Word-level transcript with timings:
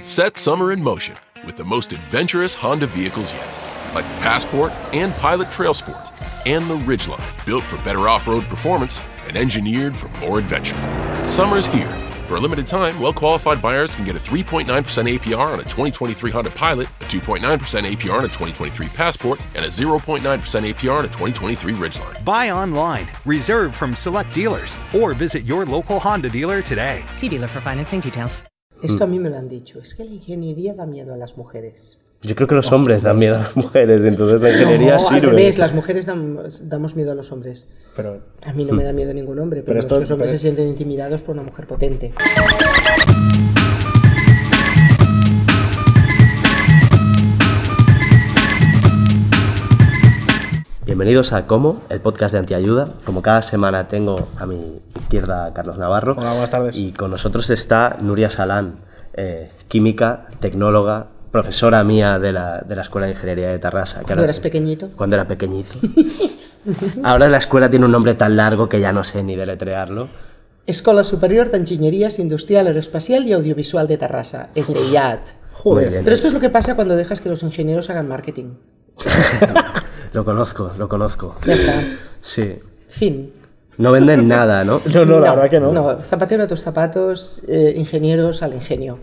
Set 0.00 0.36
summer 0.36 0.70
in 0.70 0.80
motion 0.80 1.16
with 1.44 1.56
the 1.56 1.64
most 1.64 1.92
adventurous 1.92 2.54
Honda 2.54 2.86
vehicles 2.86 3.34
yet, 3.34 3.58
like 3.94 4.06
the 4.06 4.14
Passport 4.20 4.70
and 4.92 5.12
Pilot 5.14 5.50
Trail 5.50 5.74
Sport, 5.74 6.12
and 6.46 6.70
the 6.70 6.76
Ridgeline, 6.76 7.44
built 7.44 7.64
for 7.64 7.82
better 7.84 8.08
off 8.08 8.28
road 8.28 8.44
performance 8.44 9.04
and 9.26 9.36
engineered 9.36 9.96
for 9.96 10.08
more 10.20 10.38
adventure. 10.38 10.76
Summer's 11.26 11.66
here. 11.66 11.90
For 12.28 12.36
a 12.36 12.40
limited 12.40 12.66
time, 12.66 13.00
well 13.00 13.12
qualified 13.12 13.60
buyers 13.60 13.94
can 13.94 14.04
get 14.04 14.14
a 14.14 14.20
3.9% 14.20 14.66
APR 14.68 15.52
on 15.52 15.58
a 15.60 15.64
2023 15.64 16.30
Honda 16.30 16.50
Pilot, 16.50 16.86
a 16.86 17.04
2.9% 17.04 17.40
APR 17.40 18.18
on 18.18 18.24
a 18.24 18.28
2023 18.28 18.86
Passport, 18.88 19.44
and 19.56 19.64
a 19.64 19.68
0.9% 19.68 20.20
APR 20.20 20.98
on 20.98 21.04
a 21.06 21.08
2023 21.08 21.72
Ridgeline. 21.72 22.24
Buy 22.24 22.50
online, 22.50 23.08
reserve 23.26 23.74
from 23.74 23.94
select 23.94 24.32
dealers, 24.32 24.78
or 24.94 25.12
visit 25.12 25.44
your 25.44 25.64
local 25.64 25.98
Honda 25.98 26.28
dealer 26.28 26.62
today. 26.62 27.02
See 27.14 27.28
dealer 27.28 27.48
for 27.48 27.60
financing 27.60 27.98
details. 27.98 28.44
Esto 28.82 29.04
a 29.04 29.06
mí 29.06 29.18
me 29.18 29.28
lo 29.30 29.36
han 29.36 29.48
dicho. 29.48 29.80
Es 29.80 29.94
que 29.94 30.04
la 30.04 30.10
ingeniería 30.12 30.74
da 30.74 30.86
miedo 30.86 31.14
a 31.14 31.16
las 31.16 31.36
mujeres. 31.36 31.98
Yo 32.22 32.34
creo 32.34 32.48
que 32.48 32.56
los 32.56 32.72
hombres 32.72 33.02
dan 33.02 33.16
miedo 33.16 33.36
a 33.36 33.38
las 33.38 33.56
mujeres, 33.56 34.02
entonces 34.04 34.40
la 34.40 34.50
ingeniería 34.50 34.94
no, 34.94 34.98
sirve. 35.00 35.14
al 35.16 35.36
revés, 35.36 35.58
las 35.58 35.72
mujeres 35.72 36.06
damos, 36.06 36.68
damos 36.68 36.96
miedo 36.96 37.12
a 37.12 37.14
los 37.14 37.30
hombres. 37.30 37.68
Pero, 37.94 38.18
A 38.42 38.52
mí 38.52 38.64
no 38.64 38.72
me 38.74 38.82
da 38.82 38.92
miedo 38.92 39.14
ningún 39.14 39.38
hombre, 39.38 39.60
pero, 39.60 39.66
Pero 39.74 39.80
esto- 39.80 40.00
los 40.00 40.10
hombres 40.10 40.28
pero- 40.30 40.36
se 40.38 40.42
sienten 40.42 40.66
intimidados 40.68 41.22
por 41.22 41.34
una 41.36 41.44
mujer 41.44 41.66
potente. 41.68 42.12
Bienvenidos 50.98 51.32
a 51.32 51.46
Como, 51.46 51.80
el 51.90 52.00
podcast 52.00 52.32
de 52.32 52.40
Antiayuda. 52.40 52.88
Como 53.04 53.22
cada 53.22 53.40
semana 53.40 53.86
tengo 53.86 54.16
a 54.36 54.46
mi 54.46 54.80
izquierda 54.98 55.44
a 55.44 55.54
Carlos 55.54 55.78
Navarro. 55.78 56.16
Hola, 56.18 56.30
buenas 56.32 56.50
tardes. 56.50 56.74
Y 56.74 56.90
con 56.90 57.12
nosotros 57.12 57.48
está 57.50 57.98
Nuria 58.00 58.30
Salán, 58.30 58.80
eh, 59.14 59.48
química, 59.68 60.26
tecnóloga, 60.40 61.06
profesora 61.30 61.84
mía 61.84 62.18
de 62.18 62.32
la, 62.32 62.64
de 62.66 62.74
la 62.74 62.82
Escuela 62.82 63.06
de 63.06 63.12
Ingeniería 63.12 63.46
de 63.50 63.60
Tarrasa. 63.60 63.98
Cuando 63.98 64.14
ahora- 64.14 64.24
eras 64.24 64.40
pequeñito. 64.40 64.90
Cuando 64.96 65.14
era 65.14 65.28
pequeñito. 65.28 65.72
Ahora 67.04 67.28
la 67.28 67.38
escuela 67.38 67.70
tiene 67.70 67.84
un 67.86 67.92
nombre 67.92 68.14
tan 68.14 68.36
largo 68.36 68.68
que 68.68 68.80
ya 68.80 68.92
no 68.92 69.04
sé 69.04 69.22
ni 69.22 69.36
deletrearlo. 69.36 70.08
Escola 70.66 71.04
Superior 71.04 71.48
de 71.52 71.58
Ingenierías 71.58 72.18
Industrial, 72.18 72.66
Aeroespacial 72.66 73.24
y 73.24 73.34
Audiovisual 73.34 73.86
de 73.86 73.98
Tarrasa, 73.98 74.48
SIAT. 74.60 75.20
Muy 75.64 75.84
bien. 75.84 76.02
Pero 76.02 76.12
esto 76.12 76.26
es 76.26 76.32
lo 76.32 76.40
que 76.40 76.50
pasa 76.50 76.74
cuando 76.74 76.96
dejas 76.96 77.20
que 77.20 77.28
los 77.28 77.44
ingenieros 77.44 77.88
hagan 77.88 78.08
marketing. 78.08 78.54
Lo 80.12 80.24
conozco, 80.24 80.72
lo 80.78 80.88
conozco. 80.88 81.36
Ya 81.46 81.54
está. 81.54 81.82
Sí. 82.20 82.54
Fin. 82.88 83.32
No 83.76 83.92
venden 83.92 84.26
nada, 84.26 84.64
¿no? 84.64 84.80
no, 84.92 85.04
no, 85.04 85.20
la 85.20 85.34
verdad 85.36 85.50
que 85.50 85.60
no. 85.60 85.72
No, 85.72 85.98
zapatero 86.02 86.42
a 86.42 86.48
tus 86.48 86.60
zapatos, 86.60 87.44
eh, 87.46 87.74
ingenieros 87.76 88.42
al 88.42 88.54
ingenio. 88.54 88.98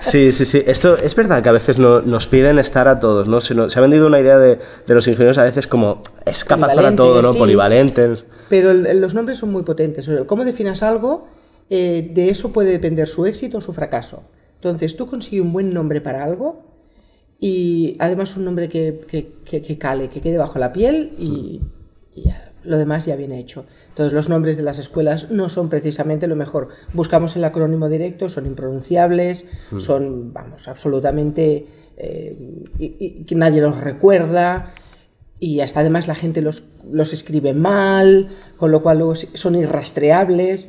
Sí, 0.00 0.32
sí, 0.32 0.44
sí. 0.44 0.62
Esto 0.66 0.96
es 0.96 1.14
verdad 1.14 1.42
que 1.42 1.48
a 1.48 1.52
veces 1.52 1.78
no- 1.78 2.00
nos 2.00 2.26
piden 2.26 2.58
estar 2.58 2.88
a 2.88 2.98
todos, 2.98 3.28
¿no? 3.28 3.40
Se, 3.40 3.54
no- 3.54 3.70
se 3.70 3.78
ha 3.78 3.82
vendido 3.82 4.06
una 4.06 4.18
idea 4.20 4.38
de, 4.38 4.58
de 4.86 4.94
los 4.94 5.06
ingenieros 5.06 5.38
a 5.38 5.44
veces 5.44 5.66
como 5.68 6.02
es 6.26 6.44
capaz 6.44 6.74
para 6.74 6.94
todo, 6.96 7.22
¿no? 7.22 7.32
sí. 7.32 7.38
Polivalentes. 7.38 8.24
Pero 8.48 8.70
el- 8.72 9.00
los 9.00 9.14
nombres 9.14 9.38
son 9.38 9.52
muy 9.52 9.62
potentes. 9.62 10.08
O 10.08 10.14
sea, 10.16 10.24
Cómo 10.26 10.44
definas 10.44 10.82
algo, 10.82 11.28
eh, 11.70 12.10
de 12.12 12.30
eso 12.30 12.52
puede 12.52 12.70
depender 12.70 13.06
su 13.06 13.26
éxito 13.26 13.58
o 13.58 13.60
su 13.60 13.72
fracaso. 13.72 14.24
Entonces, 14.56 14.96
tú 14.96 15.06
consigues 15.06 15.44
un 15.44 15.52
buen 15.52 15.72
nombre 15.72 16.00
para 16.00 16.24
algo 16.24 16.62
y 17.44 17.96
además 17.98 18.36
un 18.36 18.44
nombre 18.44 18.68
que, 18.68 19.00
que- 19.08 19.32
que- 19.44 19.60
que 19.62 19.76
cale, 19.76 20.08
que 20.08 20.20
quede 20.20 20.38
bajo 20.38 20.58
la 20.60 20.72
piel 20.72 21.10
y, 21.18 21.60
y 22.14 22.22
ya, 22.28 22.52
lo 22.62 22.78
demás 22.78 23.04
ya 23.06 23.16
viene 23.16 23.40
hecho. 23.40 23.66
Entonces, 23.88 24.12
los 24.12 24.28
nombres 24.28 24.56
de 24.56 24.62
las 24.62 24.78
escuelas 24.78 25.30
no 25.32 25.48
son 25.48 25.68
precisamente 25.68 26.28
lo 26.28 26.36
mejor. 26.36 26.68
Buscamos 26.92 27.34
el 27.34 27.42
acrónimo 27.44 27.88
directo, 27.88 28.28
son 28.28 28.46
impronunciables, 28.46 29.48
son, 29.80 30.32
vamos, 30.32 30.68
absolutamente... 30.68 31.66
eh, 31.96 32.36
y 32.78 33.24
que 33.24 33.34
nadie 33.34 33.60
los 33.60 33.76
recuerda 33.80 34.74
y 35.40 35.58
hasta 35.60 35.80
además 35.80 36.06
la 36.06 36.14
gente 36.14 36.40
los, 36.40 36.62
los 36.88 37.12
escribe 37.12 37.52
mal, 37.54 38.28
con 38.56 38.70
lo 38.70 38.80
cual 38.82 38.98
luego 38.98 39.14
son 39.16 39.56
irrastreables. 39.56 40.68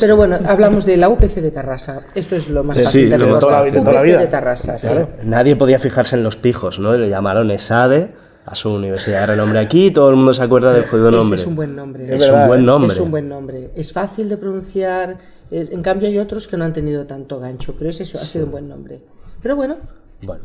Pero 0.00 0.16
bueno, 0.16 0.38
hablamos 0.46 0.84
de 0.86 0.96
la 0.96 1.08
UPC 1.08 1.40
de 1.40 1.50
Tarrasa. 1.50 2.02
Esto 2.14 2.36
es 2.36 2.48
lo 2.50 2.64
más 2.64 2.78
Sí, 2.78 2.84
fácil 2.84 3.10
de 3.10 3.18
de 3.18 3.24
toda 3.26 3.58
la- 3.58 3.64
de 3.64 3.72
toda 3.72 3.92
la 3.92 4.00
UPC 4.00 4.04
vida. 4.06 4.18
de 4.18 4.26
Tarrasa, 4.26 4.78
sí. 4.78 4.86
Claro. 4.88 5.08
Nadie 5.22 5.56
podía 5.56 5.78
fijarse 5.78 6.16
en 6.16 6.22
los 6.22 6.36
pijos, 6.36 6.78
¿no? 6.78 6.96
Le 6.96 7.08
llamaron 7.08 7.50
ESADE 7.50 8.10
a 8.44 8.54
su 8.54 8.72
universidad 8.72 9.20
de 9.20 9.26
renombre 9.26 9.58
aquí 9.58 9.86
y 9.86 9.90
todo 9.90 10.08
el 10.10 10.16
mundo 10.16 10.32
se 10.32 10.42
acuerda 10.42 10.72
del 10.72 10.86
jodido 10.86 11.08
Ese 11.08 11.16
nombre. 11.18 11.40
es 11.40 11.46
un 11.46 11.56
buen 11.56 11.76
nombre. 11.76 12.16
Es 12.16 12.30
un 12.30 12.46
buen 12.46 12.64
nombre. 12.64 12.92
Es 12.94 13.00
un 13.00 13.10
buen 13.10 13.28
nombre. 13.28 13.70
Es 13.74 13.92
fácil 13.92 14.28
de 14.28 14.36
pronunciar. 14.36 15.16
es- 15.50 15.70
en 15.70 15.80
cambio 15.82 16.08
hay 16.08 16.18
otros 16.18 16.48
que 16.48 16.56
no 16.56 16.64
han 16.64 16.72
tenido 16.72 17.06
tanto 17.06 17.38
gancho, 17.38 17.74
pero 17.78 17.90
ese 17.90 18.02
ha 18.02 18.26
sido 18.26 18.46
un 18.46 18.50
buen 18.50 18.68
nombre. 18.68 19.00
Pero 19.42 19.54
bueno, 19.56 19.76
Bueno. 20.22 20.42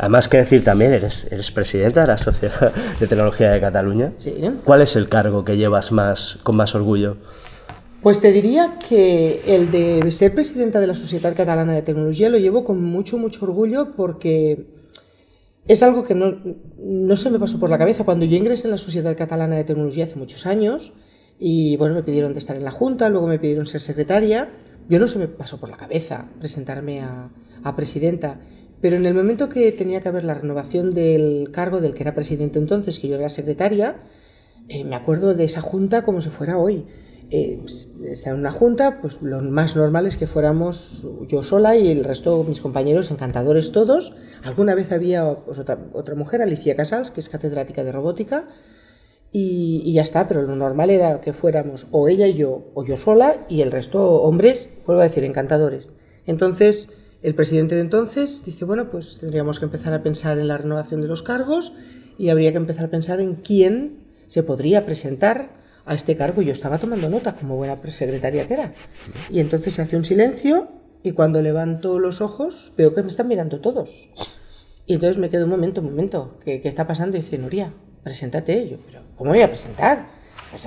Además, 0.00 0.28
que 0.28 0.36
decir 0.36 0.62
también, 0.62 0.92
eres, 0.92 1.26
eres 1.30 1.50
presidenta 1.50 2.02
de 2.02 2.06
la 2.06 2.16
Sociedad 2.18 2.72
de 3.00 3.06
Tecnología 3.08 3.50
de 3.50 3.60
Cataluña. 3.60 4.12
sí. 4.16 4.32
¿Cuál 4.64 4.80
es 4.82 4.94
el 4.96 5.08
cargo 5.08 5.44
que 5.44 5.56
llevas 5.56 5.90
más 5.92 6.38
con 6.44 6.54
más 6.56 6.74
orgullo? 6.76 7.16
Pues 8.02 8.20
te 8.20 8.30
diría 8.30 8.78
que 8.88 9.42
el 9.46 9.72
de 9.72 10.10
ser 10.12 10.32
presidenta 10.32 10.78
de 10.78 10.86
la 10.86 10.94
Sociedad 10.94 11.34
Catalana 11.34 11.74
de 11.74 11.82
Tecnología 11.82 12.28
lo 12.28 12.38
llevo 12.38 12.62
con 12.62 12.82
mucho, 12.82 13.18
mucho 13.18 13.44
orgullo 13.44 13.96
porque 13.96 14.66
es 15.66 15.82
algo 15.82 16.04
que 16.04 16.14
no, 16.14 16.38
no 16.78 17.16
se 17.16 17.28
me 17.30 17.40
pasó 17.40 17.58
por 17.58 17.70
la 17.70 17.78
cabeza. 17.78 18.04
Cuando 18.04 18.24
yo 18.24 18.36
ingresé 18.36 18.68
en 18.68 18.70
la 18.70 18.78
Sociedad 18.78 19.16
Catalana 19.16 19.56
de 19.56 19.64
Tecnología 19.64 20.04
hace 20.04 20.14
muchos 20.14 20.46
años 20.46 20.92
y 21.40 21.76
bueno, 21.76 21.96
me 21.96 22.04
pidieron 22.04 22.34
de 22.34 22.38
estar 22.38 22.56
en 22.56 22.64
la 22.64 22.70
Junta, 22.70 23.08
luego 23.08 23.26
me 23.26 23.40
pidieron 23.40 23.66
ser 23.66 23.80
secretaria, 23.80 24.48
yo 24.88 25.00
no 25.00 25.08
se 25.08 25.18
me 25.18 25.26
pasó 25.26 25.58
por 25.58 25.68
la 25.68 25.76
cabeza 25.76 26.30
presentarme 26.38 27.00
a, 27.00 27.30
a 27.64 27.76
presidenta. 27.76 28.40
Pero 28.80 28.94
en 28.94 29.06
el 29.06 29.14
momento 29.14 29.48
que 29.48 29.72
tenía 29.72 30.00
que 30.00 30.08
haber 30.08 30.22
la 30.22 30.34
renovación 30.34 30.94
del 30.94 31.50
cargo 31.50 31.80
del 31.80 31.94
que 31.94 32.04
era 32.04 32.14
presidente 32.14 32.60
entonces, 32.60 33.00
que 33.00 33.08
yo 33.08 33.16
era 33.16 33.28
secretaria, 33.28 33.96
eh, 34.68 34.84
me 34.84 34.94
acuerdo 34.94 35.34
de 35.34 35.44
esa 35.44 35.60
junta 35.60 36.04
como 36.04 36.20
si 36.20 36.28
fuera 36.28 36.58
hoy. 36.58 36.86
Eh, 37.30 37.58
pues, 37.60 37.94
estar 38.06 38.32
en 38.32 38.40
una 38.40 38.50
junta, 38.50 39.02
pues 39.02 39.20
lo 39.20 39.42
más 39.42 39.76
normal 39.76 40.06
es 40.06 40.16
que 40.16 40.26
fuéramos 40.26 41.06
yo 41.28 41.42
sola 41.42 41.76
y 41.76 41.90
el 41.90 42.02
resto, 42.02 42.42
mis 42.44 42.60
compañeros, 42.60 43.10
encantadores 43.10 43.70
todos. 43.70 44.16
Alguna 44.44 44.74
vez 44.74 44.92
había 44.92 45.34
pues, 45.44 45.58
otra, 45.58 45.78
otra 45.92 46.14
mujer, 46.14 46.40
Alicia 46.40 46.74
Casals, 46.74 47.10
que 47.10 47.20
es 47.20 47.28
catedrática 47.28 47.84
de 47.84 47.92
robótica, 47.92 48.48
y, 49.30 49.82
y 49.84 49.92
ya 49.92 50.02
está, 50.02 50.26
pero 50.26 50.40
lo 50.40 50.56
normal 50.56 50.88
era 50.88 51.20
que 51.20 51.34
fuéramos 51.34 51.86
o 51.90 52.08
ella 52.08 52.26
y 52.26 52.32
yo, 52.34 52.70
o 52.72 52.82
yo 52.82 52.96
sola, 52.96 53.44
y 53.50 53.60
el 53.60 53.72
resto 53.72 54.22
hombres, 54.22 54.70
vuelvo 54.86 55.02
a 55.02 55.08
decir, 55.08 55.22
encantadores. 55.24 55.94
Entonces, 56.24 56.98
el 57.20 57.34
presidente 57.34 57.74
de 57.74 57.82
entonces 57.82 58.44
dice, 58.44 58.64
bueno, 58.64 58.90
pues 58.90 59.18
tendríamos 59.18 59.58
que 59.58 59.66
empezar 59.66 59.92
a 59.92 60.02
pensar 60.02 60.38
en 60.38 60.48
la 60.48 60.56
renovación 60.56 61.02
de 61.02 61.08
los 61.08 61.22
cargos 61.22 61.74
y 62.16 62.30
habría 62.30 62.52
que 62.52 62.58
empezar 62.58 62.86
a 62.86 62.90
pensar 62.90 63.20
en 63.20 63.34
quién 63.34 64.04
se 64.28 64.42
podría 64.42 64.86
presentar 64.86 65.57
a 65.88 65.94
este 65.94 66.16
cargo. 66.16 66.42
Yo 66.42 66.52
estaba 66.52 66.78
tomando 66.78 67.08
nota 67.08 67.34
como 67.34 67.56
buena 67.56 67.78
secretaria 67.90 68.46
que 68.46 68.54
era. 68.54 68.72
Y 69.30 69.40
entonces 69.40 69.74
se 69.74 69.82
hace 69.82 69.96
un 69.96 70.04
silencio 70.04 70.68
y 71.02 71.12
cuando 71.12 71.42
levanto 71.42 71.98
los 71.98 72.20
ojos 72.20 72.72
veo 72.76 72.94
que 72.94 73.02
me 73.02 73.08
están 73.08 73.28
mirando 73.28 73.60
todos. 73.60 74.10
Y 74.86 74.94
entonces 74.94 75.18
me 75.18 75.30
quedo 75.30 75.44
un 75.44 75.50
momento, 75.50 75.80
un 75.80 75.90
momento, 75.90 76.38
¿qué, 76.44 76.60
qué 76.60 76.68
está 76.68 76.86
pasando? 76.86 77.16
Y 77.16 77.20
dice, 77.20 77.38
Nuria, 77.38 77.72
preséntate. 78.04 78.68
Yo, 78.68 78.78
pero 78.86 79.02
¿cómo 79.16 79.30
voy 79.30 79.42
a 79.42 79.48
presentar? 79.48 80.06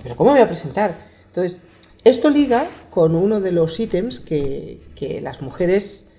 Pero 0.03 0.15
¿cómo 0.15 0.31
voy 0.31 0.41
a 0.41 0.47
presentar? 0.47 1.07
Entonces, 1.27 1.61
esto 2.03 2.29
liga 2.29 2.67
con 2.89 3.15
uno 3.15 3.41
de 3.41 3.51
los 3.51 3.79
ítems 3.79 4.19
que, 4.19 4.81
que 4.95 5.21
las 5.21 5.41
mujeres 5.41 6.10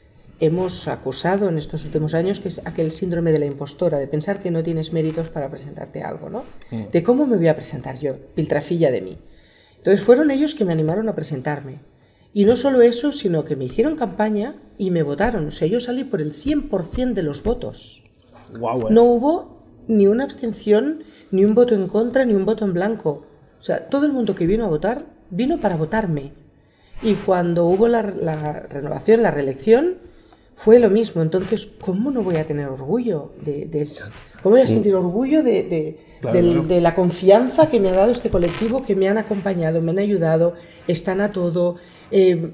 hemos 0.45 0.89
acusado 0.89 1.49
en 1.49 1.57
estos 1.57 1.85
últimos 1.85 2.15
años, 2.15 2.41
que 2.41 2.49
es 2.49 2.67
aquel 2.67 2.91
síndrome 2.91 3.31
de 3.31 3.39
la 3.39 3.47
impostora, 3.47 3.99
de 3.99 4.09
pensar 4.09 4.41
que 4.41 4.51
no 4.51 4.65
tienes 4.65 4.93
méritos 4.93 5.31
para 5.31 5.49
presentarte 5.49 6.03
a 6.03 6.09
algo, 6.09 6.31
¿no? 6.31 6.45
De 6.71 7.03
cómo 7.05 7.27
me 7.27 7.37
voy 7.37 7.47
a 7.47 7.55
presentar 7.55 7.99
yo, 7.99 8.17
piltrafilla 8.35 8.91
de 8.91 9.03
mí. 9.03 9.19
Entonces 9.77 10.05
fueron 10.05 10.33
ellos 10.33 10.55
que 10.55 10.65
me 10.65 10.73
animaron 10.73 11.09
a 11.09 11.15
presentarme. 11.15 11.81
Y 12.35 12.45
no 12.45 12.57
solo 12.57 12.83
eso, 12.83 13.13
sino 13.13 13.45
que 13.45 13.55
me 13.55 13.67
hicieron 13.67 13.97
campaña 13.97 14.57
y 14.79 14.91
me 14.91 15.05
votaron. 15.05 15.47
O 15.47 15.51
sea, 15.53 15.69
yo 15.69 15.79
salí 15.79 16.03
por 16.03 16.21
el 16.21 16.33
100% 16.33 17.13
de 17.13 17.23
los 17.23 17.45
votos. 17.45 18.03
Guau, 18.59 18.89
eh. 18.89 18.91
No 18.91 19.05
hubo 19.05 19.63
ni 19.87 20.09
una 20.09 20.25
abstención, 20.25 21.05
ni 21.31 21.45
un 21.45 21.55
voto 21.55 21.75
en 21.75 21.87
contra, 21.87 22.25
ni 22.25 22.35
un 22.35 22.47
voto 22.47 22.65
en 22.65 22.73
blanco. 22.73 23.27
O 23.59 23.63
sea, 23.63 23.89
todo 23.89 24.07
el 24.07 24.13
mundo 24.13 24.35
que 24.35 24.47
vino 24.47 24.65
a 24.65 24.69
votar 24.69 25.07
vino 25.31 25.61
para 25.61 25.77
votarme. 25.77 26.33
Y 27.03 27.15
cuando 27.15 27.67
hubo 27.67 27.87
la, 27.87 28.03
la 28.03 28.61
renovación, 28.61 29.23
la 29.23 29.31
reelección, 29.31 29.99
fue 30.57 30.79
lo 30.79 30.91
mismo. 30.91 31.23
Entonces, 31.23 31.67
¿cómo 31.81 32.11
no 32.11 32.23
voy 32.23 32.37
a 32.37 32.47
tener 32.47 32.69
orgullo 32.69 33.33
de, 33.45 33.67
de? 33.67 33.89
¿Cómo 34.43 34.55
voy 34.57 34.63
a 34.63 34.67
sentir 34.67 34.95
orgullo 34.95 35.43
de, 35.43 35.63
de- 35.65 36.13
Claro, 36.23 36.37
del- 36.37 36.53
claro. 36.53 36.69
de 36.69 36.81
la 36.81 36.95
confianza 36.95 37.69
que 37.69 37.81
me 37.81 37.89
ha 37.89 37.95
dado 37.95 38.13
este 38.13 38.31
colectivo, 38.31 38.85
que 38.85 38.95
me 38.95 39.09
han 39.09 39.19
acompañado, 39.19 39.83
me 39.83 39.91
han 39.91 39.99
ayudado, 39.99 40.55
están 40.87 41.21
a 41.21 41.33
todo? 41.33 41.75
Eh, 42.13 42.51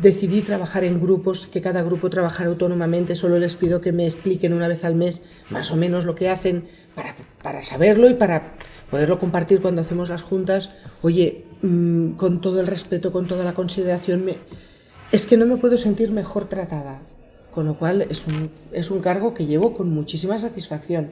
decidí 0.00 0.40
trabajar 0.40 0.84
en 0.84 0.98
grupos, 0.98 1.46
que 1.46 1.60
cada 1.60 1.82
grupo 1.82 2.08
trabajara 2.08 2.48
autónomamente, 2.48 3.14
solo 3.14 3.38
les 3.38 3.56
pido 3.56 3.82
que 3.82 3.92
me 3.92 4.06
expliquen 4.06 4.54
una 4.54 4.66
vez 4.66 4.84
al 4.86 4.94
mes 4.94 5.24
más 5.50 5.72
o 5.72 5.76
menos 5.76 6.06
lo 6.06 6.14
que 6.14 6.30
hacen 6.30 6.64
para, 6.94 7.14
para 7.42 7.62
saberlo 7.62 8.08
y 8.08 8.14
para 8.14 8.54
poderlo 8.90 9.18
compartir 9.18 9.60
cuando 9.60 9.82
hacemos 9.82 10.08
las 10.08 10.22
juntas. 10.22 10.70
Oye, 11.02 11.44
mm, 11.60 12.12
con 12.12 12.40
todo 12.40 12.60
el 12.60 12.66
respeto, 12.66 13.12
con 13.12 13.26
toda 13.26 13.44
la 13.44 13.52
consideración, 13.52 14.24
me, 14.24 14.36
es 15.10 15.26
que 15.26 15.36
no 15.36 15.44
me 15.46 15.58
puedo 15.58 15.76
sentir 15.76 16.12
mejor 16.12 16.46
tratada. 16.46 17.02
Con 17.52 17.66
lo 17.66 17.78
cual 17.78 18.06
es 18.08 18.26
un, 18.26 18.50
es 18.72 18.90
un 18.90 19.00
cargo 19.00 19.34
que 19.34 19.46
llevo 19.46 19.74
con 19.74 19.90
muchísima 19.90 20.38
satisfacción. 20.38 21.10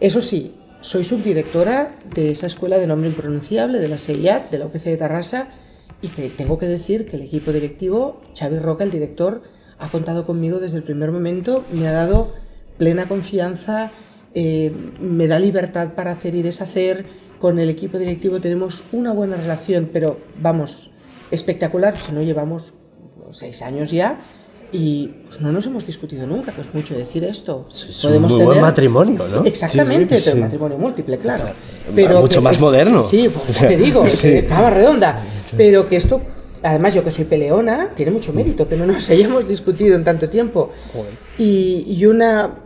Eso 0.00 0.20
sí, 0.20 0.56
soy 0.80 1.04
subdirectora 1.04 1.96
de 2.14 2.30
esa 2.30 2.46
escuela 2.46 2.76
de 2.76 2.86
nombre 2.86 3.08
impronunciable, 3.08 3.78
de 3.78 3.88
la 3.88 3.96
CEIAT, 3.96 4.50
de 4.50 4.58
la 4.58 4.66
UPC 4.66 4.84
de 4.84 4.96
Tarrasa, 4.96 5.48
y 6.02 6.08
te 6.08 6.28
tengo 6.28 6.58
que 6.58 6.66
decir 6.66 7.06
que 7.06 7.16
el 7.16 7.22
equipo 7.22 7.52
directivo, 7.52 8.20
Xavi 8.38 8.58
Roca, 8.58 8.84
el 8.84 8.90
director, 8.90 9.42
ha 9.78 9.88
contado 9.88 10.26
conmigo 10.26 10.60
desde 10.60 10.76
el 10.76 10.82
primer 10.82 11.10
momento, 11.10 11.64
me 11.72 11.88
ha 11.88 11.92
dado 11.92 12.34
plena 12.76 13.08
confianza, 13.08 13.92
eh, 14.34 14.72
me 15.00 15.26
da 15.28 15.38
libertad 15.38 15.94
para 15.94 16.12
hacer 16.12 16.34
y 16.34 16.42
deshacer. 16.42 17.06
Con 17.38 17.58
el 17.58 17.70
equipo 17.70 17.98
directivo 17.98 18.40
tenemos 18.40 18.84
una 18.92 19.12
buena 19.12 19.36
relación, 19.36 19.88
pero 19.92 20.18
vamos, 20.40 20.90
espectacular, 21.30 21.98
si 21.98 22.12
no 22.12 22.22
llevamos 22.22 22.74
seis 23.30 23.62
años 23.62 23.90
ya 23.90 24.20
y 24.72 25.08
pues, 25.26 25.40
no 25.40 25.52
nos 25.52 25.66
hemos 25.66 25.86
discutido 25.86 26.26
nunca, 26.26 26.52
que 26.52 26.60
es 26.60 26.74
mucho 26.74 26.94
decir 26.96 27.24
esto. 27.24 27.66
Es 27.70 28.04
un 28.04 28.22
muy 28.22 28.42
buen 28.42 28.60
matrimonio, 28.60 29.26
¿no? 29.28 29.44
Exactamente, 29.44 30.16
Sí, 30.18 30.24
sí, 30.24 30.30
pero 30.30 30.42
matrimonio 30.42 30.78
múltiple, 30.78 31.18
claro. 31.18 31.46
Pero 31.94 32.20
mucho 32.20 32.38
que 32.38 32.40
más 32.40 32.56
es- 32.56 32.60
moderno. 32.60 33.00
Sí, 33.00 33.28
pues, 33.28 33.58
te 33.58 33.76
digo, 33.76 34.04
que 34.22 34.44
cama 34.46 34.70
redonda. 34.70 35.22
Pero 35.56 35.88
que 35.88 35.96
esto, 35.96 36.20
además 36.62 36.94
yo 36.94 37.04
que 37.04 37.10
soy 37.10 37.24
peleona, 37.26 37.90
tiene 37.94 38.10
mucho 38.10 38.32
mérito, 38.32 38.66
que 38.68 38.76
no 38.76 38.86
nos 38.86 39.08
hayamos 39.10 39.46
discutido 39.46 39.94
en 39.96 40.02
tanto 40.04 40.28
tiempo. 40.28 40.72
Y, 41.38 41.84
y 41.86 42.06
una, 42.06 42.58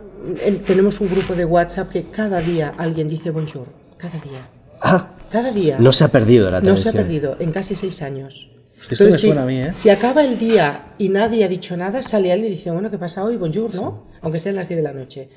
em, 0.43 0.57
tenemos 0.59 0.99
un 1.01 1.09
grupo 1.09 1.35
de 1.35 1.45
WhatsApp 1.45 1.89
que 1.89 2.03
cada 2.05 2.39
día 2.41 2.73
alguien 2.77 3.07
dice 3.07 3.29
bonjour, 3.29 3.67
cada 3.97 4.19
día. 4.19 4.47
Ah, 4.81 5.09
Cada 5.29 5.51
día. 5.51 5.77
no 5.79 5.91
se 5.91 6.03
ha 6.05 6.07
perdido 6.07 6.49
la 6.49 6.61
No 6.61 6.75
se 6.77 6.89
ha 6.89 6.91
tradición. 6.93 7.21
perdido 7.31 7.35
en 7.45 7.51
casi 7.51 7.75
seis 7.75 8.01
años. 8.01 8.49
Esto 8.89 9.03
me 9.05 9.11
si, 9.11 9.27
suena 9.27 9.43
a 9.43 9.45
mí, 9.45 9.59
¿eh? 9.59 9.71
si 9.73 9.89
acaba 9.89 10.23
el 10.23 10.39
día 10.39 10.93
y 10.97 11.09
nadie 11.09 11.43
ha 11.43 11.47
dicho 11.47 11.75
nada, 11.75 12.01
sale 12.01 12.31
alguien 12.31 12.51
y 12.51 12.55
dice, 12.55 12.71
bueno, 12.71 12.89
¿qué 12.89 12.97
pasa 12.97 13.23
hoy? 13.23 13.37
Bonjour, 13.37 13.75
¿no? 13.75 14.05
Aunque 14.21 14.39
sean 14.39 14.55
las 14.55 14.69
10 14.69 14.77
de 14.77 14.83
la 14.83 14.93
noche. 14.93 15.29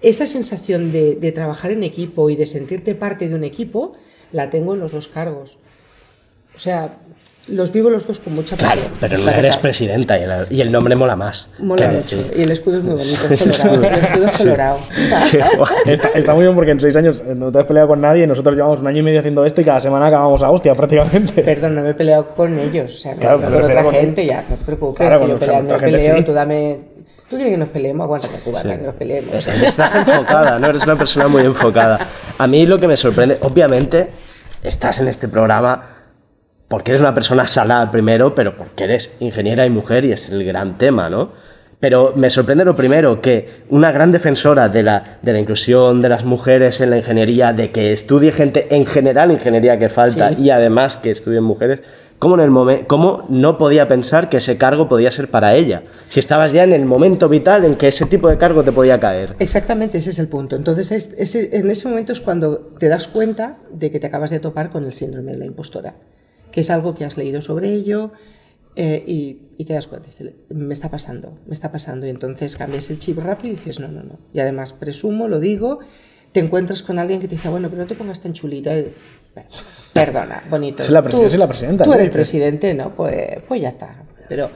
Esta 0.00 0.26
sensación 0.26 0.92
de, 0.92 1.16
de 1.16 1.32
trabajar 1.32 1.70
en 1.70 1.82
equipo 1.82 2.30
y 2.30 2.36
de 2.36 2.46
sentirte 2.46 2.94
parte 2.94 3.28
de 3.28 3.34
un 3.34 3.44
equipo, 3.44 3.94
la 4.32 4.50
tengo 4.50 4.74
en 4.74 4.80
los 4.80 4.92
dos 4.92 5.08
cargos. 5.08 5.58
O 6.54 6.58
sea, 6.58 6.98
los 7.48 7.72
vivo 7.72 7.90
los 7.90 8.06
dos 8.06 8.20
con 8.20 8.34
mucha 8.34 8.56
pasión. 8.56 8.78
Claro, 8.78 8.90
pero 9.00 9.18
no 9.18 9.30
eres 9.30 9.56
presidenta 9.58 10.18
y 10.18 10.22
el, 10.22 10.30
y 10.50 10.60
el 10.62 10.72
nombre 10.72 10.96
mola 10.96 11.14
más. 11.16 11.48
Mola 11.58 11.88
mucho. 11.88 12.16
decir. 12.16 12.34
Y 12.38 12.42
el 12.42 12.52
escudo 12.52 12.78
es 12.78 12.84
muy 12.84 12.94
bonito, 12.94 13.26
es 13.30 13.42
colorado. 13.42 13.84
El 13.84 13.94
escudo 13.94 14.26
es 14.26 14.38
colorado. 14.38 14.78
Está, 15.86 16.08
está 16.14 16.34
muy 16.34 16.44
bien 16.44 16.54
porque 16.54 16.70
en 16.70 16.80
seis 16.80 16.96
años 16.96 17.22
eh, 17.26 17.34
no 17.34 17.52
te 17.52 17.58
has 17.58 17.66
peleado 17.66 17.88
con 17.88 18.00
nadie 18.00 18.24
y 18.24 18.26
nosotros 18.26 18.54
llevamos 18.56 18.80
un 18.80 18.86
año 18.86 18.98
y 18.98 19.02
medio 19.02 19.20
haciendo 19.20 19.44
esto 19.44 19.60
y 19.60 19.64
cada 19.64 19.80
semana 19.80 20.06
acabamos 20.06 20.42
a 20.42 20.50
hostia 20.50 20.74
prácticamente. 20.74 21.42
Perdón, 21.42 21.74
no 21.74 21.82
me 21.82 21.90
he 21.90 21.94
peleado 21.94 22.28
con 22.28 22.58
ellos, 22.58 22.94
o 22.94 22.98
sea, 22.98 23.14
no, 23.14 23.20
Claro, 23.20 23.38
no 23.38 23.46
pero 23.46 23.52
con 23.52 23.66
me 23.66 23.72
otra 23.72 23.82
con- 23.84 23.94
gente, 23.94 24.26
ya, 24.26 24.44
no 24.48 24.56
te 24.56 24.64
preocupes, 24.64 25.06
Claro, 25.06 25.20
que 25.20 25.26
con 25.26 25.30
yo 25.34 25.38
pelear 25.38 25.62
me 25.62 25.68
gente 25.70 25.84
peleo, 25.86 26.16
sí. 26.16 26.22
tú 26.24 26.32
dame... 26.32 26.78
¿Tú 27.28 27.36
quieres 27.36 27.52
que 27.54 27.58
nos 27.58 27.68
peleemos? 27.70 28.04
Aguántame, 28.04 28.38
cubata, 28.38 28.76
que 28.76 28.82
nos 28.82 28.94
peleemos. 28.94 29.34
o 29.34 29.40
sea, 29.40 29.54
Estás 29.54 29.94
enfocada, 29.94 30.58
¿no? 30.58 30.66
Eres 30.68 30.84
una 30.84 30.96
persona 30.96 31.26
muy 31.26 31.42
enfocada. 31.42 31.98
A 32.38 32.46
mí 32.46 32.66
lo 32.66 32.78
que 32.78 32.86
me 32.86 32.96
sorprende, 32.96 33.38
obviamente, 33.40 34.08
estás 34.62 35.00
en 35.00 35.08
este 35.08 35.28
programa 35.28 35.93
porque 36.68 36.90
eres 36.92 37.00
una 37.00 37.14
persona 37.14 37.46
salada 37.46 37.90
primero, 37.90 38.34
pero 38.34 38.56
porque 38.56 38.84
eres 38.84 39.10
ingeniera 39.20 39.64
y 39.66 39.70
mujer 39.70 40.04
y 40.04 40.12
es 40.12 40.28
el 40.30 40.44
gran 40.44 40.78
tema, 40.78 41.08
¿no? 41.10 41.30
Pero 41.80 42.14
me 42.16 42.30
sorprende 42.30 42.64
lo 42.64 42.74
primero, 42.74 43.20
que 43.20 43.46
una 43.68 43.92
gran 43.92 44.10
defensora 44.10 44.70
de 44.70 44.82
la, 44.82 45.18
de 45.20 45.32
la 45.34 45.38
inclusión 45.38 46.00
de 46.00 46.08
las 46.08 46.24
mujeres 46.24 46.80
en 46.80 46.88
la 46.90 46.96
ingeniería, 46.96 47.52
de 47.52 47.70
que 47.72 47.92
estudie 47.92 48.32
gente 48.32 48.74
en 48.74 48.86
general 48.86 49.30
ingeniería 49.30 49.78
que 49.78 49.90
falta 49.90 50.30
Sí. 50.30 50.36
y 50.44 50.50
además 50.50 50.96
que 50.96 51.10
estudien 51.10 51.42
mujeres, 51.42 51.80
¿cómo, 52.18 52.36
en 52.36 52.40
el 52.40 52.50
momen- 52.50 52.86
¿cómo 52.86 53.26
no 53.28 53.58
podía 53.58 53.86
pensar 53.86 54.30
que 54.30 54.38
ese 54.38 54.56
cargo 54.56 54.88
podía 54.88 55.10
ser 55.10 55.30
para 55.30 55.54
ella? 55.56 55.82
Si 56.08 56.20
estabas 56.20 56.52
ya 56.52 56.64
en 56.64 56.72
el 56.72 56.86
momento 56.86 57.28
vital 57.28 57.66
en 57.66 57.74
que 57.74 57.88
ese 57.88 58.06
tipo 58.06 58.30
de 58.30 58.38
cargo 58.38 58.62
te 58.64 58.72
podía 58.72 58.98
caer. 58.98 59.34
Exactamente, 59.38 59.98
ese 59.98 60.08
es 60.10 60.18
el 60.18 60.28
punto. 60.28 60.56
Entonces, 60.56 60.90
es- 60.90 61.14
ese- 61.18 61.54
en 61.58 61.70
ese 61.70 61.86
momento 61.86 62.14
es 62.14 62.20
cuando 62.22 62.56
te 62.78 62.88
das 62.88 63.08
cuenta 63.08 63.58
de 63.70 63.90
que 63.90 64.00
te 64.00 64.06
acabas 64.06 64.30
de 64.30 64.40
topar 64.40 64.70
con 64.70 64.86
el 64.86 64.92
síndrome 64.92 65.32
de 65.32 65.38
la 65.38 65.44
impostora, 65.44 65.96
que 66.54 66.60
es 66.60 66.70
algo 66.70 66.94
que 66.94 67.04
has 67.04 67.16
leído 67.16 67.40
sobre 67.42 67.72
ello 67.72 68.12
eh, 68.76 69.02
y, 69.06 69.40
y 69.58 69.64
te 69.64 69.72
das 69.74 69.88
cuenta, 69.88 70.06
dices, 70.08 70.32
me 70.50 70.72
está 70.72 70.88
pasando, 70.88 71.36
me 71.48 71.52
está 71.52 71.72
pasando. 71.72 72.06
Y 72.06 72.10
entonces 72.10 72.56
cambias 72.56 72.90
el 72.90 73.00
chip 73.00 73.18
rápido 73.18 73.48
y 73.54 73.56
dices, 73.56 73.80
no, 73.80 73.88
no, 73.88 74.04
no. 74.04 74.18
Y 74.32 74.38
además, 74.38 74.72
presumo, 74.72 75.26
lo 75.26 75.40
digo, 75.40 75.80
te 76.30 76.38
encuentras 76.38 76.84
con 76.84 77.00
alguien 77.00 77.18
que 77.18 77.26
te 77.26 77.34
dice, 77.34 77.48
bueno, 77.48 77.68
pero 77.70 77.82
no 77.82 77.88
te 77.88 77.96
pongas 77.96 78.20
tan 78.20 78.32
bueno, 79.34 79.50
perdona, 79.92 80.44
bonito. 80.48 80.84
Es 80.84 80.90
la 80.90 81.02
Tú- 81.02 81.38
la 81.38 81.48
presidenta, 81.48 81.82
Tú 81.82 81.92
eres 81.92 82.04
Dices. 82.06 82.12
presidente, 82.12 82.72
¿no? 82.74 82.94
Pues, 82.94 83.16
pues 83.48 83.60
ya 83.60 83.70
está. 83.70 84.04
Pero 84.28 84.50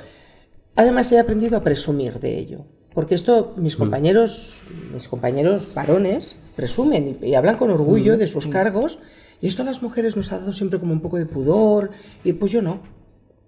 Además 0.77 1.11
he 1.11 1.19
aprendido 1.19 1.57
a 1.57 1.65
presumir 1.65 2.21
de 2.21 2.39
ello, 2.39 2.65
porque 2.95 3.17
esto 3.17 3.55
mis 3.57 3.75
compañeros, 3.75 4.61
mis 4.93 5.09
compañeros 5.09 5.75
varones 5.75 6.37
presumen 6.55 7.19
y, 7.21 7.27
y 7.27 7.35
hablan 7.35 7.57
con 7.57 7.71
orgullo 7.71 8.17
de 8.17 8.29
sus 8.29 8.47
cargos 8.47 9.01
y 9.41 9.47
esto 9.47 9.63
a 9.63 9.65
las 9.65 9.83
mujeres 9.83 10.17
nos 10.17 10.33
ha 10.33 10.39
dado 10.39 10.53
siempre 10.53 10.79
como 10.79 10.93
un 10.93 11.01
poco 11.01 11.19
de 11.19 11.27
pudor 11.27 11.91
y 12.25 12.33
pues 12.33 12.53
yo 12.53 12.63
no, 12.63 12.81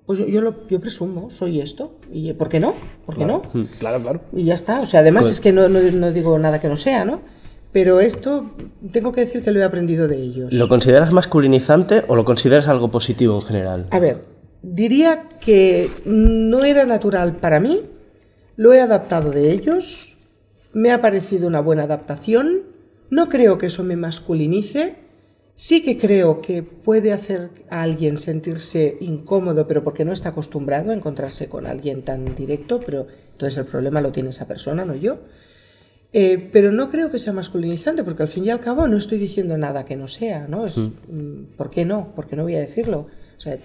pues 0.06 0.19
yo, 0.19 0.26
yo, 0.26 0.40
lo, 0.40 0.66
yo 0.69 0.81
presumo, 0.81 1.31
soy 1.31 1.60
esto 1.60 1.98
y 2.12 2.32
¿por 2.32 2.48
qué 2.48 2.60
no? 2.60 2.75
¿Por 3.06 3.16
qué 3.16 3.25
no? 3.25 3.42
Claro, 3.78 4.02
claro. 4.02 4.20
Y 4.32 4.44
ya 4.44 4.54
está, 4.54 4.81
o 4.81 4.87
sea, 4.87 5.00
además 5.00 5.31
es 5.31 5.40
que 5.40 5.52
no, 5.52 5.69
no, 5.69 5.81
no 5.81 6.12
digo 6.12 6.38
nada 6.38 6.58
que 6.58 6.69
no 6.69 6.76
sea, 6.76 7.04
¿no? 7.04 7.20
Pero 7.72 8.00
esto 8.00 8.50
tengo 8.90 9.12
que 9.12 9.20
decir 9.20 9.42
que 9.42 9.52
lo 9.52 9.60
he 9.60 9.64
aprendido 9.64 10.08
de 10.08 10.20
ellos. 10.20 10.52
¿Lo 10.52 10.69
consideras 10.69 11.12
masculinizante 11.12 12.02
o 12.08 12.16
lo 12.16 12.25
consideras 12.25 12.66
algo 12.66 12.88
positivo 12.88 13.36
en 13.36 13.43
general? 13.43 13.86
A 13.90 14.00
ver, 14.00 14.25
diría 14.62 15.28
que 15.40 15.88
no 16.04 16.64
era 16.64 16.84
natural 16.84 17.36
para 17.36 17.60
mí, 17.60 17.82
lo 18.56 18.72
he 18.72 18.81
adaptado 18.81 19.31
de 19.31 19.52
ellos, 19.52 20.16
me 20.72 20.93
ha 20.93 21.00
parecido 21.00 21.46
una 21.46 21.60
buena 21.60 21.84
adaptación, 21.84 22.62
no 23.10 23.28
creo 23.28 23.58
que 23.58 23.66
eso 23.66 23.84
me 23.84 23.96
masculinice, 23.96 24.96
sí 25.60 25.82
que 25.82 25.98
creo 25.98 26.40
que 26.40 26.62
puede 26.62 27.12
hacer 27.12 27.50
a 27.68 27.82
alguien 27.82 28.16
sentirse 28.16 28.96
incómodo, 29.00 29.68
pero 29.68 29.84
porque 29.84 30.06
no 30.06 30.12
está 30.12 30.30
acostumbrado 30.30 30.90
a 30.90 30.94
encontrarse 30.94 31.50
con 31.50 31.66
alguien 31.66 32.00
tan 32.00 32.34
directo, 32.34 32.80
pero 32.80 33.06
entonces 33.32 33.58
el 33.58 33.66
problema 33.66 34.00
lo 34.00 34.10
tiene 34.10 34.30
esa 34.30 34.46
persona, 34.46 34.86
no 34.86 34.94
yo. 34.94 35.18
Eh, 36.14 36.48
pero 36.50 36.72
no 36.72 36.90
creo 36.90 37.10
que 37.10 37.18
sea 37.18 37.34
masculinizante, 37.34 38.02
porque 38.04 38.22
al 38.22 38.30
fin 38.30 38.46
y 38.46 38.50
al 38.50 38.60
cabo 38.60 38.88
no 38.88 38.96
estoy 38.96 39.18
diciendo 39.18 39.58
nada 39.58 39.84
que 39.84 39.96
no 39.96 40.08
sea, 40.08 40.48
¿no? 40.48 40.66
Es, 40.66 40.78
mm, 40.78 41.56
¿Por 41.58 41.68
qué 41.68 41.84
no? 41.84 42.14
¿Por 42.16 42.26
qué 42.26 42.36
no 42.36 42.44
voy 42.44 42.54
a 42.54 42.60
decirlo? 42.60 43.08
O 43.36 43.40
sea, 43.40 43.58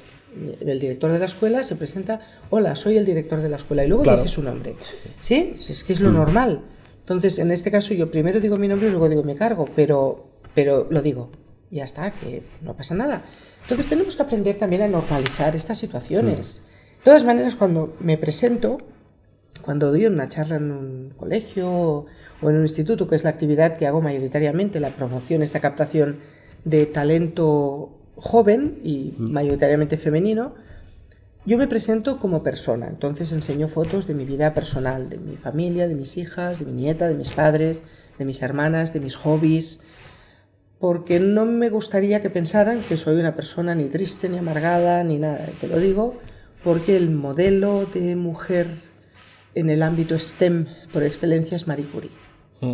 el 0.59 0.79
director 0.81 1.13
de 1.13 1.19
la 1.19 1.25
escuela 1.25 1.63
se 1.63 1.77
presenta, 1.77 2.19
hola, 2.49 2.75
soy 2.75 2.97
el 2.97 3.05
director 3.05 3.39
de 3.41 3.47
la 3.47 3.55
escuela, 3.55 3.85
y 3.85 3.87
luego 3.87 4.03
Claro. 4.03 4.21
dice 4.21 4.33
su 4.33 4.43
nombre. 4.43 4.75
¿Sí? 5.21 5.53
Es 5.55 5.85
que 5.85 5.93
es 5.93 6.01
lo 6.01 6.11
normal. 6.11 6.59
Entonces, 6.99 7.39
en 7.39 7.51
este 7.51 7.71
caso, 7.71 7.93
yo 7.93 8.11
primero 8.11 8.41
digo 8.41 8.57
mi 8.57 8.67
nombre 8.67 8.89
y 8.89 8.91
luego 8.91 9.07
digo 9.07 9.23
mi 9.23 9.35
cargo, 9.35 9.69
pero, 9.77 10.27
pero 10.53 10.87
lo 10.89 11.01
digo. 11.01 11.29
Ya 11.71 11.83
está, 11.83 12.11
que 12.11 12.43
no 12.61 12.75
pasa 12.75 12.95
nada. 12.95 13.23
Entonces, 13.63 13.87
tenemos 13.87 14.15
que 14.15 14.23
aprender 14.23 14.57
también 14.57 14.83
a 14.83 14.87
normalizar 14.87 15.55
estas 15.55 15.77
situaciones. 15.77 16.63
De 16.99 17.03
todas 17.03 17.23
maneras, 17.23 17.55
cuando 17.55 17.95
me 17.99 18.17
presento, 18.17 18.79
cuando 19.61 19.89
doy 19.89 20.05
una 20.05 20.29
charla 20.29 20.57
en 20.57 20.71
un 20.71 21.13
colegio 21.17 21.69
o 22.41 22.49
en 22.49 22.55
un 22.55 22.61
instituto, 22.61 23.07
que 23.07 23.15
es 23.15 23.23
la 23.23 23.31
actividad 23.31 23.77
que 23.77 23.87
hago 23.87 24.01
mayoritariamente, 24.01 24.79
la 24.79 24.95
promoción, 24.95 25.41
esta 25.41 25.59
captación 25.59 26.19
de 26.63 26.85
talento 26.85 27.91
joven 28.15 28.79
y 28.83 29.13
mayoritariamente 29.17 29.97
femenino, 29.97 30.53
yo 31.45 31.59
me 31.59 31.67
presento 31.67 32.17
como 32.17 32.41
persona, 32.41 32.87
entonces 32.87 33.31
enseño 33.31 33.67
fotos 33.67 34.07
de 34.07 34.15
mi 34.15 34.25
vida 34.25 34.55
personal, 34.55 35.09
de 35.09 35.19
mi 35.19 35.35
familia, 35.35 35.87
de 35.87 35.93
mis 35.93 36.17
hijas, 36.17 36.57
de 36.57 36.65
mi 36.65 36.71
nieta, 36.71 37.07
de 37.07 37.13
mis 37.13 37.33
padres, 37.33 37.83
de 38.17 38.25
mis 38.25 38.41
hermanas, 38.41 38.93
de 38.93 38.99
mis 38.99 39.15
hobbies, 39.15 39.83
porque 40.79 41.19
no 41.19 41.45
me 41.45 41.69
gustaría 41.69 42.21
que 42.21 42.29
pensaran 42.29 42.81
que 42.81 42.97
soy 42.97 43.15
una 43.19 43.35
persona 43.35 43.75
ni 43.75 43.85
triste, 43.85 44.29
ni 44.29 44.37
amargada, 44.37 45.03
ni 45.03 45.17
nada. 45.17 45.45
Te 45.59 45.67
lo 45.67 45.79
digo 45.79 46.15
porque 46.63 46.97
el 46.97 47.09
modelo 47.11 47.85
de 47.93 48.15
mujer 48.15 48.67
en 49.53 49.69
el 49.69 49.81
ámbito 49.83 50.17
STEM 50.19 50.65
por 50.91 51.03
excelencia 51.03 51.55
es 51.55 51.67
Marie 51.67 51.85
Curie. 51.85 52.11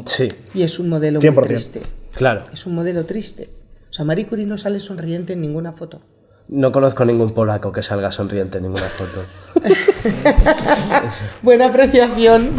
Sí, 0.05 0.29
Y 0.53 0.63
es 0.63 0.79
un 0.79 0.87
modelo 0.89 1.19
muy 1.19 1.29
100%. 1.29 1.43
triste. 1.47 1.81
claro. 2.13 2.45
Es 2.53 2.65
un 2.65 2.73
modelo 2.75 3.05
triste. 3.05 3.49
O 3.89 3.93
sea, 3.93 4.05
Marie 4.05 4.25
Curie 4.25 4.45
no 4.45 4.57
sale 4.57 4.79
sonriente 4.79 5.33
en 5.33 5.41
ninguna 5.41 5.73
foto. 5.73 6.01
No 6.47 6.71
conozco 6.71 7.03
ningún 7.05 7.31
polaco 7.31 7.71
que 7.71 7.81
salga 7.81 8.11
sonriente 8.11 8.57
en 8.57 8.63
ninguna 8.63 8.87
foto. 8.87 9.23
Buena 11.41 11.67
apreciación. 11.67 12.51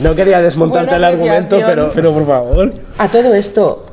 No 0.00 0.14
quería 0.14 0.40
desmontarte 0.42 0.94
el 0.94 1.04
argumento, 1.04 1.58
pero... 1.64 1.90
Pero 1.94 2.12
por 2.12 2.26
favor. 2.26 2.74
A 2.98 3.08
todo 3.10 3.34
esto, 3.34 3.85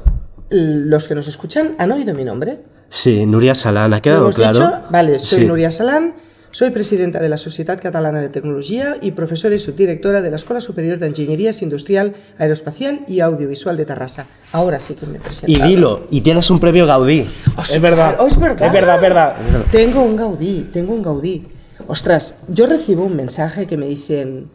los 0.50 1.08
que 1.08 1.16
nos 1.16 1.28
escuchan 1.28 1.76
han 1.80 1.92
oído 1.92 2.14
mi 2.14 2.24
nombre. 2.24 2.60
Sí, 2.90 3.26
Nuria 3.26 3.56
Salán, 3.56 3.94
¿ha 3.94 3.98
¿Lo 3.98 4.02
quedado 4.02 4.22
hemos 4.24 4.36
claro? 4.36 4.54
dicho? 4.60 4.72
Vale, 4.92 5.20
soy 5.20 5.42
Sí. 5.42 5.46
Nuria 5.48 5.72
Salán, 5.72 6.14
soy 6.52 6.70
presidenta 6.70 7.20
de 7.20 7.30
la 7.30 7.38
Societat 7.38 7.82
Catalana 7.82 8.22
de 8.22 8.30
Tecnología 8.30 8.98
y 9.02 9.14
profesora 9.14 9.56
y 9.56 9.60
subdirectora 9.60 10.22
de 10.22 10.30
la 10.30 10.36
Escuela 10.36 10.62
Superior 10.62 11.00
de 11.00 11.08
Ingenierías 11.08 11.64
Industrial, 11.64 12.14
Aeroespacial 12.38 13.00
y 13.08 13.22
Audiovisual 13.22 13.76
de 13.78 13.86
Tarrasa. 13.86 14.28
Ahora 14.52 14.80
sí 14.80 14.94
que 14.94 15.08
me 15.08 15.20
presento. 15.20 15.52
Y 15.52 15.60
dilo, 15.68 16.06
y 16.12 16.22
tienes 16.22 16.52
un 16.52 16.60
premio 16.60 16.86
Gaudí. 16.86 17.26
Oh, 17.58 17.62
Es 17.64 17.82
verdad. 17.82 18.18
Oh, 18.20 18.28
es 18.28 18.40
verdad. 18.40 18.68
Es 18.68 18.72
verdad, 18.72 18.96
es 18.98 19.02
verdad. 19.02 19.36
Tengo 19.72 20.04
un 20.04 20.16
Gaudí, 20.16 20.70
tengo 20.72 20.94
un 20.94 21.02
Gaudí. 21.02 21.44
Ostras, 21.88 22.42
yo 22.48 22.68
recibo 22.68 23.04
un 23.04 23.16
mensaje 23.16 23.66
que 23.66 23.76
me 23.76 23.88
dicen, 23.88 24.52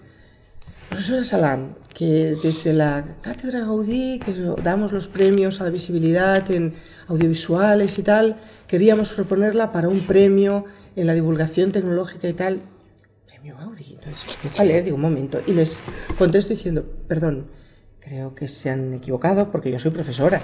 profesora 0.89 1.25
Salán, 1.25 1.75
que 1.99 2.37
desde 2.41 2.73
la 2.75 3.17
Cátedra 3.23 3.59
Gaudí, 3.59 4.21
que 4.21 4.33
damos 4.63 4.93
los 4.93 5.09
premios 5.09 5.61
a 5.61 5.65
la 5.65 5.71
visibilidad 5.71 6.49
en 6.49 6.75
audiovisuales 7.09 7.99
y 7.99 8.05
tal, 8.05 8.37
queríamos 8.69 9.13
proponerla 9.13 9.73
para 9.73 9.89
un 9.89 9.99
premio 10.03 10.65
en 10.95 11.09
la 11.09 11.15
divulgación 11.15 11.73
tecnológica 11.73 12.29
y 12.29 12.35
tal. 12.35 12.61
Premio 13.27 13.57
Gaudí. 13.57 13.97
Entonces 13.99 14.33
empiezo 14.33 14.63
a 14.63 14.65
leer, 14.65 14.85
digo, 14.85 14.95
un 14.95 15.03
momento, 15.03 15.41
y 15.45 15.55
les 15.55 15.83
contesto 16.17 16.51
diciendo, 16.51 16.87
perdón, 17.09 17.49
creo 17.99 18.33
que 18.33 18.47
se 18.47 18.71
han 18.71 18.95
equivocado 18.95 19.51
porque 19.51 19.73
yo 19.73 19.81
soy 19.81 19.91
profesora. 19.91 20.41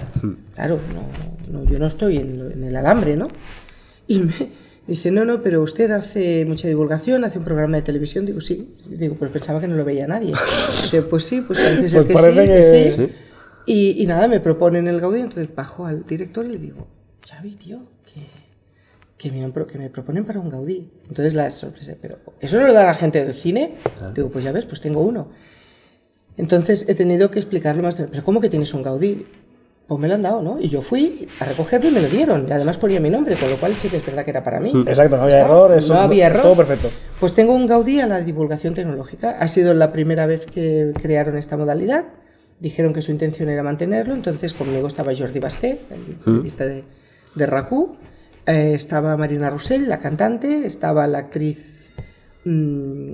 Claro, 0.55 0.77
no, 0.93 1.59
no, 1.63 1.71
yo 1.71 1.79
no 1.79 1.87
estoy 1.87 2.17
en, 2.17 2.51
en 2.51 2.63
el 2.65 2.75
alambre, 2.75 3.15
¿no? 3.15 3.29
Y 4.07 4.19
me, 4.19 4.33
Dice, 4.87 5.09
no, 5.09 5.25
no, 5.25 5.41
pero 5.41 5.63
usted 5.63 5.89
hace 5.91 6.45
mucha 6.45 6.67
divulgación, 6.67 7.23
hace 7.25 7.39
un 7.39 7.43
programa 7.45 7.77
de 7.77 7.83
televisión. 7.83 8.25
Digo, 8.25 8.39
sí. 8.39 8.75
Digo, 8.91 9.15
pero 9.19 9.31
pensaba 9.31 9.59
que 9.59 9.67
no 9.67 9.75
lo 9.75 9.83
veía 9.83 10.05
nadie. 10.05 10.33
Dice, 10.83 11.01
pues 11.01 11.23
sí, 11.25 11.41
pues 11.41 11.59
parece 11.59 11.89
ser 11.89 12.05
Pues 12.05 12.23
que, 12.23 12.31
sí, 12.31 12.35
que 12.39 12.45
que- 12.45 12.91
sí. 13.07 13.11
Y, 13.67 14.03
y 14.03 14.05
nada, 14.05 14.27
me 14.27 14.39
proponen 14.39 14.87
el 14.87 15.01
Gaudí, 15.01 15.21
entonces 15.21 15.47
bajo 15.55 15.87
al 15.87 16.05
director 16.05 16.45
y 16.45 16.49
le 16.49 16.57
digo, 16.59 16.87
Xavi, 17.27 17.55
tío, 17.55 17.81
que, 18.13 18.27
que, 19.17 19.31
me, 19.31 19.51
que 19.65 19.77
me 19.79 19.89
proponen 19.89 20.23
para 20.23 20.39
un 20.39 20.49
Gaudí. 20.49 20.91
Entonces 21.07 21.33
la 21.33 21.49
sorpresa, 21.49 21.95
pero 21.99 22.19
¿eso 22.39 22.59
no 22.61 22.67
lo 22.67 22.73
da 22.73 22.83
la 22.83 22.93
gente 22.93 23.25
del 23.25 23.33
cine? 23.33 23.77
Digo, 24.13 24.29
pues 24.29 24.43
ya 24.45 24.51
ves, 24.51 24.67
pues 24.67 24.81
tengo 24.81 25.01
uno. 25.01 25.29
Entonces 26.37 26.87
he 26.89 26.93
tenido 26.93 27.31
que 27.31 27.39
explicarlo 27.39 27.81
más, 27.81 27.95
pero 27.95 28.23
¿cómo 28.23 28.39
que 28.39 28.49
tienes 28.49 28.71
un 28.75 28.83
Gaudí? 28.83 29.25
Pues 29.87 29.99
me 29.99 30.07
lo 30.07 30.15
han 30.15 30.23
dado, 30.23 30.41
¿no? 30.41 30.59
Y 30.59 30.67
yo 30.69 30.81
fui 30.81 31.27
a 31.39 31.45
recogerlo 31.45 31.89
y 31.89 31.93
me 31.93 32.01
lo 32.01 32.07
dieron. 32.09 32.47
Y 32.49 32.51
además 32.51 32.77
ponía 32.79 32.99
mi 32.99 33.11
nombre, 33.11 33.35
con 33.35 33.49
lo 33.51 33.59
cual 33.59 33.75
sí 33.75 33.87
que 33.87 33.97
es 33.97 34.05
verdad 34.05 34.23
que 34.23 34.31
era 34.31 34.43
para 34.43 34.59
mí. 34.59 34.71
Exacto, 34.87 35.15
no 35.15 35.23
había 35.23 35.35
Está, 35.37 35.45
error, 35.47 35.77
eso- 35.77 35.93
no 35.93 35.99
había 35.99 36.25
error. 36.27 36.41
todo 36.41 36.55
perfecto. 36.55 36.89
Pues 37.19 37.35
tengo 37.35 37.53
un 37.53 37.67
Gaudí 37.67 37.99
a 37.99 38.07
la 38.07 38.19
divulgación 38.21 38.73
tecnológica. 38.73 39.37
Ha 39.39 39.47
sido 39.47 39.75
la 39.75 39.91
primera 39.91 40.25
vez 40.25 40.47
que 40.47 40.91
crearon 40.99 41.37
esta 41.37 41.55
modalidad. 41.55 42.05
Dijeron 42.59 42.93
que 42.93 43.01
su 43.03 43.11
intención 43.11 43.49
era 43.49 43.61
mantenerlo, 43.61 44.13
entonces 44.15 44.53
conmigo 44.55 44.87
estaba 44.87 45.11
Jordi 45.15 45.39
Basté, 45.39 45.81
el 45.91 46.15
periodista 46.15 46.65
de, 46.65 46.83
de 47.35 47.45
RACU, 47.45 47.97
eh, 48.47 48.71
estaba 48.73 49.15
Marina 49.17 49.49
Roussel, 49.49 49.89
la 49.89 49.99
cantante, 49.99 50.65
estaba 50.65 51.05
la 51.05 51.17
actriz, 51.19 51.91
mm, 52.45 53.13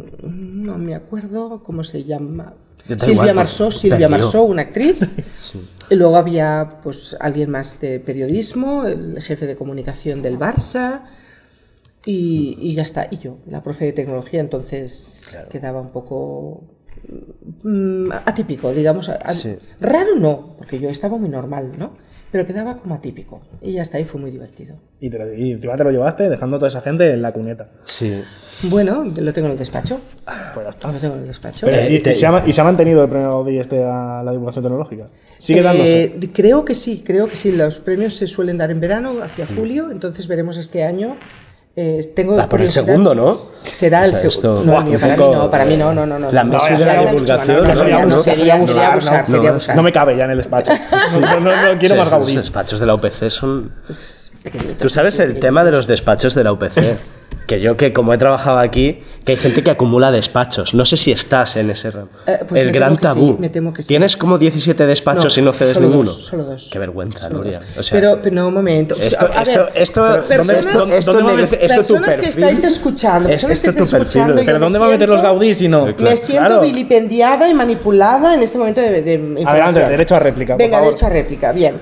no 0.64 0.78
me 0.78 0.94
acuerdo 0.94 1.64
cómo 1.64 1.84
se 1.84 2.04
llama, 2.04 2.54
Silvia 2.86 3.12
igual, 3.14 3.34
Marsó, 3.36 3.66
pues, 3.66 3.78
Silvia. 3.78 4.08
Marsó, 4.10 4.44
una 4.44 4.62
actriz. 4.62 5.00
Y 5.92 5.98
luego 5.98 6.16
había 6.16 6.80
pues 6.82 7.18
alguien 7.20 7.50
más 7.50 7.82
de 7.82 8.00
periodismo, 8.00 8.86
el 8.86 9.22
jefe 9.22 9.46
de 9.46 9.58
comunicación 9.58 10.22
del 10.22 10.40
Barça 10.40 11.02
y, 12.06 12.56
y 12.62 12.76
ya 12.76 12.84
está. 12.84 13.10
Y 13.12 13.18
yo, 13.18 13.40
la 13.46 13.62
profe 13.62 13.84
de 13.84 13.92
tecnología, 13.92 14.40
entonces 14.40 15.38
quedaba 15.50 15.82
un 15.82 15.90
poco 15.90 16.64
mm, 17.64 18.10
atípico, 18.26 18.74
digamos. 18.74 19.12
Sí. 19.34 19.58
Raro 19.82 20.16
no, 20.16 20.56
porque 20.58 20.80
yo 20.80 20.90
estaba 20.90 21.18
muy 21.18 21.28
normal, 21.28 21.74
¿no? 21.78 21.98
Pero 22.32 22.46
quedaba 22.46 22.78
como 22.78 22.96
atípico. 22.96 23.42
Y 23.62 23.74
ya 23.74 23.82
está, 23.82 24.00
y 24.00 24.06
fue 24.06 24.22
muy 24.22 24.32
divertido. 24.32 24.76
Y, 25.02 25.10
te 25.10 25.20
lo- 25.20 25.34
y 25.34 25.52
encima 25.52 25.76
te 25.76 25.84
lo 25.84 25.92
llevaste 25.92 26.30
dejando 26.30 26.56
a 26.56 26.60
toda 26.60 26.70
esa 26.70 26.82
gente 26.82 27.12
en 27.12 27.22
la 27.22 27.34
cuneta. 27.34 27.70
Sí. 27.84 28.22
Bueno, 28.64 29.04
lo 29.04 29.34
tengo 29.34 29.48
en 29.48 29.54
el 29.54 29.58
despacho. 29.58 30.00
Pues 30.54 30.66
ya 30.66 30.70
está. 30.70 30.92
Lo 30.92 31.00
tengo 31.00 31.16
en 31.16 31.22
el 31.22 31.28
despacho. 31.28 31.66
Pero, 31.66 31.78
Eh, 31.82 31.94
y, 31.96 32.00
te- 32.02 32.12
y 32.12 32.16
se 32.16 32.26
ha, 32.28 32.44
y 32.48 32.54
se 32.54 32.62
ha 32.62 32.64
mantenido 32.64 33.04
el 33.04 33.10
premio 33.10 33.30
Gaudí 33.30 33.58
este 33.60 33.84
a 33.84 34.22
la 34.24 34.32
divulgación 34.32 34.64
tecnológica? 34.64 35.08
¿Sigue 35.40 35.62
dándose? 35.62 36.04
Eh, 36.04 36.30
creo 36.34 36.64
que 36.64 36.74
sí, 36.76 37.04
creo 37.06 37.28
que 37.28 37.36
sí. 37.36 37.52
Los 37.52 37.80
premios 37.80 38.14
se 38.14 38.28
suelen 38.28 38.58
dar 38.58 38.72
en 38.72 38.80
verano, 38.80 39.22
hacia 39.22 39.46
julio, 39.46 39.92
entonces 39.92 40.28
veremos 40.28 40.56
este 40.58 40.84
año. 40.84 41.18
Eh, 41.74 42.02
tengo 42.14 42.36
Va 42.36 42.48
por 42.50 42.62
el 42.62 42.70
segundo, 42.70 43.16
¿no? 43.16 43.40
Será 43.64 44.02
O 44.02 44.06
el 44.06 44.14
sea, 44.14 44.30
segundo. 44.30 44.62
No, 44.66 44.74
para 45.00 45.16
mí 45.16 45.18
no, 45.34 45.50
para 45.52 45.66
mí 45.66 45.78
no, 45.78 45.94
no, 45.94 46.06
no. 46.06 46.20
no. 46.20 46.32
La 46.32 46.44
No, 46.44 46.54
mesa 46.54 46.76
ya 46.76 46.78
de 46.78 46.86
la 46.86 47.06
divulgación, 47.12 47.64
no, 47.64 47.64
no, 47.64 47.66
no, 47.66 47.72
sería, 47.72 48.04
no, 48.04 48.04
abusar, 48.12 48.36
sería, 48.36 48.58
no, 48.58 48.66
no, 48.66 48.82
abusar, 48.92 49.30
no, 49.30 49.44
no. 49.44 49.76
No 49.76 49.84
me 49.84 49.92
cabe 49.94 50.18
ya 50.18 50.26
en 50.26 50.32
el 50.32 50.38
despacho. 50.40 50.74
No, 51.14 51.20
no, 51.22 51.40
no, 51.40 51.74
no 51.74 51.80
quiero 51.80 51.96
Sí, 51.96 52.00
más 52.00 52.10
Los 52.10 52.10
Gaudí. 52.10 52.36
despachos 52.36 52.80
de 52.82 52.86
la 52.86 52.94
UPC 52.96 53.30
son... 53.30 53.72
Tú 54.80 54.90
sabes 54.90 55.18
el 55.20 55.40
tema 55.40 55.64
de 55.64 55.72
los 55.72 55.88
despachos 55.88 56.36
de 56.36 56.44
la 56.44 56.52
UPC. 56.52 56.98
Que 57.52 57.60
yo 57.60 57.76
que 57.76 57.92
como 57.92 58.14
he 58.14 58.18
trabajado 58.18 58.60
aquí, 58.60 59.02
que 59.26 59.34
hay 59.34 59.38
gente 59.38 59.62
que 59.62 59.72
acumula 59.72 60.10
despachos. 60.10 60.74
No 60.74 60.86
sé 60.86 60.96
si 60.96 61.12
estás 61.12 61.58
en 61.58 61.70
ese 61.70 61.92
ramo. 61.92 62.08
Eh, 62.26 62.40
pues 62.48 62.62
el 62.62 62.68
me 62.68 62.72
gran 62.74 62.92
que 62.96 63.00
sí, 63.00 63.14
tabú. 63.14 63.38
me 63.40 63.50
temo 63.50 63.74
que 63.74 63.82
sí. 63.84 63.90
Tienes 63.90 64.16
como 64.16 64.38
17 64.38 64.86
despachos 64.86 65.38
y 65.38 65.42
no 65.42 65.52
cedes 65.52 65.74
solo 65.74 65.88
ninguno. 65.88 66.12
Dos, 66.12 66.26
solo 66.26 66.44
dos. 66.46 66.70
Qué 66.72 66.80
vergüenza, 66.80 67.28
Nuria. 67.28 67.60
O 67.78 67.84
sea, 67.84 68.00
pero, 68.00 68.22
pero 68.22 68.36
no, 68.38 68.48
un 68.48 68.54
momento. 68.54 68.96
Esto, 68.96 69.26
A- 69.26 69.42
esto, 69.42 69.66
ver, 69.66 69.72
esto, 69.76 70.24
personas- 70.30 70.66
esto, 70.66 70.94
esto 70.96 71.12
¿dónde 71.12 71.28
va 71.28 71.30
a 71.32 71.36
merece- 71.36 71.52
meter- 71.52 71.66
esto 71.66 71.82
es 71.82 71.88
tu 71.88 71.94
personas 71.96 72.18
que 72.20 72.30
estáis 72.30 72.64
escuchando, 72.64 73.28
Es- 73.28 73.34
personas 73.42 73.60
que 73.62 73.68
estáis 73.68 73.94
escuchando, 73.94 74.42
Pero 74.46 74.60
¿dónde 74.60 74.80
va 74.80 74.86
a 74.86 74.90
meter 74.92 75.10
los 75.10 75.18
siento- 75.20 75.34
Gaudí 75.34 75.54
si 75.54 75.68
no? 75.68 75.88
Me 76.00 76.16
siento 76.16 76.62
vilipendiada 76.62 77.50
y 77.50 77.54
manipulada 77.54 78.34
en 78.34 78.44
este 78.44 78.58
momento 78.60 78.80
de, 78.80 79.02
de 79.02 79.14
información. 79.16 79.48
Adelante, 79.50 79.90
derecho 79.90 80.16
a 80.16 80.20
réplica, 80.20 80.56
Venga, 80.56 80.80
derecho 80.80 81.06
a 81.06 81.10
réplica, 81.10 81.52
bien. 81.52 81.76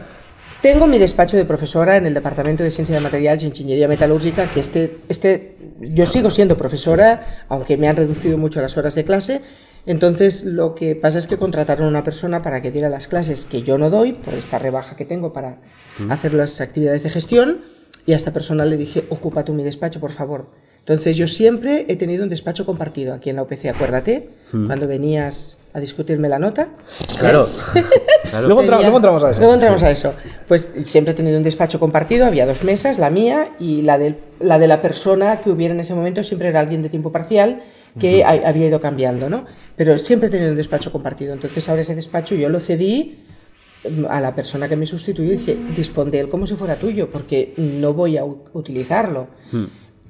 Tengo 0.62 0.88
mi 0.88 1.00
despacho 1.00 1.38
de 1.38 1.46
profesora 1.46 1.96
en 1.96 2.06
el 2.06 2.14
Departamento 2.14 2.64
de 2.64 2.72
Ciencia 2.72 2.94
de 2.94 3.00
Materiales 3.00 3.44
y 3.44 3.48
Ingeniería 3.48 3.88
Metalúrgica, 3.88 4.46
que 4.52 4.60
este, 4.60 4.98
este, 5.08 5.56
yo 5.80 6.06
sigo 6.06 6.30
siendo 6.32 6.58
profesora, 6.58 7.46
aunque 7.48 7.78
me 7.78 7.88
han 7.88 7.96
reducido 7.96 8.38
mucho 8.38 8.62
las 8.62 8.76
horas 8.78 8.94
de 8.96 9.06
clase. 9.06 9.42
Entonces, 9.86 10.44
lo 10.44 10.76
que 10.76 10.96
pasa 10.96 11.18
es 11.18 11.28
que 11.28 11.38
contrataron 11.38 11.86
a 11.86 11.90
una 11.90 12.04
persona 12.04 12.42
para 12.42 12.62
que 12.62 12.72
diera 12.72 12.90
las 12.90 13.08
clases 13.08 13.46
que 13.46 13.62
yo 13.62 13.78
no 13.78 13.90
doy, 13.90 14.12
por 14.12 14.34
esta 14.34 14.60
rebaja 14.60 14.98
que 14.98 15.06
tengo 15.06 15.32
para 15.32 15.62
hacer 16.10 16.34
las 16.34 16.60
actividades 16.60 17.04
de 17.04 17.10
gestión, 17.10 17.62
y 18.06 18.12
a 18.12 18.18
esta 18.18 18.34
persona 18.34 18.66
le 18.66 18.76
dije, 18.76 19.06
ocupa 19.10 19.46
tú 19.46 19.54
mi 19.54 19.64
despacho, 19.64 20.02
por 20.02 20.12
favor. 20.12 20.50
Entonces, 20.80 21.16
yo 21.16 21.28
siempre 21.28 21.86
he 21.88 21.96
tenido 21.96 22.24
un 22.24 22.30
despacho 22.30 22.66
compartido 22.66 23.14
aquí 23.14 23.30
en 23.30 23.38
la 23.38 23.44
UPC, 23.44 23.68
acuérdate, 23.68 24.30
cuando 24.52 24.88
venías 24.88 25.60
a 25.74 25.80
discutirme 25.80 26.28
la 26.28 26.40
nota. 26.40 26.70
Claro. 27.18 27.48
claro. 28.30 28.48
Luego, 28.48 28.62
entra- 28.62 28.78
luego 28.82 28.98
entramos 28.98 29.24
a 29.24 29.32
eso. 29.32 29.40
Luego 29.40 29.54
entramos 29.56 29.84
a 29.84 29.92
eso. 29.92 30.14
Pues 30.48 30.68
siempre 30.84 31.12
he 31.14 31.16
tenido 31.16 31.38
un 31.38 31.44
despacho 31.44 31.80
compartido, 31.80 32.26
había 32.26 32.46
dos 32.46 32.64
mesas, 32.64 33.00
la 33.00 33.10
mía 33.10 33.50
y 33.60 33.82
la, 33.84 33.98
del- 33.98 34.18
la 34.40 34.60
de 34.60 34.68
la 34.68 34.82
persona 34.82 35.42
que 35.42 35.50
hubiera 35.50 35.74
en 35.74 35.80
ese 35.80 35.94
momento, 35.94 36.24
siempre 36.24 36.48
era 36.50 36.60
alguien 36.60 36.82
de 36.82 36.90
tiempo 36.90 37.12
parcial 37.12 37.62
que 38.00 38.24
ha- 38.24 38.48
había 38.48 38.68
ido 38.68 38.80
cambiando, 38.80 39.30
¿no? 39.30 39.46
Pero 39.76 39.98
siempre 39.98 40.28
he 40.28 40.32
tenido 40.32 40.52
un 40.52 40.58
despacho 40.58 40.92
compartido. 40.92 41.34
Entonces 41.34 41.68
ahora 41.70 41.82
ese 41.82 41.96
despacho 41.96 42.36
yo 42.36 42.48
lo 42.50 42.60
cedí 42.60 43.20
mm, 43.90 44.06
a 44.10 44.20
la 44.22 44.36
persona 44.36 44.68
que 44.70 44.76
me 44.76 44.86
sustituyó 44.86 45.34
y 45.34 45.38
dije, 45.38 45.58
dispón 45.76 46.12
de 46.12 46.20
él 46.20 46.30
como 46.30 46.46
si 46.46 46.56
fuera 46.56 46.76
tuyo, 46.76 47.10
porque 47.10 47.54
no 47.58 47.94
voy 47.94 48.18
a 48.18 48.24
utilizarlo. 48.26 49.28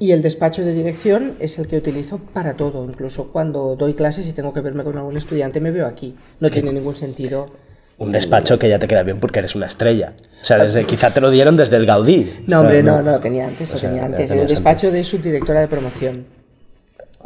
Y 0.02 0.12
el 0.12 0.22
despacho 0.22 0.64
de 0.64 0.74
dirección 0.74 1.36
es 1.40 1.60
el 1.60 1.68
que 1.68 1.78
utilizo 1.78 2.20
para 2.20 2.54
todo, 2.56 2.86
incluso 2.86 3.28
cuando 3.32 3.76
doy 3.76 3.94
clases 3.96 4.28
y 4.28 4.34
tengo 4.34 4.54
que 4.54 4.62
verme 4.62 4.84
con 4.86 4.98
algún 4.98 5.18
estudiante, 5.18 5.60
me 5.60 5.72
veo 5.72 5.86
aquí. 5.88 6.16
No 6.40 6.50
tiene 6.50 6.72
ningún 6.74 6.96
sentido. 6.96 7.50
Un 8.00 8.12
despacho 8.14 8.58
que 8.58 8.70
ya 8.70 8.80
te 8.80 8.88
queda 8.88 9.04
bien 9.04 9.20
porque 9.20 9.40
eres 9.40 9.56
una 9.56 9.66
estrella. 9.68 10.14
O 10.42 10.46
sea, 10.46 10.58
desde, 10.58 10.86
quizá 10.86 11.12
te 11.12 11.20
lo 11.20 11.30
dieron 11.30 11.58
desde 11.58 11.76
el 11.76 11.86
Gaudí. 11.86 12.44
No, 12.48 12.62
hombre, 12.62 12.82
no, 12.82 13.02
no, 13.02 13.12
lo 13.12 13.20
tenía 13.20 13.46
antes, 13.46 13.70
lo 13.70 13.76
O 13.76 13.78
sea, 13.78 13.90
tenía 13.90 14.06
antes. 14.06 14.32
El 14.32 14.48
despacho 14.48 14.90
de 14.92 15.04
subdirectora 15.04 15.60
de 15.60 15.68
promoción. 15.68 16.26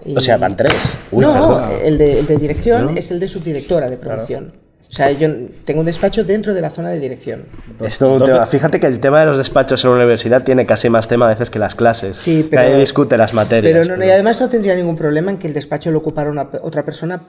Y- 0.04 0.18
O 0.18 0.20
sea, 0.20 0.38
van 0.38 0.56
tres. 0.58 0.98
Uy, 1.12 1.24
no, 1.24 1.32
perdón. 1.34 1.72
el 1.84 1.98
de, 1.98 2.20
el 2.20 2.26
de 2.28 2.38
dirección 2.38 2.98
es 2.98 3.12
el 3.12 3.20
de 3.20 3.28
subdirectora 3.28 3.90
de 3.90 3.98
promoción. 3.98 4.54
O 4.90 4.96
sea, 4.96 5.10
yo 5.12 5.28
tengo 5.66 5.80
un 5.80 5.86
despacho 5.88 6.24
dentro 6.24 6.54
de 6.54 6.62
la 6.62 6.70
zona 6.70 6.90
de 6.92 7.00
dirección. 7.00 7.46
Es 7.84 7.98
todo 7.98 8.16
un 8.16 8.24
tema. 8.24 8.46
Fíjate 8.46 8.80
que 8.80 8.86
el 8.88 9.00
tema 9.00 9.22
de 9.22 9.26
los 9.28 9.38
despachos 9.40 9.84
en 9.84 9.90
la 9.92 9.96
universidad 9.98 10.44
tiene 10.44 10.66
casi 10.68 10.88
más 10.90 11.08
tema 11.08 11.26
a 11.26 11.30
veces 11.30 11.50
que 11.50 11.58
las 11.58 11.74
clases. 11.76 12.18
Sí, 12.20 12.48
pero- 12.50 12.62
Nadie 12.64 12.78
discute 12.80 13.18
las 13.18 13.34
materias. 13.34 13.72
Pero 13.74 13.86
no, 13.86 13.98
no, 13.98 14.06
y 14.06 14.10
además 14.12 14.40
no 14.42 14.50
tendría 14.50 14.76
ningún 14.76 14.96
problema 14.96 15.32
en 15.32 15.38
que 15.38 15.48
el 15.48 15.54
despacho 15.54 15.90
lo 15.90 16.00
ocupara 16.00 16.30
una, 16.30 16.48
otra 16.62 16.84
persona 16.86 17.22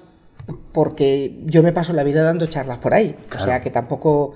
porque 0.73 1.41
yo 1.45 1.63
me 1.63 1.73
paso 1.73 1.93
la 1.93 2.05
vida 2.05 2.23
dando 2.23 2.47
charlas 2.47 2.79
por 2.79 2.95
ahí. 2.95 3.17
O 3.35 3.39
sea, 3.39 3.61
que 3.61 3.71
tampoco... 3.71 4.35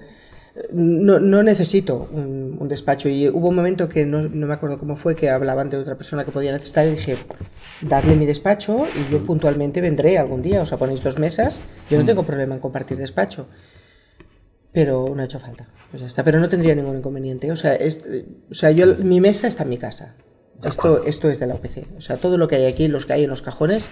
No, 0.72 1.20
no 1.20 1.44
necesito 1.44 2.08
un, 2.12 2.56
un 2.58 2.66
despacho. 2.68 3.08
Y 3.08 3.28
hubo 3.28 3.48
un 3.48 3.54
momento 3.54 3.88
que 3.88 4.04
no, 4.06 4.22
no 4.22 4.46
me 4.48 4.54
acuerdo 4.54 4.76
cómo 4.76 4.96
fue, 4.96 5.14
que 5.14 5.30
hablaban 5.30 5.70
de 5.70 5.76
otra 5.76 5.96
persona 5.96 6.24
que 6.24 6.32
podía 6.32 6.50
necesitar 6.52 6.84
y 6.86 6.90
dije, 6.90 7.16
dadle 7.82 8.16
mi 8.16 8.26
despacho 8.26 8.84
y 8.96 9.12
yo 9.12 9.22
puntualmente 9.22 9.80
vendré 9.80 10.18
algún 10.18 10.42
día. 10.42 10.60
O 10.62 10.66
sea, 10.66 10.76
ponéis 10.76 11.04
dos 11.04 11.18
mesas. 11.20 11.62
Yo 11.88 11.98
no 11.98 12.04
tengo 12.04 12.24
problema 12.26 12.54
en 12.56 12.60
compartir 12.60 12.98
despacho. 12.98 13.46
Pero 14.72 15.12
no 15.14 15.22
ha 15.22 15.24
hecho 15.26 15.38
falta. 15.38 15.68
Pues 15.90 16.00
ya 16.00 16.06
está. 16.06 16.24
Pero 16.24 16.40
no 16.40 16.48
tendría 16.48 16.74
ningún 16.74 16.98
inconveniente. 16.98 17.50
O 17.52 17.56
sea, 17.56 17.74
es- 17.74 18.02
o 18.50 18.54
sea 18.54 18.70
yo, 18.72 18.96
mi 18.96 19.20
mesa 19.20 19.46
está 19.48 19.62
en 19.62 19.68
mi 19.70 19.78
casa. 19.78 20.16
Esto, 20.64 21.04
esto 21.04 21.30
es 21.30 21.38
de 21.38 21.46
la 21.46 21.54
OPC. 21.54 21.86
O 21.96 22.00
sea, 22.00 22.16
todo 22.16 22.36
lo 22.36 22.48
que 22.48 22.56
hay 22.56 22.64
aquí, 22.66 22.88
los 22.88 23.06
que 23.06 23.12
hay 23.12 23.24
en 23.24 23.30
los 23.30 23.42
cajones, 23.42 23.90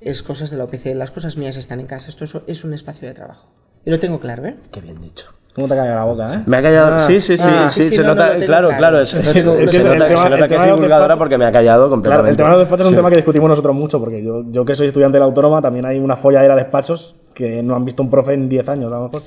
es 0.00 0.22
cosas 0.22 0.50
de 0.50 0.56
la 0.56 0.64
OPC. 0.64 0.94
Las 0.94 1.10
cosas 1.10 1.36
mías 1.36 1.56
están 1.56 1.80
en 1.80 1.86
casa. 1.86 2.08
Esto 2.08 2.24
es, 2.46 2.64
un 2.64 2.74
espacio 2.74 3.08
de 3.08 3.14
trabajo. 3.14 3.48
Y 3.84 3.90
lo 3.90 3.98
tengo 3.98 4.20
claro, 4.20 4.44
¿eh? 4.46 4.56
Qué 4.70 4.80
bien 4.80 5.00
dicho. 5.00 5.32
¿Cómo 5.54 5.66
te 5.66 5.74
ha 5.74 5.76
caído 5.78 5.94
la 5.94 6.04
boca, 6.04 6.34
eh? 6.34 6.42
Me 6.46 6.56
ha 6.58 6.62
callado. 6.62 6.94
Ah, 6.94 6.98
sí, 6.98 7.20
sí, 7.20 7.36
sí, 7.36 7.42
ah, 7.44 7.66
sí, 7.66 7.82
sí, 7.82 7.88
sí, 7.90 7.96
se 7.96 8.02
no, 8.02 8.08
no, 8.08 8.14
nota. 8.14 8.36
claro, 8.36 8.68
claro. 8.68 8.78
claro. 8.78 9.06
se 9.06 9.16
nota, 9.16 9.68
se 9.68 9.80
claro. 9.82 10.48
que 10.48 10.54
es 10.54 10.62
divulgadora 10.62 11.14
despachos- 11.14 11.18
porque 11.18 11.38
me 11.38 11.44
ha 11.46 11.52
callado 11.52 11.78
Claro, 11.80 11.90
completamente. 11.90 12.30
el 12.30 12.36
tema 12.36 12.48
de 12.50 12.54
los 12.54 12.62
despachos 12.62 12.86
es 12.86 12.90
un 12.90 12.96
tema 12.96 13.10
que 13.10 13.16
discutimos 13.16 13.48
nosotros 13.48 13.74
mucho, 13.74 13.98
porque 13.98 14.22
yo, 14.22 14.44
yo 14.50 14.64
que 14.64 14.74
soy 14.76 14.86
estudiante 14.88 15.16
de 15.16 15.20
la 15.20 15.26
autónoma, 15.26 15.60
también 15.60 15.86
hay 15.86 15.98
una 15.98 16.16
folladera 16.16 16.54
de 16.54 16.62
despachos 16.62 17.16
que 17.34 17.62
no 17.62 17.74
han 17.74 17.84
visto 17.84 18.02
un 18.02 18.10
profe 18.10 18.34
en 18.34 18.48
10 18.48 18.68
años, 18.68 18.92
a 18.92 18.96
lo 18.96 19.02
mejor. 19.04 19.22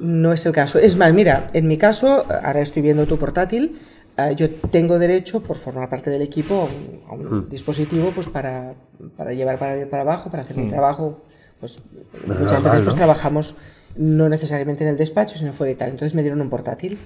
No 0.00 0.32
es 0.32 0.46
el 0.46 0.52
caso. 0.52 0.78
Es 0.78 0.96
más, 0.96 1.12
mira, 1.12 1.48
en 1.52 1.68
mi 1.68 1.76
caso, 1.76 2.24
ahora 2.44 2.60
estoy 2.60 2.82
viendo 2.82 3.06
tu 3.06 3.18
portátil, 3.18 3.78
ah, 4.18 4.32
yo 4.32 4.50
tengo 4.50 4.98
derecho, 4.98 5.42
por 5.42 5.56
formar 5.56 5.88
parte 5.88 6.10
del 6.10 6.22
equipo, 6.22 6.68
a 7.08 7.14
un, 7.14 7.24
a 7.24 7.28
un 7.28 7.48
dispositivo 7.48 8.10
pues 8.14 8.28
para, 8.28 8.74
para 9.16 9.32
llevar 9.32 9.58
para, 9.58 9.88
para 9.88 10.02
abajo, 10.02 10.30
para 10.30 10.42
hacer 10.42 10.56
mi 10.56 10.68
trabajo. 10.68 11.24
Pues 11.58 11.78
muchas 12.26 12.38
normal, 12.38 12.62
veces 12.62 12.82
pues 12.84 12.94
¿no? 12.94 12.98
trabajamos 12.98 13.56
no 13.96 14.28
necesariamente 14.28 14.84
en 14.84 14.90
el 14.90 14.96
despacho, 14.96 15.38
sino 15.38 15.52
fuera 15.52 15.72
y 15.72 15.74
tal. 15.74 15.90
Entonces 15.90 16.14
me 16.14 16.22
dieron 16.22 16.40
un 16.40 16.50
portátil. 16.50 16.98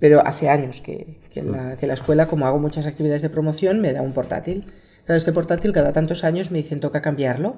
Pero 0.00 0.26
hace 0.26 0.48
años 0.48 0.80
que, 0.80 1.20
que 1.32 1.42
la, 1.42 1.76
que 1.76 1.86
la 1.86 1.94
escuela, 1.94 2.26
como 2.26 2.46
hago 2.46 2.58
muchas 2.58 2.86
actividades 2.86 3.22
de 3.22 3.30
promoción, 3.30 3.80
me 3.80 3.92
da 3.92 4.02
un 4.02 4.12
portátil. 4.12 4.66
Claro, 5.04 5.16
este 5.16 5.32
portátil 5.32 5.72
cada 5.72 5.92
tantos 5.92 6.24
años 6.24 6.50
me 6.50 6.58
dicen 6.58 6.80
toca 6.80 7.00
cambiarlo. 7.00 7.56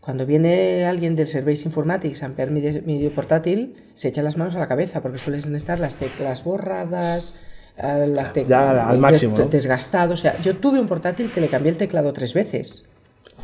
Cuando 0.00 0.26
viene 0.26 0.84
alguien 0.84 1.16
del 1.16 1.26
Service 1.26 1.64
Informatics 1.66 2.22
a 2.22 2.26
ampliar 2.26 2.50
mi, 2.50 2.60
mi 2.82 3.08
portátil, 3.08 3.76
se 3.94 4.08
echa 4.08 4.22
las 4.22 4.36
manos 4.36 4.54
a 4.54 4.58
la 4.58 4.68
cabeza 4.68 5.02
porque 5.02 5.18
suelen 5.18 5.54
estar 5.54 5.78
las 5.78 5.96
teclas 5.96 6.44
borradas, 6.44 7.40
las 7.78 8.32
teclas 8.32 8.48
Ya, 8.48 8.88
al 8.88 8.98
máximo, 8.98 9.38
¿no? 9.38 9.46
desgastadas. 9.46 10.10
O 10.12 10.16
sea, 10.22 10.40
yo 10.42 10.56
tuve 10.56 10.78
un 10.80 10.86
portátil 10.86 11.30
que 11.32 11.40
le 11.40 11.48
cambié 11.48 11.70
el 11.72 11.78
teclado 11.78 12.12
tres 12.12 12.34
veces. 12.34 12.84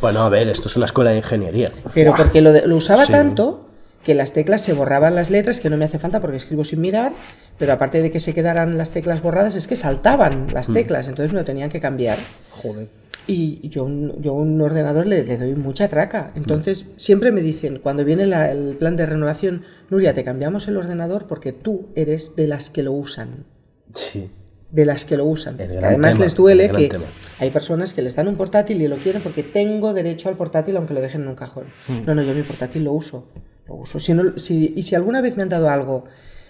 Bueno, 0.00 0.20
a 0.20 0.28
ver, 0.28 0.48
esto 0.48 0.68
es 0.68 0.76
una 0.76 0.86
escuela 0.86 1.10
de 1.10 1.18
ingeniería. 1.18 1.68
Pero 1.94 2.14
porque 2.14 2.40
lo, 2.42 2.52
de- 2.52 2.66
lo 2.66 2.76
usaba 2.76 3.06
Sí. 3.06 3.12
tanto 3.12 3.62
que 4.04 4.14
las 4.14 4.32
teclas 4.34 4.60
se 4.60 4.72
borraban 4.74 5.14
las 5.14 5.30
letras, 5.30 5.60
que 5.60 5.70
no 5.70 5.76
me 5.76 5.84
hace 5.86 5.98
falta 5.98 6.20
porque 6.20 6.36
escribo 6.36 6.64
sin 6.64 6.80
mirar, 6.80 7.12
pero 7.58 7.72
aparte 7.72 8.02
de 8.02 8.10
que 8.12 8.20
se 8.20 8.34
quedaran 8.34 8.76
las 8.78 8.90
teclas 8.92 9.22
borradas, 9.22 9.56
es 9.56 9.66
que 9.66 9.74
saltaban 9.74 10.46
Mm. 10.46 10.52
las 10.52 10.72
teclas, 10.72 11.08
entonces 11.08 11.32
me 11.32 11.40
lo 11.40 11.44
tenían 11.44 11.70
que 11.70 11.80
cambiar. 11.80 12.18
Joder. 12.50 12.88
Y 13.26 13.68
yo, 13.70 13.88
yo 14.20 14.32
a 14.32 14.34
un 14.34 14.60
ordenador 14.60 15.06
le, 15.06 15.24
le 15.24 15.36
doy 15.36 15.54
mucha 15.56 15.88
traca. 15.88 16.30
Entonces, 16.36 16.86
siempre 16.96 17.32
me 17.32 17.40
dicen, 17.40 17.80
cuando 17.82 18.04
viene 18.04 18.26
la- 18.26 18.52
el 18.52 18.76
plan 18.76 18.94
de 18.96 19.06
renovación, 19.06 19.64
Nuria, 19.90 20.14
te 20.14 20.22
cambiamos 20.22 20.68
el 20.68 20.76
ordenador 20.76 21.26
porque 21.26 21.52
tú 21.52 21.88
eres 21.96 22.36
de 22.36 22.46
las 22.46 22.70
que 22.70 22.84
lo 22.84 22.92
usan. 22.92 23.44
Sí. 23.96 24.30
De 24.70 24.84
las 24.84 25.04
que 25.04 25.16
lo 25.16 25.24
usan. 25.24 25.56
Además 25.60 26.12
tema, 26.14 26.24
les 26.24 26.34
duele 26.34 26.70
que 26.70 26.88
tema. 26.88 27.04
hay 27.38 27.50
personas 27.50 27.94
que 27.94 28.02
les 28.02 28.16
dan 28.16 28.28
un 28.28 28.36
portátil 28.36 28.82
y 28.82 28.88
lo 28.88 28.96
quieren 28.98 29.22
porque 29.22 29.42
tengo 29.42 29.94
derecho 29.94 30.28
al 30.28 30.36
portátil 30.36 30.76
aunque 30.76 30.92
lo 30.94 31.00
dejen 31.00 31.22
en 31.22 31.28
un 31.28 31.34
cajón. 31.36 31.66
Hmm. 31.88 32.04
No, 32.04 32.14
no, 32.14 32.22
yo 32.22 32.34
mi 32.34 32.42
portátil 32.42 32.84
lo 32.84 32.92
uso. 32.92 33.24
Lo 33.68 33.74
uso. 33.76 33.98
Si 34.00 34.12
no, 34.12 34.36
si, 34.38 34.74
y 34.76 34.82
si 34.82 34.94
alguna 34.94 35.20
vez 35.20 35.36
me 35.36 35.42
han 35.44 35.48
dado 35.48 35.68
algo 35.70 36.04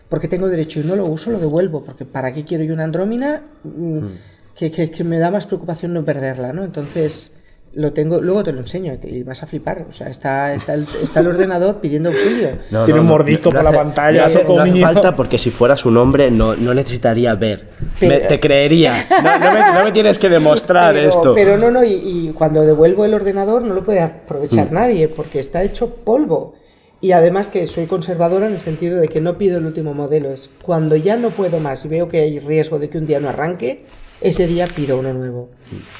porque 0.08 0.28
tengo 0.28 0.48
derecho 0.48 0.80
y 0.80 0.84
no 0.84 0.96
lo 0.96 1.04
uso, 1.06 1.30
lo 1.30 1.38
devuelvo. 1.38 1.84
Porque 1.84 2.04
¿para 2.04 2.32
qué 2.32 2.44
quiero 2.44 2.64
yo 2.64 2.72
una 2.74 2.84
andrómina? 2.84 3.42
Mm, 3.64 3.98
Hmm. 3.98 4.08
Que, 4.56 4.70
que- 4.70 4.90
que 4.90 5.04
me 5.04 5.18
da 5.18 5.30
más 5.30 5.44
preocupación 5.46 5.92
no 5.92 6.02
perderla, 6.06 6.54
¿no? 6.54 6.64
Entonces 6.64 7.38
lo 7.76 7.92
tengo, 7.92 8.20
luego 8.20 8.42
te 8.42 8.52
lo 8.52 8.60
enseño 8.60 8.98
y 9.04 9.22
vas 9.22 9.42
a 9.42 9.46
flipar. 9.46 9.86
O 9.88 9.92
sea, 9.92 10.08
está, 10.08 10.52
está, 10.54 10.74
el, 10.74 10.86
está 11.02 11.20
el 11.20 11.28
ordenador 11.28 11.76
pidiendo 11.80 12.08
auxilio. 12.08 12.50
No, 12.70 12.84
Tiene 12.84 12.98
no, 12.98 13.02
un 13.02 13.06
no, 13.08 13.12
mordisco 13.14 13.50
por 13.50 13.62
la 13.62 13.68
hace- 13.70 13.78
pantalla, 13.78 14.20
No 14.22 14.26
hace, 14.26 14.38
todo 14.40 14.56
no 14.56 14.62
hace 14.62 14.80
falta 14.80 15.14
porque 15.16 15.38
si 15.38 15.50
fueras 15.50 15.84
un 15.84 15.96
hombre 15.96 16.30
no, 16.30 16.56
no 16.56 16.74
necesitaría 16.74 17.34
ver. 17.34 17.68
Pero- 18.00 18.14
Me- 18.14 18.20
te 18.20 18.40
creería. 18.40 18.94
No, 19.22 19.38
no 19.38 19.52
me, 19.54 19.60
no 19.78 19.84
me 19.84 19.92
tienes 19.92 20.18
que 20.18 20.28
demostrar 20.28 20.94
pero, 20.94 21.08
esto. 21.08 21.32
Pero 21.34 21.56
no, 21.56 21.70
no, 21.70 21.84
y, 21.84 21.92
y 21.92 22.32
cuando 22.34 22.62
devuelvo 22.62 23.04
el 23.04 23.14
ordenador 23.14 23.62
no 23.62 23.74
lo 23.74 23.82
puede 23.84 24.00
Mm. 24.00 24.04
aprovechar 24.04 24.72
nadie 24.72 25.08
porque 25.08 25.38
está 25.38 25.62
hecho 25.62 25.94
polvo. 25.96 26.54
Y 27.00 27.12
además 27.12 27.50
que 27.50 27.66
soy 27.66 27.84
conservadora 27.86 28.46
en 28.46 28.54
el 28.54 28.60
sentido 28.60 28.98
de 28.98 29.08
que 29.08 29.20
no 29.20 29.36
pido 29.36 29.58
el 29.58 29.66
último 29.66 29.92
modelo. 29.92 30.30
Es 30.30 30.48
cuando 30.62 30.96
ya 30.96 31.16
no 31.18 31.28
puedo 31.28 31.60
más 31.60 31.84
y 31.84 31.88
veo 31.88 32.08
que 32.08 32.20
hay 32.20 32.38
riesgo 32.38 32.78
de 32.78 32.88
que 32.88 32.96
un 32.96 33.06
día 33.06 33.20
no 33.20 33.28
arranque, 33.28 33.84
ese 34.20 34.46
día 34.46 34.66
pido 34.66 34.98
uno 34.98 35.12
nuevo. 35.12 35.50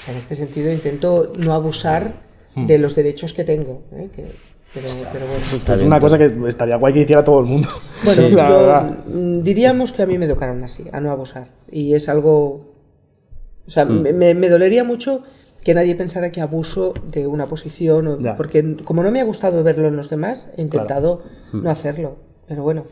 En 0.08 0.16
este 0.16 0.34
sentido 0.34 0.72
intento 0.72 1.32
no 1.38 1.52
abusar 1.54 2.24
de 2.54 2.78
los 2.78 2.94
derechos 2.94 3.32
que 3.32 3.44
tengo. 3.44 3.82
¿eh? 3.92 4.08
Que- 4.14 4.32
pero, 4.74 4.88
pero 5.12 5.26
bueno. 5.26 5.42
Esto 5.54 5.74
es 5.74 5.82
una 5.82 5.98
cosa 5.98 6.18
que 6.18 6.30
estaría 6.48 6.76
guay 6.76 6.92
que 6.92 7.00
hiciera 7.00 7.24
todo 7.24 7.40
el 7.40 7.46
mundo. 7.46 7.68
Bueno, 8.04 8.28
Sí, 8.28 8.34
la 8.34 8.48
yo, 8.48 9.14
mm, 9.14 9.42
diríamos 9.42 9.92
que 9.92 10.02
a 10.02 10.06
mí 10.06 10.18
me 10.18 10.26
educaron 10.26 10.62
así, 10.64 10.84
a 10.92 11.00
no 11.00 11.10
abusar. 11.10 11.48
Y 11.70 11.94
es 11.94 12.08
algo... 12.10 12.74
O 13.66 13.70
sea, 13.70 13.84
Hmm. 13.86 14.02
me, 14.02 14.34
me- 14.34 14.48
dolería 14.50 14.84
mucho 14.84 15.22
que 15.64 15.72
nadie 15.74 15.94
pensara 15.96 16.30
que 16.30 16.40
abuso 16.42 16.92
de 17.10 17.26
una 17.26 17.46
posición, 17.46 18.06
o- 18.06 18.36
porque 18.36 18.76
como 18.84 19.02
no 19.02 19.10
me 19.10 19.20
ha 19.20 19.24
gustado 19.24 19.62
verlo 19.64 19.88
en 19.88 19.96
los 19.96 20.10
demás, 20.10 20.50
he 20.58 20.62
intentado 20.62 21.22
Hmm. 21.52 21.62
no 21.62 21.70
hacerlo. 21.70 22.16
Pero 22.46 22.62
bueno, 22.62 22.84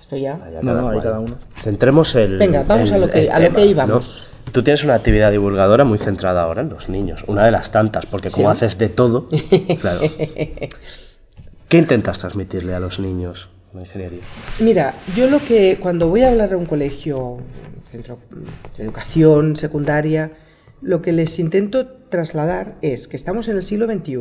esto 0.00 0.16
ya... 0.16 0.34
No, 0.34 0.40
cada 0.72 0.80
no, 0.80 0.88
ahí 0.88 1.00
cada 1.00 1.20
uno. 1.20 1.34
Centremos 1.62 2.14
el. 2.14 2.38
Venga, 2.38 2.64
vamos 2.66 2.88
el- 2.90 2.94
a 2.96 2.98
lo 2.98 3.10
que- 3.10 3.30
a 3.30 3.38
lo 3.38 3.50
que 3.54 3.66
íbamos. 3.66 4.26
¿no? 4.32 4.37
Tú 4.52 4.62
tienes 4.62 4.84
una 4.84 4.94
actividad 4.94 5.30
divulgadora 5.30 5.84
muy 5.84 5.98
centrada 5.98 6.42
ahora 6.42 6.62
en 6.62 6.70
los 6.70 6.88
niños, 6.88 7.24
una 7.26 7.44
de 7.44 7.50
las 7.52 7.70
tantas, 7.70 8.06
porque 8.06 8.30
como 8.30 8.50
Sí. 8.52 8.56
haces 8.56 8.78
de 8.78 8.88
todo, 8.88 9.26
claro. 9.80 10.00
¿Qué 11.68 11.76
intentas 11.78 12.18
transmitirle 12.18 12.74
a 12.74 12.80
los 12.80 12.98
niños 12.98 13.50
la 13.74 13.80
ingeniería? 13.82 14.20
Mira, 14.60 14.94
yo 15.14 15.28
lo 15.28 15.38
que 15.44 15.78
cuando 15.80 16.08
voy 16.08 16.22
a 16.22 16.30
hablar 16.30 16.52
a 16.54 16.56
un 16.56 16.66
colegio, 16.66 17.38
centro 17.86 18.18
de 18.76 18.84
educación 18.84 19.56
secundaria, 19.56 20.32
lo 20.80 21.02
que 21.02 21.12
les 21.12 21.38
intento 21.38 21.86
trasladar 21.86 22.76
es 22.80 23.08
que 23.08 23.16
estamos 23.16 23.48
en 23.48 23.56
el 23.56 23.62
siglo 23.62 23.86
XXI, 23.86 24.18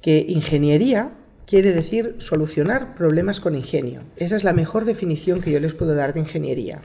que 0.00 0.24
ingeniería 0.28 1.12
quiere 1.46 1.72
decir 1.72 2.16
solucionar 2.18 2.94
problemas 2.94 3.40
con 3.40 3.54
ingenio. 3.54 4.02
Esa 4.16 4.36
es 4.36 4.44
la 4.44 4.52
mejor 4.52 4.84
definición 4.84 5.40
que 5.40 5.50
yo 5.50 5.60
les 5.60 5.74
puedo 5.74 5.94
dar 5.94 6.12
de 6.12 6.20
ingeniería. 6.20 6.80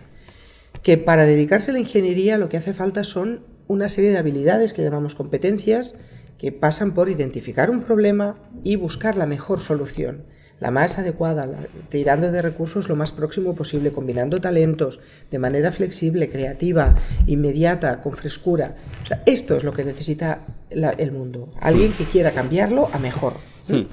Que 0.84 0.98
para 0.98 1.26
dedicarse 1.26 1.72
a 1.72 1.74
la 1.74 1.80
ingeniería 1.80 2.38
lo 2.38 2.50
que 2.50 2.58
hace 2.58 2.74
falta 2.74 3.04
son 3.04 3.42
una 3.68 3.90
serie 3.90 4.12
de 4.12 4.18
habilidades 4.18 4.74
que 4.74 4.84
llamamos 4.84 5.16
competencias 5.16 5.98
que 6.38 6.52
pasan 6.52 6.92
por 6.94 7.10
identificar 7.10 7.72
un 7.72 7.82
problema 7.84 8.36
y 8.64 8.76
buscar 8.76 9.16
la 9.16 9.26
mejor 9.26 9.62
solución, 9.62 10.24
la 10.60 10.72
más 10.72 11.00
adecuada, 11.00 11.46
la- 11.46 11.68
tirando 11.90 12.32
de 12.34 12.42
recursos 12.42 12.90
lo 12.90 12.98
más 12.98 13.14
próximo 13.14 13.56
posible, 13.56 13.94
combinando 13.94 14.42
talentos 14.42 15.00
de 15.32 15.40
manera 15.40 15.72
flexible, 15.72 16.30
creativa, 16.30 16.96
inmediata, 17.28 18.02
con 18.02 18.12
frescura. 18.14 18.76
O 19.04 19.06
sea, 19.06 19.24
esto 19.26 19.56
es 19.56 19.64
lo 19.64 19.72
que 19.74 19.86
necesita 19.86 20.42
la- 20.70 20.92
el 20.92 21.14
mundo. 21.14 21.50
Alguien 21.62 21.94
que 21.94 22.04
quiera 22.04 22.32
cambiarlo 22.32 22.90
a 22.92 23.00
mejor. 23.00 23.34
¿eh? 23.70 23.88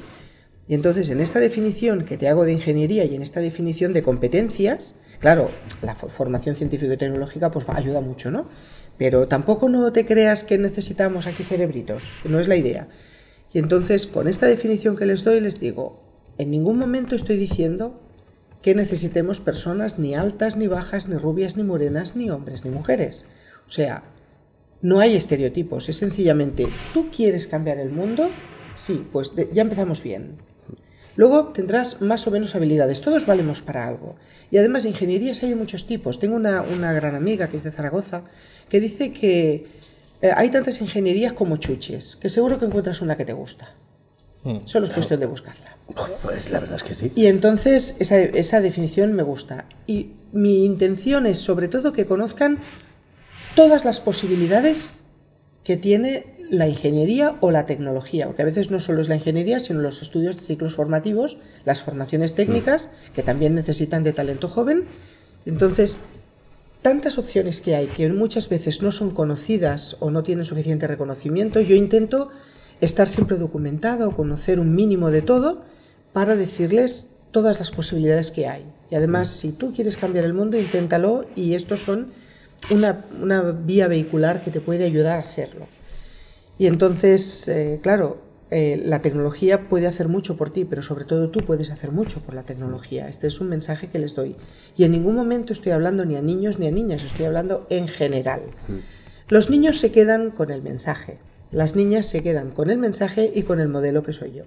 Y 0.67 0.75
entonces, 0.75 1.11
en 1.11 1.21
esta 1.21 1.39
definición 1.39 2.05
que 2.05 2.17
te 2.17 2.29
hago 2.29 2.45
de 2.45 2.53
ingeniería 2.53 3.05
y 3.05 3.15
en 3.15 3.23
esta 3.23 3.39
definición 3.41 3.93
de 3.93 4.03
competencias, 4.03 4.97
claro, 5.21 5.51
la 5.83 5.95
for- 5.95 6.11
formación 6.11 6.57
científica 6.57 6.95
y 6.95 6.97
tecnológica 6.97 7.51
pues 7.51 7.67
ayuda 7.69 8.01
mucho, 8.01 8.31
¿no? 8.31 8.49
Pero 8.99 9.29
tampoco 9.29 9.69
no 9.69 9.93
te 9.93 10.05
creas 10.05 10.45
que 10.45 10.59
necesitamos 10.59 11.27
aquí 11.27 11.43
cerebritos, 11.45 12.11
no 12.25 12.41
es 12.41 12.49
la 12.49 12.57
idea. 12.57 12.89
Y 13.53 13.59
entonces, 13.59 14.07
con 14.07 14.29
esta 14.29 14.47
definición 14.47 14.97
que 14.97 15.07
les 15.07 15.25
doy, 15.25 15.41
les 15.41 15.59
digo, 15.61 16.03
en 16.39 16.51
ningún 16.51 16.79
momento 16.79 17.15
estoy 17.15 17.37
diciendo 17.37 18.01
que 18.63 18.75
necesitemos 18.75 19.41
personas 19.41 19.99
ni 19.99 20.15
altas, 20.15 20.57
ni 20.57 20.67
bajas, 20.67 21.09
ni 21.09 21.17
rubias, 21.17 21.57
ni 21.57 21.63
morenas, 21.63 22.15
ni 22.17 22.29
hombres, 22.31 22.65
ni 22.65 22.71
mujeres. 22.71 23.25
O 23.67 23.71
sea, 23.71 24.05
no 24.83 25.01
hay 25.01 25.17
estereotipos, 25.17 25.89
es 25.89 25.97
sencillamente, 25.97 26.67
¿tú 26.93 27.11
quieres 27.11 27.47
cambiar 27.47 27.79
el 27.79 27.91
mundo? 27.91 28.29
Sí, 28.75 29.07
pues 29.13 29.33
ya 29.53 29.63
empezamos 29.63 30.03
bien. 30.03 30.37
Luego 31.17 31.49
tendrás 31.49 32.01
más 32.01 32.27
o 32.27 32.31
menos 32.31 32.55
habilidades, 32.55 33.01
todos 33.01 33.27
valemos 33.27 33.63
para 33.63 33.87
algo. 33.87 34.17
Y 34.51 34.59
además, 34.59 34.85
ingenierías 34.85 35.43
hay 35.43 35.51
de 35.51 35.57
muchos 35.57 35.87
tipos. 35.87 36.19
Tengo 36.19 36.37
una, 36.37 36.63
una 36.63 36.93
gran 36.93 37.15
amiga 37.15 37.49
que 37.49 37.57
es 37.57 37.63
de 37.63 37.71
Zaragoza 37.71 38.23
que 38.69 38.81
dice 38.81 39.13
que 39.13 39.67
eh, 40.23 40.31
hay 40.35 40.51
tantas 40.51 40.81
ingenierías 40.81 41.33
como 41.33 41.57
chuches, 41.57 42.17
que 42.17 42.29
seguro 42.29 42.59
que 42.59 42.67
encuentras 42.67 43.01
una 43.01 43.17
que 43.17 43.25
te 43.25 43.33
gusta. 43.33 43.75
Solo 44.65 44.87
es 44.87 44.95
cuestión 44.95 45.21
de 45.21 45.27
buscarla. 45.27 45.77
Pues 46.23 46.51
la 46.51 46.61
verdad 46.61 46.77
es 46.77 46.83
que 46.83 46.95
sí. 46.95 47.13
Y 47.15 47.27
entonces 47.27 47.97
esa, 48.01 48.19
esa 48.19 48.63
definición 48.63 49.13
me 49.13 49.23
gusta. 49.23 49.67
Y 49.87 50.13
mi 50.33 50.65
intención 50.65 51.27
es 51.27 51.39
sobre 51.39 51.69
todo 51.69 51.93
que 51.93 52.07
conozcan 52.07 52.59
todas 53.55 53.85
las 53.85 54.01
posibilidades 54.01 55.05
que 55.63 55.77
tiene 55.77 56.40
la 56.51 56.67
ingeniería 56.67 57.37
o 57.41 57.51
la 57.51 57.65
tecnología, 57.65 58.27
porque 58.27 58.43
a 58.43 58.45
veces 58.45 58.71
no 58.71 58.81
solo 58.81 59.01
es 59.01 59.09
la 59.09 59.15
ingeniería, 59.15 59.61
sino 59.61 59.81
los 59.81 60.03
estudios 60.03 60.37
de 60.37 60.43
ciclos 60.43 60.75
formativos, 60.75 61.39
las 61.65 61.83
formaciones 61.83 62.35
técnicas, 62.35 62.91
que 63.15 63.23
también 63.23 63.55
necesitan 63.55 64.03
de 64.03 64.13
talento 64.13 64.49
joven. 64.49 64.85
Entonces, 65.47 66.01
tantas 66.83 67.19
opciones 67.19 67.61
que 67.61 67.77
hay 67.77 67.87
que 67.87 68.09
muchas 68.09 68.49
veces 68.49 68.83
no 68.83 68.91
son 68.91 69.11
conocidas 69.11 69.97
o 70.01 70.11
no 70.11 70.25
tienen 70.25 70.45
suficiente 70.45 70.89
reconocimiento, 70.89 71.61
yo 71.61 71.77
intento 71.77 72.31
estar 72.81 73.07
siempre 73.07 73.37
documentado 73.37 74.17
conocer 74.17 74.59
un 74.59 74.75
mínimo 74.75 75.11
de 75.11 75.23
todo 75.23 75.63
para 76.13 76.35
decirles 76.35 77.11
todas 77.31 77.61
las 77.61 77.71
posibilidades 77.71 78.33
que 78.33 78.49
hay. 78.49 78.65
Y 78.91 78.97
además, 78.97 79.29
si 79.29 79.53
tú 79.53 79.73
quieres 79.73 79.97
cambiar 79.97 80.25
el 80.25 80.35
mundo, 80.35 80.59
inténtalo 80.59 81.27
y 81.37 81.55
estos 81.55 81.81
son 81.81 82.09
una, 82.71 83.05
una 83.23 83.43
vía 83.43 83.87
vehicular 83.87 84.41
que 84.41 84.51
te 84.51 84.61
puede 84.61 84.85
ayudar 84.85 85.19
a 85.19 85.23
hacerlo. 85.23 85.69
Y 86.61 86.67
entonces, 86.67 87.49
eh, 87.49 87.81
claro, 87.83 88.19
eh, 88.51 88.83
la 88.85 89.01
tecnología 89.01 89.71
puede 89.71 89.87
hacer 89.87 90.09
mucho 90.09 90.37
por 90.37 90.51
ti, 90.51 90.67
pero 90.67 90.83
sobre 90.83 91.07
todo 91.07 91.31
tú 91.31 91.41
puedes 91.41 91.71
hacer 91.71 91.91
mucho 91.91 92.21
por 92.21 92.35
la 92.35 92.43
tecnología. 92.43 93.09
Este 93.09 93.29
es 93.29 93.41
un 93.41 93.49
mensaje 93.49 93.89
que 93.89 93.99
les 93.99 94.15
doy. 94.15 94.37
Y 94.77 94.85
en 94.85 94.93
ningún 94.93 95.15
momento 95.15 95.55
estoy 95.55 95.73
hablando 95.73 96.05
ni 96.05 96.17
a 96.17 96.21
niños 96.21 96.59
ni 96.59 96.67
a 96.67 96.71
niñas, 96.71 97.03
estoy 97.03 97.25
hablando 97.25 97.67
en 97.71 97.89
general. 97.89 98.43
Los 99.29 99.49
niños 99.49 99.79
se 99.79 99.91
quedan 99.91 100.33
con 100.33 100.51
el 100.51 100.61
mensaje, 100.61 101.17
las 101.51 101.77
niñas 101.77 102.05
se 102.05 102.23
quedan 102.23 102.51
con 102.51 102.69
el 102.69 102.77
mensaje 102.77 103.33
y 103.35 103.45
con 103.45 103.59
el 103.59 103.69
modelo 103.69 104.03
que 104.03 104.13
soy 104.13 104.33
yo. 104.35 104.45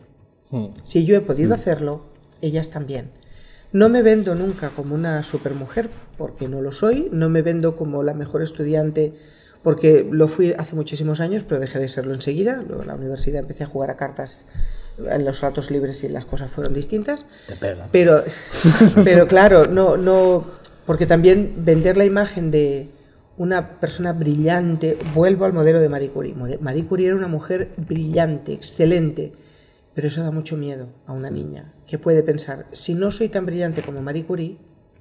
Si 0.83 1.05
yo 1.05 1.15
he 1.15 1.21
podido 1.21 1.55
hacerlo, 1.55 2.03
ellas 2.41 2.69
también. 2.69 3.09
No 3.71 3.89
me 3.89 4.03
vendo 4.03 4.35
nunca 4.35 4.69
como 4.69 4.93
una 4.93 5.23
supermujer, 5.23 5.89
porque 6.15 6.47
no 6.47 6.61
lo 6.61 6.73
soy. 6.73 7.09
No 7.11 7.29
me 7.29 7.41
vendo 7.41 7.75
como 7.75 8.03
la 8.03 8.13
mejor 8.13 8.43
estudiante, 8.43 9.13
porque 9.63 10.07
lo 10.09 10.27
fui 10.27 10.53
hace 10.57 10.75
muchísimos 10.75 11.21
años, 11.21 11.43
pero 11.43 11.59
dejé 11.59 11.79
de 11.79 11.87
serlo 11.87 12.13
enseguida. 12.13 12.61
Luego 12.67 12.81
en 12.81 12.89
la 12.89 12.95
universidad 12.95 13.39
empecé 13.39 13.63
a 13.63 13.67
jugar 13.67 13.89
a 13.89 13.95
cartas 13.95 14.45
en 14.97 15.25
los 15.25 15.41
ratos 15.41 15.71
libres 15.71 16.03
y 16.03 16.09
las 16.09 16.25
cosas 16.25 16.51
fueron 16.51 16.73
distintas. 16.73 17.25
Te 17.47 17.55
pega. 17.55 17.87
Pero, 17.91 18.23
pero 19.03 19.27
claro, 19.27 19.65
no, 19.65 19.95
no, 19.95 20.45
porque 20.85 21.05
también 21.05 21.53
vender 21.59 21.97
la 21.97 22.05
imagen 22.05 22.51
de 22.51 22.89
una 23.37 23.79
persona 23.79 24.13
brillante, 24.13 24.97
vuelvo 25.15 25.45
al 25.45 25.53
modelo 25.53 25.79
de 25.79 25.89
Marie 25.89 26.09
Curie. 26.09 26.35
Marie 26.59 26.85
Curie 26.85 27.07
era 27.07 27.15
una 27.15 27.27
mujer 27.27 27.71
brillante, 27.77 28.53
excelente, 28.53 29.33
pero 29.95 30.07
eso 30.07 30.21
da 30.21 30.31
mucho 30.31 30.57
miedo 30.57 30.89
a 31.07 31.13
una 31.13 31.31
niña, 31.31 31.73
que 31.87 31.97
puede 31.97 32.21
pensar, 32.21 32.67
si 32.71 32.93
no 32.93 33.11
soy 33.11 33.29
tan 33.29 33.45
brillante 33.45 33.81
como 33.81 34.01
Marie 34.01 34.25
Curie, 34.25 34.57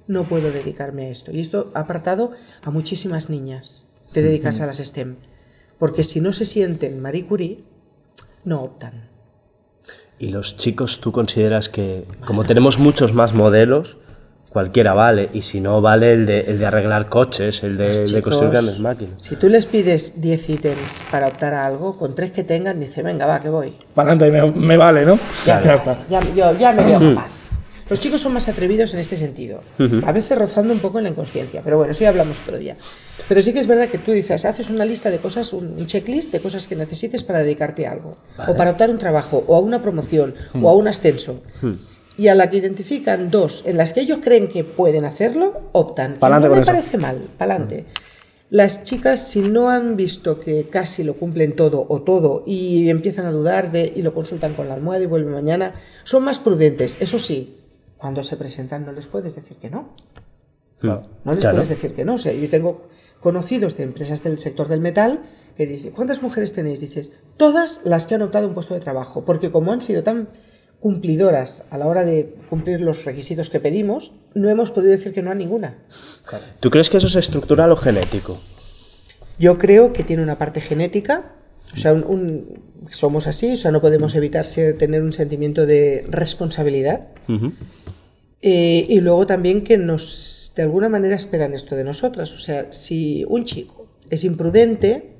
no 0.07 0.23
puedo 0.23 0.51
dedicarme 0.51 1.07
a 1.07 1.09
esto. 1.09 1.31
Y 1.31 1.41
esto 1.41 1.71
ha 1.75 1.81
apartado 1.81 2.31
a 2.63 2.71
muchísimas 2.71 3.29
niñas 3.29 3.82
de 4.13 4.21
dedicarse 4.23 4.63
a 4.63 4.67
las 4.67 4.77
STEM, 4.77 5.15
porque 5.79 6.03
si 6.03 6.21
no 6.21 6.33
se 6.33 6.45
sienten 6.45 7.01
Marie 7.01 7.25
Curie, 7.25 7.63
no 8.45 8.61
optan. 8.61 9.09
¿Y 10.19 10.29
los 10.29 10.55
chicos 10.57 11.01
tú 11.01 11.11
consideras 11.11 11.69
que, 11.69 12.05
como 12.25 12.43
tenemos 12.45 12.77
muchos 12.79 13.13
más 13.13 13.33
modelos, 13.33 13.97
cualquiera 14.49 14.93
vale? 14.93 15.29
Y 15.33 15.41
si 15.41 15.59
no, 15.59 15.81
vale 15.81 16.13
el 16.13 16.25
de, 16.25 16.41
el 16.41 16.59
de 16.59 16.65
arreglar 16.65 17.09
coches, 17.09 17.63
el 17.63 17.75
de, 17.77 18.05
chicos, 18.05 18.21
construir 18.23 18.51
grandes 18.51 18.79
máquinas. 18.79 19.23
Si 19.23 19.35
tú 19.35 19.49
les 19.49 19.65
pides 19.65 20.21
10 20.21 20.49
ítems 20.51 21.01
para 21.11 21.27
optar 21.27 21.53
a 21.53 21.65
algo, 21.65 21.97
con 21.97 22.15
tres 22.15 22.31
que 22.31 22.43
tengan, 22.43 22.79
dice, 22.79 23.01
venga, 23.01 23.25
va, 23.25 23.41
que 23.41 23.49
voy. 23.49 23.73
Para 23.95 24.11
adelante, 24.13 24.51
me, 24.53 24.67
me 24.67 24.77
vale, 24.77 25.05
¿no? 25.05 25.17
Ya, 25.45 25.61
Ya 25.63 25.73
está. 25.73 26.07
ya, 26.07 26.21
yo 26.33 26.57
ya 26.57 26.71
me 26.71 26.85
veo 26.85 26.99
capaz. 27.15 27.42
Los 27.89 27.99
chicos 27.99 28.21
son 28.21 28.33
más 28.33 28.47
atrevidos 28.47 28.93
en 28.93 28.99
este 28.99 29.17
sentido, 29.17 29.61
a 30.05 30.11
veces 30.11 30.37
rozando 30.37 30.73
un 30.73 30.79
poco 30.79 30.99
en 30.99 31.03
la 31.03 31.09
inconsciencia, 31.09 31.61
pero 31.63 31.77
bueno, 31.77 31.91
eso 31.91 32.01
ya 32.01 32.09
hablamos 32.09 32.39
otro 32.39 32.57
día. 32.57 32.77
Pero 33.27 33.41
sí 33.41 33.53
que 33.53 33.59
es 33.59 33.67
verdad 33.67 33.89
que 33.89 33.97
tú 33.97 34.11
dices, 34.11 34.45
haces 34.45 34.69
una 34.69 34.85
lista 34.85 35.11
de 35.11 35.17
cosas, 35.17 35.53
un 35.53 35.85
checklist 35.85 36.31
de 36.31 36.39
cosas 36.39 36.67
que 36.67 36.75
necesites 36.75 37.23
para 37.23 37.39
dedicarte 37.39 37.85
a 37.85 37.91
algo, 37.91 38.17
o 38.47 38.55
para 38.55 38.71
optar 38.71 38.89
un 38.89 38.99
trabajo, 38.99 39.43
o 39.47 39.55
a 39.55 39.59
una 39.59 39.81
promoción, 39.81 40.35
o 40.61 40.69
a 40.69 40.73
un 40.73 40.87
ascenso. 40.87 41.41
Y 42.15 42.27
a 42.27 42.35
la 42.35 42.49
que 42.49 42.57
identifican 42.57 43.31
dos 43.31 43.63
en 43.65 43.77
las 43.77 43.91
que 43.91 44.01
ellos 44.01 44.19
creen 44.21 44.47
que 44.47 44.63
pueden 44.63 45.03
hacerlo, 45.03 45.69
optan. 45.71 46.17
No 46.21 46.39
me 46.39 46.61
eso. 46.61 46.71
parece 46.71 46.97
mal, 46.97 47.27
pa'lante. 47.37 47.85
Las 48.51 48.83
chicas, 48.83 49.27
si 49.27 49.41
no 49.41 49.71
han 49.71 49.97
visto 49.97 50.39
que 50.39 50.69
casi 50.69 51.03
lo 51.03 51.15
cumplen 51.15 51.55
todo 51.55 51.87
o 51.89 52.03
todo 52.03 52.43
y 52.45 52.87
empiezan 52.89 53.25
a 53.25 53.31
dudar 53.31 53.71
de 53.71 53.91
y 53.95 54.03
lo 54.03 54.13
consultan 54.13 54.53
con 54.53 54.67
la 54.67 54.75
almohada 54.75 55.01
y 55.01 55.07
vuelven 55.07 55.33
mañana, 55.33 55.73
son 56.03 56.23
más 56.23 56.37
prudentes. 56.37 57.01
Eso 57.01 57.17
sí, 57.17 57.62
cuando 57.97 58.23
se 58.23 58.37
presentan 58.37 58.85
no 58.85 58.91
les 58.91 59.07
puedes 59.07 59.35
decir 59.35 59.57
que 59.57 59.69
no. 59.69 59.89
Claro. 60.79 61.07
No 61.23 61.31
les 61.33 61.41
Claro. 61.41 61.55
puedes 61.57 61.69
decir 61.69 61.93
que 61.93 62.03
no. 62.05 62.15
O 62.15 62.17
sea, 62.17 62.33
yo 62.33 62.49
tengo 62.49 62.87
conocidos 63.21 63.77
de 63.77 63.83
empresas 63.83 64.21
del 64.23 64.37
sector 64.37 64.67
del 64.67 64.81
metal 64.81 65.21
que 65.55 65.65
dicen, 65.65 65.91
¿cuántas 65.91 66.21
mujeres 66.21 66.51
tenéis? 66.53 66.79
Dices, 66.81 67.11
todas 67.37 67.81
las 67.85 68.05
que 68.07 68.15
han 68.15 68.21
optado 68.21 68.45
a 68.45 68.47
un 68.49 68.53
puesto 68.53 68.73
de 68.73 68.79
trabajo, 68.79 69.23
porque 69.23 69.51
como 69.51 69.71
han 69.71 69.81
sido 69.81 70.03
tan 70.03 70.27
cumplidoras 70.79 71.63
a 71.69 71.77
la 71.77 71.85
hora 71.87 72.03
de 72.03 72.35
cumplir 72.49 72.81
los 72.81 73.05
requisitos 73.05 73.49
que 73.49 73.61
pedimos, 73.61 74.11
no 74.33 74.49
hemos 74.49 74.71
podido 74.71 74.91
decir 74.91 75.13
que 75.13 75.21
no 75.21 75.31
a 75.31 75.35
ninguna. 75.35 75.77
¿Tú 76.59 76.69
crees 76.69 76.89
que 76.89 76.97
eso 76.97 77.07
es 77.07 77.15
estructural 77.15 77.71
o 77.71 77.77
genético? 77.77 78.39
Yo 79.39 79.57
creo 79.57 79.93
que 79.93 80.03
tiene 80.03 80.21
una 80.23 80.37
parte 80.37 80.59
genética, 80.59 81.31
o 81.73 81.77
sea, 81.77 81.93
un- 81.93 82.03
un- 82.07 82.59
somos 82.89 83.27
así, 83.27 83.51
o 83.53 83.55
sea, 83.55 83.71
no 83.71 83.81
podemos 83.81 84.13
evitar 84.15 84.45
tener 84.77 85.01
un 85.01 85.13
sentimiento 85.13 85.65
de 85.65 86.05
responsabilidad. 86.09 87.07
Eh, 88.41 88.85
y 88.89 88.99
luego 88.99 89.25
también 89.25 89.63
que 89.63 89.77
nos, 89.77 90.51
de 90.55 90.63
alguna 90.63 90.89
manera, 90.89 91.15
esperan 91.15 91.53
esto 91.53 91.75
de 91.75 91.83
nosotras. 91.85 92.33
O 92.33 92.37
sea, 92.39 92.67
si 92.71 93.25
un 93.29 93.45
chico 93.45 93.87
es 94.09 94.25
imprudente, 94.25 95.11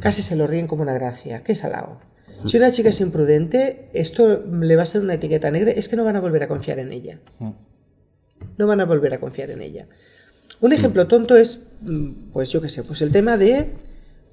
casi 0.00 0.22
se 0.22 0.36
lo 0.36 0.46
ríen 0.46 0.66
como 0.68 0.82
una 0.82 0.94
gracia. 0.94 1.42
Qué 1.42 1.54
salado. 1.54 2.00
Si 2.44 2.56
una 2.58 2.70
chica 2.70 2.90
es 2.90 3.00
imprudente, 3.00 3.88
esto 3.94 4.44
le 4.60 4.76
va 4.76 4.82
a 4.82 4.86
ser 4.86 5.00
una 5.00 5.14
etiqueta 5.14 5.50
negra, 5.50 5.70
es 5.72 5.88
que 5.88 5.96
no 5.96 6.04
van 6.04 6.14
a 6.16 6.20
volver 6.20 6.42
a 6.42 6.48
confiar 6.48 6.78
en 6.78 6.92
ella. 6.92 7.18
No 8.58 8.66
van 8.66 8.80
a 8.80 8.84
volver 8.84 9.14
a 9.14 9.18
confiar 9.20 9.50
en 9.50 9.62
ella. 9.62 9.86
Un 10.60 10.72
ejemplo 10.72 11.08
tonto 11.08 11.36
es, 11.36 11.60
mm, 11.80 12.30
pues 12.32 12.50
yo 12.52 12.60
qué 12.60 12.68
sé, 12.68 12.84
pues 12.84 13.00
el 13.02 13.10
tema 13.10 13.36
de 13.36 13.66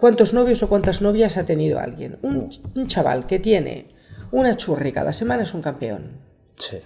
cuántos 0.01 0.33
novios 0.33 0.61
o 0.63 0.67
cuántas 0.67 1.01
novias 1.01 1.37
ha 1.37 1.45
tenido 1.45 1.79
alguien. 1.79 2.17
Un, 2.21 2.49
ch- 2.49 2.61
un 2.75 2.87
chaval 2.87 3.25
que 3.27 3.39
tiene 3.39 3.95
una 4.31 4.57
churri 4.57 4.91
cada 4.91 5.13
semana 5.13 5.43
es 5.43 5.53
un 5.53 5.61
campeón. 5.61 6.19
Sí. 6.57 6.77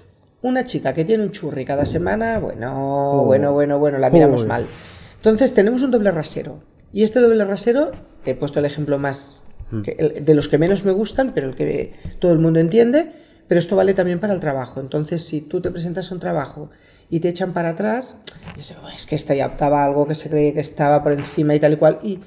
Una 0.43 0.63
chica 0.65 0.93
que 0.93 1.03
tiene 1.05 1.23
un 1.23 1.31
churri 1.31 1.65
cada 1.65 1.85
semana, 1.87 2.37
bueno, 2.37 3.23
bueno, 3.25 3.51
bueno, 3.53 3.79
bueno, 3.79 3.97
la 3.97 4.11
miramos 4.11 4.43
Uy. 4.43 4.47
mal. 4.47 4.67
Entonces 5.15 5.53
tenemos 5.55 5.81
un 5.81 5.89
doble 5.89 6.11
rasero. 6.11 6.59
Y 6.93 7.01
este 7.03 7.19
doble 7.19 7.43
rasero, 7.45 7.91
te 8.23 8.31
he 8.31 8.35
puesto 8.35 8.59
el 8.59 8.65
ejemplo 8.65 8.99
más 8.99 9.41
que- 9.83 9.95
el- 9.97 10.23
de 10.25 10.33
los 10.35 10.47
que 10.47 10.57
menos 10.59 10.85
me 10.85 10.91
gustan, 10.91 11.31
pero 11.33 11.47
el 11.47 11.55
que 11.55 11.93
todo 12.19 12.31
el 12.33 12.39
mundo 12.39 12.59
entiende, 12.59 13.11
pero 13.47 13.57
esto 13.59 13.75
vale 13.75 13.93
también 13.95 14.19
para 14.19 14.33
el 14.33 14.39
trabajo. 14.39 14.79
Entonces, 14.81 15.25
si 15.25 15.41
tú 15.41 15.61
te 15.61 15.71
presentas 15.71 16.11
a 16.11 16.13
un 16.13 16.19
trabajo 16.19 16.69
y 17.09 17.19
te 17.19 17.29
echan 17.29 17.53
para 17.53 17.69
atrás, 17.69 18.21
dices, 18.55 18.77
"Oh, 18.83 18.87
es 18.89 19.05
que 19.07 19.15
esta 19.15 19.33
ya 19.33 19.47
optaba 19.47 19.83
algo 19.83 20.07
que 20.07 20.15
se 20.15 20.29
cree 20.29 20.53
que 20.53 20.59
estaba 20.61 21.01
por 21.03 21.11
encima 21.13 21.53
y 21.55 21.59
tal 21.59 21.73
y 21.73 21.77
cual. 21.77 21.99
Y, 22.03 22.19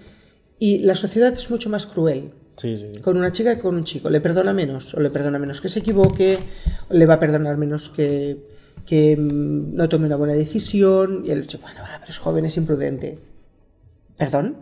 y 0.58 0.78
la 0.78 0.94
sociedad 0.94 1.32
es 1.32 1.50
mucho 1.50 1.70
más 1.70 1.86
cruel 1.86 2.32
Sí, 2.56 2.76
sí. 2.76 3.00
con 3.00 3.16
una 3.16 3.30
chica 3.30 3.54
que 3.54 3.60
con 3.60 3.76
un 3.76 3.84
chico. 3.84 4.10
Le 4.10 4.20
perdona 4.20 4.52
menos, 4.52 4.94
o 4.94 5.00
le 5.00 5.10
perdona 5.10 5.38
menos 5.38 5.60
que 5.60 5.68
se 5.68 5.78
equivoque, 5.78 6.38
o 6.88 6.94
le 6.94 7.06
va 7.06 7.14
a 7.14 7.20
perdonar 7.20 7.56
menos 7.56 7.88
que, 7.88 8.36
que 8.84 9.16
mm, 9.16 9.76
no 9.76 9.88
tome 9.88 10.06
una 10.06 10.16
buena 10.16 10.34
decisión. 10.34 11.22
Y 11.24 11.30
él 11.30 11.42
dice, 11.42 11.58
bueno, 11.58 11.80
va, 11.82 11.98
pero 12.00 12.10
es 12.10 12.18
joven, 12.18 12.44
es 12.44 12.56
imprudente. 12.56 13.18
¿Perdón? 14.16 14.56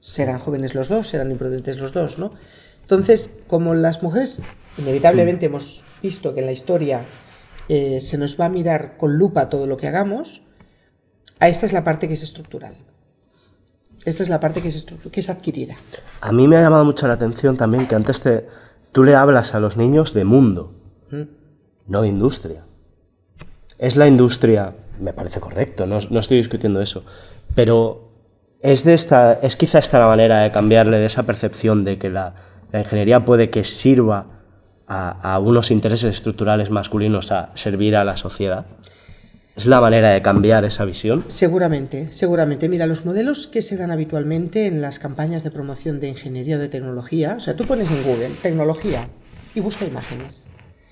Serán 0.00 0.38
jóvenes 0.38 0.74
los 0.74 0.88
dos, 0.88 1.08
serán 1.08 1.30
imprudentes 1.30 1.80
los 1.80 1.94
dos, 1.94 2.18
¿no? 2.18 2.32
Entonces, 2.82 3.40
como 3.46 3.74
las 3.74 4.02
mujeres 4.02 4.42
inevitablemente 4.76 5.46
hemos 5.46 5.84
visto 6.02 6.34
que 6.34 6.40
en 6.40 6.46
la 6.46 6.52
historia 6.52 7.06
eh, 7.68 8.00
se 8.00 8.18
nos 8.18 8.38
va 8.38 8.46
a 8.46 8.48
mirar 8.48 8.96
con 8.98 9.16
lupa 9.16 9.48
todo 9.48 9.66
lo 9.66 9.76
que 9.76 9.86
hagamos, 9.86 10.42
a 11.38 11.48
esta 11.48 11.66
es 11.66 11.72
la 11.72 11.84
parte 11.84 12.08
que 12.08 12.14
es 12.14 12.22
estructural. 12.22 12.76
Esta 14.04 14.22
es 14.22 14.28
la 14.28 14.40
parte 14.40 14.60
que 14.62 14.68
es, 14.68 14.86
estructu- 14.86 15.10
que 15.10 15.20
es 15.20 15.30
adquirida. 15.30 15.74
A 16.20 16.32
mí 16.32 16.48
me 16.48 16.56
ha 16.56 16.60
llamado 16.62 16.84
mucho 16.84 17.06
la 17.06 17.14
atención 17.14 17.56
también 17.56 17.86
que 17.86 17.94
antes 17.94 18.20
te, 18.20 18.46
tú 18.90 19.04
le 19.04 19.14
hablas 19.14 19.54
a 19.54 19.60
los 19.60 19.76
niños 19.76 20.12
de 20.12 20.24
mundo, 20.24 20.74
no 21.86 22.02
de 22.02 22.08
industria. 22.08 22.64
Es 23.78 23.96
la 23.96 24.06
industria, 24.08 24.74
me 25.00 25.12
parece 25.12 25.40
correcto, 25.40 25.86
no, 25.86 25.98
no 26.10 26.20
estoy 26.20 26.36
discutiendo 26.38 26.80
eso, 26.80 27.04
pero 27.54 28.10
es, 28.60 28.84
de 28.84 28.94
esta, 28.94 29.34
es 29.34 29.56
quizá 29.56 29.78
esta 29.78 29.98
la 29.98 30.06
manera 30.06 30.40
de 30.40 30.50
cambiarle 30.50 30.98
de 30.98 31.06
esa 31.06 31.24
percepción 31.24 31.84
de 31.84 31.98
que 31.98 32.10
la, 32.10 32.34
la 32.72 32.80
ingeniería 32.80 33.24
puede 33.24 33.50
que 33.50 33.64
sirva 33.64 34.26
a, 34.86 35.34
a 35.34 35.38
unos 35.38 35.70
intereses 35.70 36.14
estructurales 36.14 36.70
masculinos 36.70 37.32
a 37.32 37.50
servir 37.54 37.96
a 37.96 38.04
la 38.04 38.16
sociedad. 38.16 38.66
Es 39.54 39.66
la 39.66 39.80
manera 39.80 40.10
de 40.10 40.22
cambiar 40.22 40.64
esa 40.64 40.84
visión. 40.84 41.24
Seguramente, 41.26 42.08
seguramente. 42.10 42.68
Mira, 42.68 42.86
los 42.86 43.04
modelos 43.04 43.46
que 43.46 43.60
se 43.60 43.76
dan 43.76 43.90
habitualmente 43.90 44.66
en 44.66 44.80
las 44.80 44.98
campañas 44.98 45.44
de 45.44 45.50
promoción 45.50 46.00
de 46.00 46.08
ingeniería 46.08 46.56
o 46.56 46.58
de 46.58 46.68
tecnología, 46.68 47.34
o 47.36 47.40
sea, 47.40 47.54
tú 47.54 47.64
pones 47.64 47.90
en 47.90 48.02
Google 48.02 48.30
tecnología 48.40 49.08
y 49.54 49.60
busca 49.60 49.84
imágenes. 49.84 50.46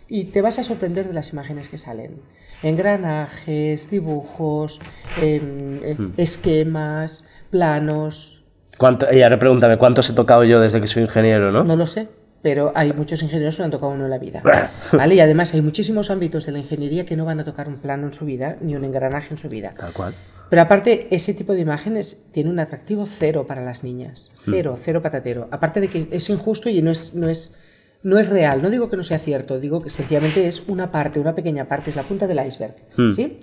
Y 0.08 0.24
te 0.24 0.42
vas 0.42 0.58
a 0.58 0.64
sorprender 0.64 1.06
de 1.06 1.14
las 1.14 1.32
imágenes 1.32 1.68
que 1.68 1.78
salen. 1.78 2.20
Engranajes, 2.62 3.90
dibujos, 3.90 4.80
em, 5.22 5.80
eh, 5.82 5.96
esquemas, 6.18 7.28
planos. 7.48 8.42
¿Cuánto, 8.76 9.06
y 9.10 9.22
ahora 9.22 9.38
pregúntame, 9.38 9.78
¿cuántos 9.78 10.10
he 10.10 10.12
tocado 10.12 10.44
yo 10.44 10.60
desde 10.60 10.80
que 10.80 10.86
soy 10.86 11.04
ingeniero, 11.04 11.50
no? 11.52 11.64
No 11.64 11.76
lo 11.76 11.86
sé, 11.86 12.08
pero 12.42 12.72
hay 12.74 12.92
muchos 12.92 13.22
ingenieros 13.22 13.56
que 13.56 13.62
no 13.62 13.64
han 13.66 13.70
tocado 13.70 13.92
uno 13.92 14.04
en 14.04 14.10
la 14.10 14.18
vida. 14.18 14.42
¿Vale? 14.92 15.14
Y 15.14 15.20
además 15.20 15.52
hay 15.54 15.62
muchísimos 15.62 16.10
ámbitos 16.10 16.46
de 16.46 16.52
la 16.52 16.58
ingeniería 16.58 17.04
que 17.04 17.16
no 17.16 17.24
van 17.24 17.40
a 17.40 17.44
tocar 17.44 17.68
un 17.68 17.76
plano 17.76 18.06
en 18.06 18.12
su 18.12 18.24
vida, 18.24 18.56
ni 18.60 18.74
un 18.74 18.84
engranaje 18.84 19.28
en 19.30 19.38
su 19.38 19.48
vida. 19.48 19.74
Tal 19.76 19.92
cual. 19.92 20.14
Pero 20.48 20.62
aparte, 20.62 21.06
ese 21.10 21.32
tipo 21.32 21.54
de 21.54 21.60
imágenes 21.60 22.26
tiene 22.32 22.50
un 22.50 22.58
atractivo 22.58 23.06
cero 23.06 23.46
para 23.46 23.62
las 23.62 23.84
niñas. 23.84 24.30
Cero, 24.40 24.76
cero 24.76 25.00
patatero. 25.00 25.48
Aparte 25.52 25.80
de 25.80 25.88
que 25.88 26.08
es 26.10 26.28
injusto 26.28 26.68
y 26.68 26.82
no 26.82 26.90
es, 26.90 27.14
no 27.14 27.28
es, 27.28 27.54
no 28.02 28.18
es 28.18 28.28
real. 28.28 28.60
No 28.60 28.68
digo 28.68 28.90
que 28.90 28.96
no 28.96 29.04
sea 29.04 29.20
cierto, 29.20 29.60
digo 29.60 29.80
que 29.80 29.90
sencillamente 29.90 30.48
es 30.48 30.64
una 30.66 30.90
parte, 30.90 31.20
una 31.20 31.36
pequeña 31.36 31.68
parte, 31.68 31.90
es 31.90 31.96
la 31.96 32.02
punta 32.02 32.26
del 32.26 32.44
iceberg. 32.44 32.74
¿Sí? 33.12 33.38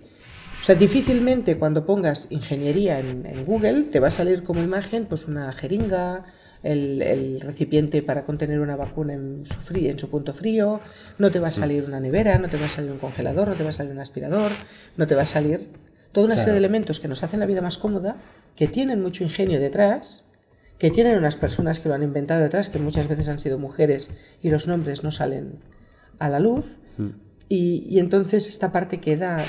O 0.59 0.63
sea, 0.63 0.75
difícilmente 0.75 1.57
cuando 1.57 1.85
pongas 1.85 2.27
ingeniería 2.29 2.99
en, 2.99 3.25
en 3.25 3.45
Google 3.45 3.83
te 3.83 4.01
va 4.01 4.09
a 4.09 4.11
salir 4.11 4.43
como 4.43 4.61
imagen 4.61 5.05
pues 5.05 5.27
una 5.27 5.53
jeringa, 5.53 6.25
el, 6.63 7.01
el 7.01 7.41
recipiente 7.41 8.01
para 8.01 8.23
contener 8.23 8.59
una 8.59 8.75
vacuna 8.75 9.13
en 9.13 9.45
su, 9.45 9.55
frío, 9.55 9.91
en 9.91 9.99
su 9.99 10.09
punto 10.09 10.33
frío, 10.33 10.81
no 11.17 11.31
te 11.31 11.39
va 11.39 11.49
a 11.49 11.51
salir 11.51 11.85
una 11.85 11.99
nevera, 11.99 12.37
no 12.37 12.49
te 12.49 12.57
va 12.57 12.65
a 12.65 12.69
salir 12.69 12.91
un 12.91 12.97
congelador, 12.99 13.47
no 13.47 13.55
te 13.55 13.63
va 13.63 13.69
a 13.69 13.73
salir 13.73 13.91
un 13.91 13.99
aspirador, 13.99 14.51
no 14.97 15.07
te 15.07 15.15
va 15.15 15.23
a 15.23 15.27
salir 15.27 15.69
toda 16.11 16.25
una 16.25 16.37
serie 16.37 16.53
de 16.53 16.59
elementos 16.59 16.99
que 16.99 17.07
nos 17.07 17.23
hacen 17.23 17.39
la 17.39 17.45
vida 17.45 17.61
más 17.61 17.77
cómoda, 17.77 18.17
que 18.55 18.67
tienen 18.67 19.01
mucho 19.01 19.23
ingenio 19.23 19.59
detrás, 19.59 20.29
que 20.79 20.89
tienen 20.89 21.17
unas 21.17 21.35
personas 21.35 21.79
que 21.79 21.89
lo 21.89 21.95
han 21.95 22.03
inventado 22.03 22.41
detrás, 22.41 22.69
que 22.69 22.79
muchas 22.79 23.07
veces 23.07 23.29
han 23.29 23.39
sido 23.39 23.59
mujeres 23.59 24.11
y 24.41 24.49
los 24.49 24.67
nombres 24.67 25.03
no 25.03 25.11
salen 25.11 25.59
a 26.19 26.29
la 26.29 26.39
luz, 26.39 26.79
Y, 27.49 27.85
y 27.89 27.99
entonces 27.99 28.49
esta 28.49 28.71
parte 28.73 28.99
queda, 28.99 29.45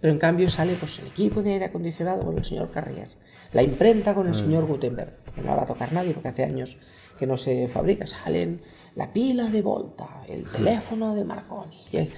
pero 0.00 0.12
en 0.12 0.18
cambio 0.20 0.48
sale 0.48 0.76
pues 0.78 0.98
el 1.00 1.08
equipo 1.08 1.42
de 1.42 1.54
aire 1.54 1.64
acondicionado 1.64 2.22
con 2.24 2.38
el 2.38 2.44
señor 2.44 2.70
Carrier, 2.70 3.08
la 3.52 3.62
imprenta 3.62 4.14
con 4.14 4.26
el 4.28 4.34
señor 4.34 4.66
Gutenberg, 4.66 5.16
que 5.34 5.40
no 5.42 5.48
la 5.48 5.56
va 5.56 5.62
a 5.62 5.66
tocar 5.66 5.92
nadie 5.92 6.12
porque 6.14 6.28
hace 6.28 6.44
años 6.44 6.78
que 7.18 7.26
no 7.26 7.36
se 7.36 7.68
fabrica, 7.68 8.06
salen 8.06 8.62
la 8.94 9.12
pila 9.12 9.48
de 9.50 9.62
Volta, 9.62 10.08
el 10.28 10.44
teléfono 10.44 11.14
de 11.14 11.24
Marconi. 11.24 11.84
el- 11.92 12.10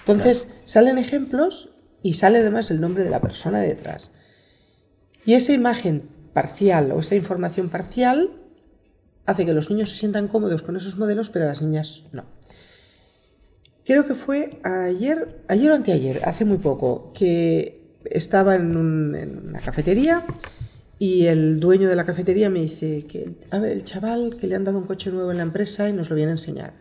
Entonces 0.00 0.54
salen 0.64 0.98
ejemplos 0.98 1.70
y 2.02 2.14
sale 2.14 2.38
además 2.38 2.70
el 2.70 2.80
nombre 2.80 3.04
de 3.04 3.10
la 3.10 3.20
persona 3.20 3.60
detrás. 3.60 4.12
Y 5.26 5.34
esa 5.34 5.52
imagen 5.52 6.08
parcial 6.32 6.92
o 6.92 7.00
esa 7.00 7.14
información 7.14 7.68
parcial 7.68 8.30
hace 9.26 9.44
que 9.44 9.52
los 9.52 9.70
niños 9.70 9.90
se 9.90 9.96
sientan 9.96 10.26
cómodos 10.28 10.62
con 10.62 10.76
esos 10.76 10.96
modelos, 10.96 11.28
pero 11.30 11.44
las 11.44 11.60
niñas 11.62 12.04
no. 12.12 12.24
Creo 13.84 14.06
que 14.06 14.14
fue 14.14 14.60
ayer, 14.62 15.42
ayer 15.48 15.70
o 15.70 15.74
anteayer, 15.74 16.22
hace 16.24 16.44
muy 16.44 16.58
poco, 16.58 17.12
que 17.12 17.96
estaba 18.04 18.54
en, 18.54 18.76
un- 18.76 19.14
en 19.14 19.48
una 19.48 19.60
cafetería 19.60 20.24
y 21.02 21.26
el 21.28 21.58
dueño 21.60 21.88
de 21.88 21.96
la 21.96 22.04
cafetería 22.04 22.50
me 22.50 22.60
dice 22.60 23.06
que, 23.06 23.34
a 23.50 23.58
ver, 23.58 23.72
el 23.72 23.84
chaval 23.84 24.36
que 24.38 24.46
le 24.46 24.54
han 24.54 24.64
dado 24.64 24.76
un 24.78 24.84
coche 24.84 25.10
nuevo 25.10 25.30
en 25.30 25.38
la 25.38 25.42
empresa 25.44 25.88
y 25.88 25.94
nos 25.94 26.10
lo 26.10 26.14
viene 26.16 26.28
a 26.32 26.34
enseñar. 26.34 26.74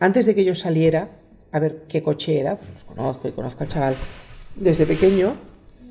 Antes 0.00 0.24
de 0.24 0.34
que 0.34 0.42
yo 0.42 0.54
saliera 0.54 1.10
a 1.52 1.58
ver 1.58 1.82
qué 1.86 2.02
coche 2.02 2.40
era, 2.40 2.56
pues 2.58 2.84
conozco 2.84 3.28
y 3.28 3.32
conozco 3.32 3.62
al 3.62 3.68
chaval, 3.68 3.94
desde 4.56 4.86
pequeño 4.86 5.36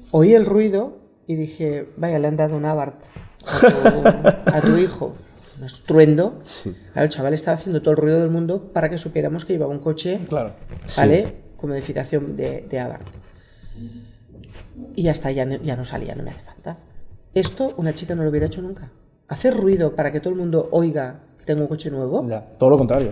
oí 0.10 0.34
el 0.34 0.44
ruido 0.44 0.98
y 1.28 1.36
dije, 1.36 1.88
vaya, 1.98 2.18
le 2.18 2.28
han 2.28 2.36
dado 2.36 2.58
un 2.58 2.66
Abarth 2.66 3.04
a 3.46 3.60
tu, 3.60 4.50
a 4.58 4.62
tu 4.62 4.78
hijo. 4.78 5.16
Un 5.60 5.66
estruendo. 5.66 6.42
Claro, 6.94 7.06
el 7.06 7.10
chaval 7.10 7.34
estaba 7.36 7.56
haciendo 7.58 7.82
todo 7.84 7.92
el 7.92 7.98
ruido 7.98 8.20
del 8.20 8.30
mundo 8.32 8.74
para 8.74 8.90
que 8.90 8.98
supiéramos 8.98 9.46
que 9.46 9.54
llevaba 9.54 9.72
un 9.72 9.80
coche, 9.80 10.20
Claro. 10.28 10.54
¿vale? 10.98 11.36
Con 11.58 11.70
modificación 11.70 12.36
de, 12.36 12.66
de 12.70 12.80
Abarth. 12.80 13.08
Y 14.96 15.04
ya 15.04 15.12
está, 15.12 15.30
ya 15.32 15.46
no, 15.46 15.56
ya 15.62 15.76
no 15.76 15.86
salía, 15.86 16.16
no 16.16 16.24
me 16.24 16.32
hace 16.32 16.42
falta. 16.42 16.78
Esto 17.36 17.74
una 17.76 17.94
chica 17.94 18.16
no 18.16 18.24
lo 18.24 18.30
hubiera 18.30 18.46
hecho 18.46 18.62
nunca. 18.62 18.90
Hacer 19.28 19.58
ruido 19.58 19.94
para 19.94 20.10
que 20.10 20.22
todo 20.22 20.30
el 20.30 20.40
mundo 20.40 20.70
oiga 20.72 21.20
que 21.38 21.44
tengo 21.44 21.64
un 21.64 21.68
coche 21.68 21.92
nuevo. 21.92 22.26
Ya, 22.30 22.40
todo 22.58 22.70
lo 22.70 22.78
contrario. 22.78 23.12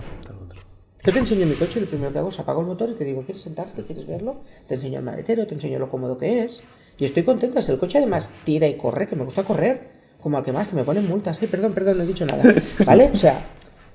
Yo 1.04 1.12
te 1.12 1.20
enseño 1.20 1.46
mi 1.46 1.56
coche 1.56 1.80
y 1.80 1.82
lo 1.82 1.90
primero 1.90 2.14
que 2.14 2.20
hago 2.20 2.30
es 2.30 2.40
apago 2.40 2.62
el 2.62 2.68
motor 2.68 2.90
y 2.90 2.94
te 2.94 3.04
digo, 3.04 3.24
¿quieres 3.24 3.42
sentarte? 3.42 3.84
¿Quieres 3.84 4.08
verlo? 4.08 4.38
Te 4.66 4.76
enseño 4.76 5.00
el 5.00 5.04
maletero, 5.04 5.46
te 5.46 5.56
enseño 5.56 5.78
lo 5.78 5.90
cómodo 5.90 6.18
que 6.18 6.42
es. 6.42 6.64
Y 6.98 7.04
estoy 7.04 7.24
contenta. 7.24 7.62
Si 7.62 7.74
el 7.74 7.78
coche 7.78 7.98
además 7.98 8.32
tira 8.46 8.66
y 8.66 8.78
corre, 8.78 9.08
que 9.08 9.18
me 9.18 9.26
gusta 9.26 9.44
correr, 9.44 9.92
como 10.22 10.38
al 10.38 10.44
que 10.46 10.54
más, 10.54 10.70
que 10.70 10.76
me 10.78 10.86
ponen 10.86 11.06
multas. 11.06 11.42
Ay, 11.42 11.50
perdón, 11.50 11.74
perdón, 11.74 11.98
no 11.98 12.06
he 12.06 12.08
dicho 12.08 12.26
nada. 12.26 12.44
¿Vale? 12.86 13.10
O 13.12 13.16
sea, 13.18 13.46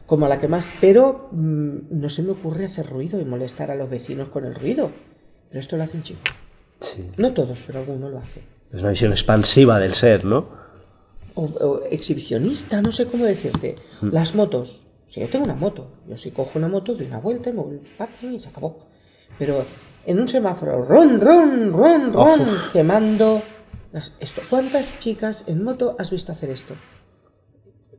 como 0.04 0.26
a 0.26 0.28
la 0.28 0.36
que 0.36 0.46
más. 0.46 0.70
Pero 0.78 1.30
mm, 1.32 1.76
no 1.88 2.10
se 2.10 2.22
me 2.22 2.32
ocurre 2.32 2.66
hacer 2.66 2.86
ruido 2.86 3.18
y 3.18 3.24
molestar 3.24 3.70
a 3.70 3.76
los 3.76 3.88
vecinos 3.88 4.28
con 4.28 4.44
el 4.44 4.54
ruido. 4.54 4.90
Pero 5.48 5.60
esto 5.60 5.78
lo 5.78 5.84
hace 5.84 5.96
un 5.96 6.02
chico. 6.02 6.20
No 7.16 7.32
todos, 7.32 7.64
pero 7.66 7.78
alguno 7.78 8.10
lo 8.10 8.18
hace. 8.18 8.57
Es 8.72 8.80
una 8.80 8.90
visión 8.90 9.12
expansiva 9.12 9.78
del 9.78 9.94
ser, 9.94 10.24
¿no? 10.24 10.56
o, 11.34 11.44
o 11.44 11.82
exhibicionista, 11.90 12.82
no 12.82 12.90
sé 12.90 13.06
cómo 13.06 13.24
decirte. 13.24 13.76
Las 14.02 14.34
motos. 14.34 14.86
Si 15.06 15.20
yo 15.20 15.28
tengo 15.28 15.44
una 15.44 15.54
moto, 15.54 15.92
yo 16.08 16.18
si 16.18 16.32
cojo 16.32 16.50
una 16.58 16.66
moto, 16.68 16.94
doy 16.94 17.06
una 17.06 17.20
vuelta 17.20 17.48
y 17.50 17.52
me 17.52 17.62
voy 17.62 17.74
al 17.78 17.96
parque 17.96 18.26
y 18.26 18.38
se 18.40 18.48
acabó. 18.48 18.88
Pero 19.38 19.64
en 20.04 20.18
un 20.18 20.26
semáforo, 20.28 20.84
ron, 20.84 21.20
ron, 21.20 21.72
ron, 21.72 22.12
ron, 22.12 22.40
quemando. 22.72 23.40
las- 23.92 24.14
esto. 24.20 24.42
¿Cuántas 24.50 24.98
chicas 24.98 25.44
en 25.46 25.62
moto 25.62 25.94
has 25.98 26.10
visto 26.10 26.32
hacer 26.32 26.50
esto? 26.50 26.74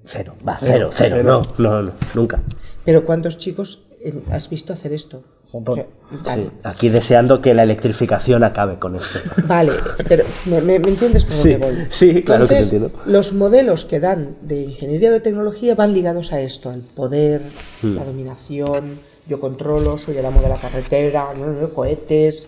Cero, 0.05 0.35
va, 0.47 0.57
cero, 0.59 0.89
cero, 0.91 1.23
no, 1.23 1.41
no, 1.57 1.81
no, 1.81 1.91
nunca. 2.15 2.41
Pero 2.83 3.05
¿cuántos 3.05 3.37
chicos 3.37 3.85
has 4.31 4.49
visto 4.49 4.73
hacer 4.73 4.91
esto? 4.93 5.23
Montón. 5.51 5.73
O 5.73 5.75
sea, 5.75 5.85
vale. 6.25 6.43
Sí, 6.43 6.49
Aquí 6.63 6.89
deseando 6.89 7.41
que 7.41 7.53
la 7.53 7.63
electrificación 7.63 8.43
acabe 8.43 8.77
con 8.77 8.95
esto. 8.95 9.19
Vale, 9.47 9.71
pero 10.07 10.25
¿me, 10.45 10.61
me- 10.61 10.77
me 10.79 10.89
entiendes 10.89 11.25
por 11.25 11.33
Sí, 11.35 11.51
dónde 11.53 11.65
voy? 11.75 11.85
sí, 11.89 12.23
claro 12.23 12.47
que 12.47 12.55
te 12.55 12.59
entiendo. 12.61 12.91
Los 13.05 13.33
modelos 13.33 13.85
que 13.85 13.99
dan 13.99 14.35
de 14.41 14.61
ingeniería 14.61 15.11
de 15.11 15.19
tecnología 15.21 15.73
van 15.75 15.93
ligados 15.93 16.33
a 16.33 16.41
esto, 16.41 16.69
al 16.69 16.81
poder, 16.81 17.41
Hmm. 17.81 17.95
la 17.95 18.03
dominación, 18.03 18.99
yo 19.27 19.39
controlo, 19.39 19.97
soy 19.97 20.17
el 20.17 20.25
amo 20.25 20.41
de 20.41 20.49
la 20.49 20.57
carretera, 20.57 21.27
no, 21.37 21.47
no, 21.47 21.69
cohetes, 21.69 22.47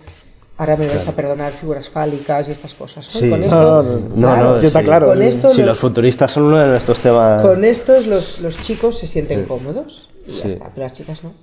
ahora 0.58 0.76
me 0.78 0.88
vais 0.88 1.08
a 1.08 1.12
perdonar 1.16 1.54
figuras 1.54 1.90
fálicas 1.90 2.50
y 2.50 2.52
estas 2.52 2.76
cosas. 2.76 3.10
¿no? 3.16 3.20
Sí. 3.20 3.30
Con 3.30 3.42
esto, 3.44 3.56
No, 3.62 3.84
no, 3.84 4.00
No, 4.00 4.16
claro, 4.28 4.50
no, 4.52 4.58
Sí, 4.60 4.68
está 4.68 4.84
claro, 4.84 5.08
con 5.08 5.18
sí. 5.18 5.24
esto 5.24 5.50
Si 5.50 5.62
los- 5.62 5.68
los 5.70 5.80
futuristas 5.80 6.32
son 6.32 6.44
uno 6.44 6.58
de 6.60 6.68
nuestros 6.68 7.00
temas. 7.00 7.42
con 7.42 7.64
estos 7.64 8.06
los, 8.08 8.40
los 8.42 8.58
chicos 8.62 8.98
se 9.00 9.08
sienten 9.08 9.46
cómodos 9.46 10.08
y 10.28 10.32
ya 10.32 10.42
Sí. 10.44 10.48
está, 10.50 10.70
pero 10.70 10.84
las 10.86 10.94
chicas 10.94 11.24
no. 11.24 11.34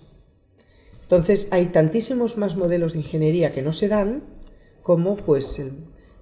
Entonces 1.09 1.49
hay 1.53 1.67
tantísimos 1.67 2.37
más 2.37 2.57
modelos 2.57 2.93
de 2.93 2.99
ingeniería 2.99 3.51
que 3.51 3.63
no 3.63 3.73
se 3.73 3.89
dan 3.89 4.25
como 4.83 5.17
pues 5.17 5.59
el- 5.59 5.73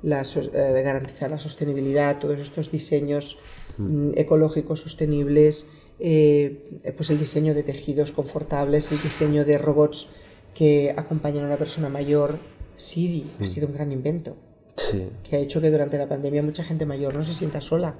la 0.03 0.23
eh, 0.23 0.83
garantizar 0.85 1.31
la 1.31 1.39
sostenibilidad, 1.39 2.19
todos 2.21 2.39
estos 2.39 2.71
diseños 2.71 3.39
mm, 3.79 4.11
ecológicos 4.15 4.81
sostenibles, 4.81 5.67
eh, 5.99 6.93
pues 6.97 7.11
el 7.11 7.19
diseño 7.19 7.53
de 7.55 7.63
tejidos 7.65 8.13
confortables, 8.13 8.93
el 8.93 9.03
diseño 9.03 9.45
de 9.45 9.59
robots 9.59 10.09
que 10.55 10.95
acompañan 10.97 11.45
a 11.45 11.49
una 11.49 11.57
persona 11.59 11.89
mayor. 11.89 12.39
Siri 12.77 13.27
ha 13.41 13.47
sido 13.47 13.67
un 13.69 13.75
gran 13.75 13.91
invento 13.91 14.37
Sí. 14.77 15.09
que 15.25 15.37
ha 15.37 15.39
hecho 15.41 15.61
que 15.63 15.71
durante 15.71 15.97
la 15.99 16.07
pandemia 16.09 16.43
mucha 16.43 16.63
gente 16.63 16.85
mayor 16.87 17.15
no 17.15 17.23
se 17.25 17.33
sienta 17.33 17.61
sola. 17.63 17.97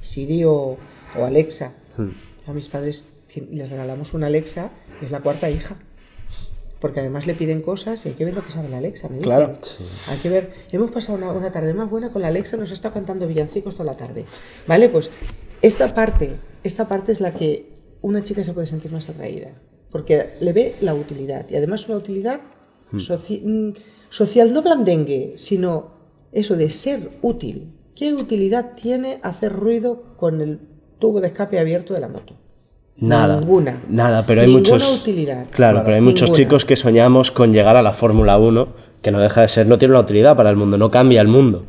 Siri 0.00 0.44
o, 0.44 0.76
o 1.18 1.24
Alexa. 1.24 1.72
A 2.46 2.52
mis 2.52 2.68
padres 2.68 3.08
les 3.50 3.70
regalamos 3.70 4.12
una 4.14 4.26
Alexa, 4.26 4.70
es 5.02 5.10
la 5.10 5.20
cuarta 5.20 5.48
hija. 5.50 5.78
Porque 6.80 7.00
además 7.00 7.26
le 7.26 7.34
piden 7.34 7.60
cosas 7.60 8.04
y 8.06 8.10
hay 8.10 8.14
que 8.14 8.24
ver 8.24 8.34
lo 8.34 8.44
que 8.44 8.50
sabe 8.52 8.68
la 8.70 8.78
Alexa, 8.78 9.08
me 9.08 9.16
dicen. 9.18 9.28
Claro. 9.30 9.52
Hay 10.08 10.18
que 10.18 10.28
ver, 10.30 10.50
hemos 10.72 10.90
pasado 10.90 11.18
una, 11.18 11.30
una 11.32 11.52
tarde 11.52 11.74
más 11.74 11.90
buena 11.90 12.10
con 12.10 12.22
la 12.22 12.28
Alexa, 12.28 12.56
nos 12.56 12.70
está 12.70 12.90
cantando 12.90 13.26
villancicos 13.26 13.74
toda 13.76 13.84
la 13.92 13.96
tarde. 13.98 14.24
¿Vale? 14.66 14.88
Pues 14.88 15.10
esta 15.60 15.92
parte, 15.92 16.30
esta 16.64 16.88
parte 16.88 17.12
es 17.12 17.20
la 17.20 17.34
que 17.34 17.70
una 18.00 18.22
chica 18.22 18.42
se 18.42 18.54
puede 18.54 18.66
sentir 18.66 18.90
más 18.92 19.10
atraída. 19.10 19.50
Porque 19.90 20.30
le 20.40 20.52
ve 20.52 20.76
la 20.80 20.94
utilidad. 20.94 21.46
Y 21.50 21.56
además 21.56 21.86
una 21.88 21.98
utilidad 21.98 22.40
soci- 22.92 23.42
mm, 23.44 23.74
social, 24.08 24.52
no 24.54 24.62
blandengue, 24.62 25.34
sino 25.36 25.92
eso 26.32 26.56
de 26.56 26.70
ser 26.70 27.10
útil. 27.22 27.74
¿Qué 27.94 28.14
utilidad 28.14 28.74
tiene 28.74 29.18
hacer 29.22 29.52
ruido 29.52 30.16
con 30.16 30.40
el 30.40 30.60
tubo 30.98 31.20
de 31.20 31.26
escape 31.26 31.58
abierto 31.58 31.92
de 31.92 32.00
la 32.00 32.08
moto? 32.08 32.36
Nada. 33.00 33.40
Ninguna. 33.40 33.82
Nada, 33.88 34.24
pero 34.26 34.42
hay 34.42 34.46
Ninguna 34.48 34.70
muchos. 34.72 35.00
utilidad. 35.00 35.46
Claro, 35.50 35.82
pero 35.84 35.94
hay 35.96 36.02
muchos 36.02 36.32
chicos 36.32 36.64
que 36.64 36.76
soñamos 36.76 37.30
con 37.30 37.52
llegar 37.52 37.76
a 37.76 37.82
la 37.82 37.92
Fórmula 37.92 38.38
1, 38.38 38.68
que 39.02 39.10
no 39.10 39.18
deja 39.20 39.40
de 39.42 39.48
ser, 39.48 39.66
no 39.66 39.78
tiene 39.78 39.92
una 39.92 40.00
utilidad 40.02 40.36
para 40.36 40.50
el 40.50 40.56
mundo, 40.56 40.76
no 40.76 40.90
cambia 40.90 41.20
el 41.22 41.28
mundo. 41.28 41.64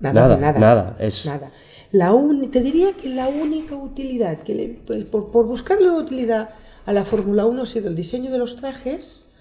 Nada, 0.00 0.22
nada, 0.22 0.36
nada. 0.36 0.58
nada, 0.60 0.96
es- 0.98 1.24
Nada. 1.26 1.50
La 1.92 2.12
uni- 2.12 2.48
te 2.48 2.60
diría 2.60 2.92
que 2.92 3.08
la 3.08 3.28
única 3.28 3.74
utilidad, 3.76 4.38
que 4.40 4.54
le- 4.54 4.78
pues, 4.86 5.04
por, 5.04 5.30
por 5.30 5.46
buscarle 5.46 5.88
una 5.88 5.98
utilidad 6.00 6.50
a 6.84 6.92
la 6.92 7.04
Fórmula 7.04 7.46
1 7.46 7.62
ha 7.62 7.66
sido 7.66 7.88
el 7.88 7.94
diseño 7.96 8.30
de 8.30 8.38
los 8.38 8.56
trajes, 8.56 9.32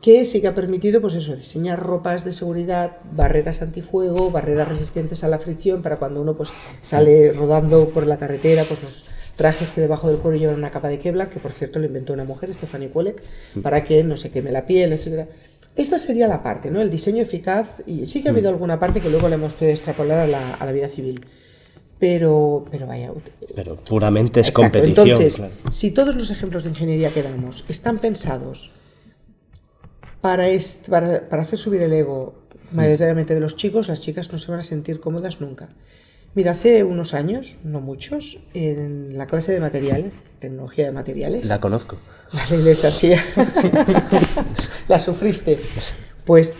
que 0.00 0.24
sí 0.24 0.40
que 0.40 0.48
ha 0.48 0.54
permitido, 0.54 1.00
pues 1.00 1.14
eso, 1.14 1.36
diseñar 1.36 1.78
ropas 1.80 2.24
de 2.24 2.32
seguridad, 2.32 2.96
barreras 3.12 3.62
antifuego, 3.62 4.32
barreras 4.32 4.66
resistentes 4.66 5.22
a 5.22 5.28
la 5.28 5.38
fricción, 5.38 5.80
para 5.82 5.96
cuando 5.98 6.20
uno 6.20 6.34
pues 6.34 6.50
sale 6.80 7.32
rodando 7.32 7.90
por 7.90 8.06
la 8.08 8.16
carretera, 8.18 8.64
pues 8.66 8.82
los 8.82 9.04
trajes 9.36 9.72
que 9.72 9.80
debajo 9.80 10.08
del 10.08 10.18
cuero 10.18 10.36
llevan 10.36 10.56
una 10.56 10.70
capa 10.70 10.88
de 10.88 10.98
Kevlar, 10.98 11.30
que 11.30 11.40
por 11.40 11.52
cierto 11.52 11.78
lo 11.78 11.86
inventó 11.86 12.12
una 12.12 12.24
mujer, 12.24 12.52
Stephanie 12.52 12.90
Kolek, 12.90 13.22
para 13.62 13.84
que 13.84 14.04
no 14.04 14.16
se 14.16 14.30
queme 14.30 14.52
la 14.52 14.66
piel, 14.66 14.92
etcétera. 14.92 15.28
Esta 15.74 15.98
sería 15.98 16.28
la 16.28 16.42
parte, 16.42 16.70
¿no? 16.70 16.80
El 16.82 16.90
diseño 16.90 17.22
eficaz, 17.22 17.82
y 17.86 18.04
sí 18.06 18.22
que 18.22 18.28
ha 18.28 18.32
habido 18.32 18.50
alguna 18.50 18.78
parte 18.78 19.00
que 19.00 19.08
luego 19.08 19.28
le 19.28 19.36
hemos 19.36 19.54
podido 19.54 19.72
extrapolar 19.72 20.18
a 20.18 20.26
la, 20.26 20.54
a 20.54 20.66
la 20.66 20.72
vida 20.72 20.88
civil. 20.88 21.24
Pero, 21.98 22.66
pero 22.70 22.86
vaya, 22.88 23.12
Pero 23.54 23.76
puramente 23.76 24.40
es 24.40 24.48
Exacto. 24.48 24.72
competición. 24.72 25.08
Entonces, 25.08 25.36
claro. 25.36 25.52
si 25.70 25.92
todos 25.92 26.16
los 26.16 26.30
ejemplos 26.32 26.64
de 26.64 26.70
ingeniería 26.70 27.10
que 27.10 27.22
damos 27.22 27.64
están 27.68 27.98
pensados 28.00 28.72
para, 30.20 30.46
para, 30.90 31.28
para 31.28 31.42
hacer 31.42 31.58
subir 31.60 31.80
el 31.80 31.92
ego 31.92 32.42
mayoritariamente 32.72 33.34
de 33.34 33.40
los 33.40 33.56
chicos, 33.56 33.88
las 33.88 34.00
chicas 34.00 34.32
no 34.32 34.38
se 34.38 34.50
van 34.50 34.60
a 34.60 34.62
sentir 34.64 34.98
cómodas 35.00 35.40
nunca. 35.40 35.68
Mira, 36.34 36.52
hace 36.52 36.82
unos 36.82 37.12
años, 37.12 37.58
no 37.62 37.82
muchos, 37.82 38.38
en 38.54 39.18
la 39.18 39.26
clase 39.26 39.52
de 39.52 39.60
materiales, 39.60 40.18
tecnología 40.38 40.86
de 40.86 40.92
materiales, 40.92 41.46
La 41.46 41.60
conozco. 41.60 41.98
Vale, 42.32 42.62
les 42.62 42.84
hacía. 42.86 43.22
la 44.88 44.98
sufriste. 44.98 45.60
Pues 46.24 46.54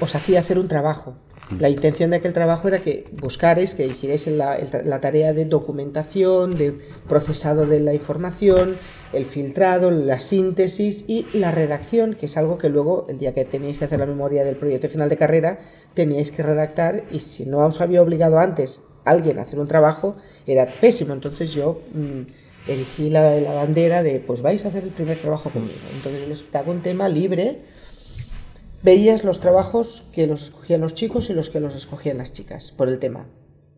os 0.00 0.14
hacía 0.14 0.40
hacer 0.40 0.58
un 0.58 0.68
trabajo. 0.68 1.16
La 1.56 1.70
intención 1.70 2.10
de 2.10 2.16
aquel 2.16 2.34
trabajo 2.34 2.68
era 2.68 2.80
que 2.80 3.06
buscarais, 3.12 3.74
que 3.74 3.86
hicierais 3.86 4.26
la, 4.26 5.00
tarea 5.00 5.32
de 5.32 5.46
documentación, 5.46 6.56
de 6.56 6.78
procesado 7.08 7.66
de 7.66 7.80
la 7.80 7.94
información, 7.94 8.76
el 9.14 9.24
filtrado, 9.24 9.90
la 9.90 10.20
síntesis 10.20 11.06
y 11.08 11.26
la 11.32 11.50
redacción, 11.50 12.14
que 12.14 12.26
es 12.26 12.36
algo 12.36 12.58
que 12.58 12.68
luego, 12.68 13.06
el 13.08 13.18
día 13.18 13.32
que 13.32 13.46
teníais 13.46 13.78
que 13.78 13.86
hacer 13.86 13.98
la 13.98 14.04
memoria 14.04 14.44
del 14.44 14.56
proyecto 14.56 14.90
final 14.90 15.08
de 15.08 15.16
carrera, 15.16 15.60
teníais 15.94 16.32
que 16.32 16.42
redactar 16.42 17.04
y 17.10 17.20
si 17.20 17.46
no 17.46 17.64
os 17.64 17.80
había 17.80 18.02
obligado 18.02 18.38
antes 18.38 18.82
alguien 19.06 19.38
a 19.38 19.42
hacer 19.42 19.58
un 19.58 19.68
trabajo, 19.68 20.16
era 20.46 20.66
pésimo. 20.66 21.14
Entonces 21.14 21.54
yo 21.54 21.80
mm, 21.94 22.70
erigí 22.70 23.08
la, 23.08 23.40
la 23.40 23.54
bandera 23.54 24.02
de, 24.02 24.20
pues 24.20 24.42
vais 24.42 24.62
a 24.66 24.68
hacer 24.68 24.84
el 24.84 24.90
primer 24.90 25.16
trabajo 25.16 25.48
conmigo. 25.48 25.80
Entonces 25.94 26.28
les 26.28 26.52
daba 26.52 26.70
un 26.70 26.82
tema 26.82 27.08
libre. 27.08 27.77
Veías 28.82 29.24
los 29.24 29.40
trabajos 29.40 30.04
que 30.12 30.26
los 30.26 30.44
escogían 30.44 30.80
los 30.80 30.94
chicos 30.94 31.30
y 31.30 31.34
los 31.34 31.50
que 31.50 31.60
los 31.60 31.74
escogían 31.74 32.18
las 32.18 32.32
chicas 32.32 32.72
por 32.72 32.88
el 32.88 32.98
tema. 32.98 33.26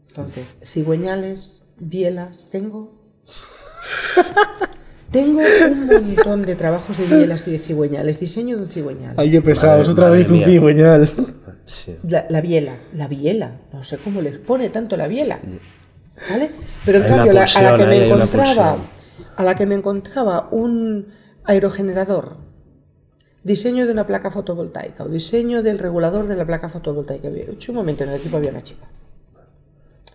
Entonces, 0.08 0.56
cigüeñales, 0.64 1.72
bielas, 1.78 2.48
tengo. 2.50 2.92
Tengo 5.10 5.40
un 5.68 5.86
montón 5.86 6.42
de 6.46 6.54
trabajos 6.54 6.96
de 6.96 7.04
bielas 7.06 7.48
y 7.48 7.50
de 7.50 7.58
cigüeñales. 7.58 8.20
Diseño 8.20 8.56
de 8.56 8.62
un 8.62 8.68
cigüeñal. 8.68 9.14
Ay, 9.16 9.28
qué 9.32 9.42
pesados, 9.42 9.88
Madre- 9.88 9.92
otra 9.92 10.04
madre 10.08 10.18
vez 10.22 10.30
un 10.30 10.44
cigüeñal. 10.44 11.08
Sí. 11.66 11.96
La, 12.08 12.26
la 12.28 12.40
biela, 12.40 12.76
la 12.92 13.08
biela. 13.08 13.60
No 13.72 13.82
sé 13.82 13.98
cómo 13.98 14.20
les 14.22 14.38
pone 14.38 14.70
tanto 14.70 14.96
la 14.96 15.08
biela. 15.08 15.40
¿Vale? 16.30 16.50
Pero 16.84 16.98
en 16.98 17.04
Hay 17.04 17.10
cambio, 17.10 17.32
la- 17.32 17.42
a 17.44 17.62
la 17.62 17.76
que 17.76 17.86
me 17.86 18.06
encontraba, 18.06 18.76
a 19.36 19.42
la 19.44 19.54
que 19.56 19.66
me 19.66 19.74
encontraba 19.74 20.48
un 20.52 21.08
aerogenerador, 21.44 22.36
diseño 23.42 23.86
de 23.86 23.92
una 23.92 24.06
placa 24.06 24.30
fotovoltaica 24.30 25.04
o 25.04 25.08
diseño 25.08 25.62
del 25.62 25.78
regulador 25.78 26.26
de 26.26 26.36
la 26.36 26.46
placa 26.46 26.68
fotovoltaica. 26.68 27.28
Un 27.28 27.74
momento 27.74 28.04
en 28.04 28.10
el 28.10 28.16
equipo 28.16 28.36
había 28.36 28.50
una 28.50 28.62
chica. 28.62 28.86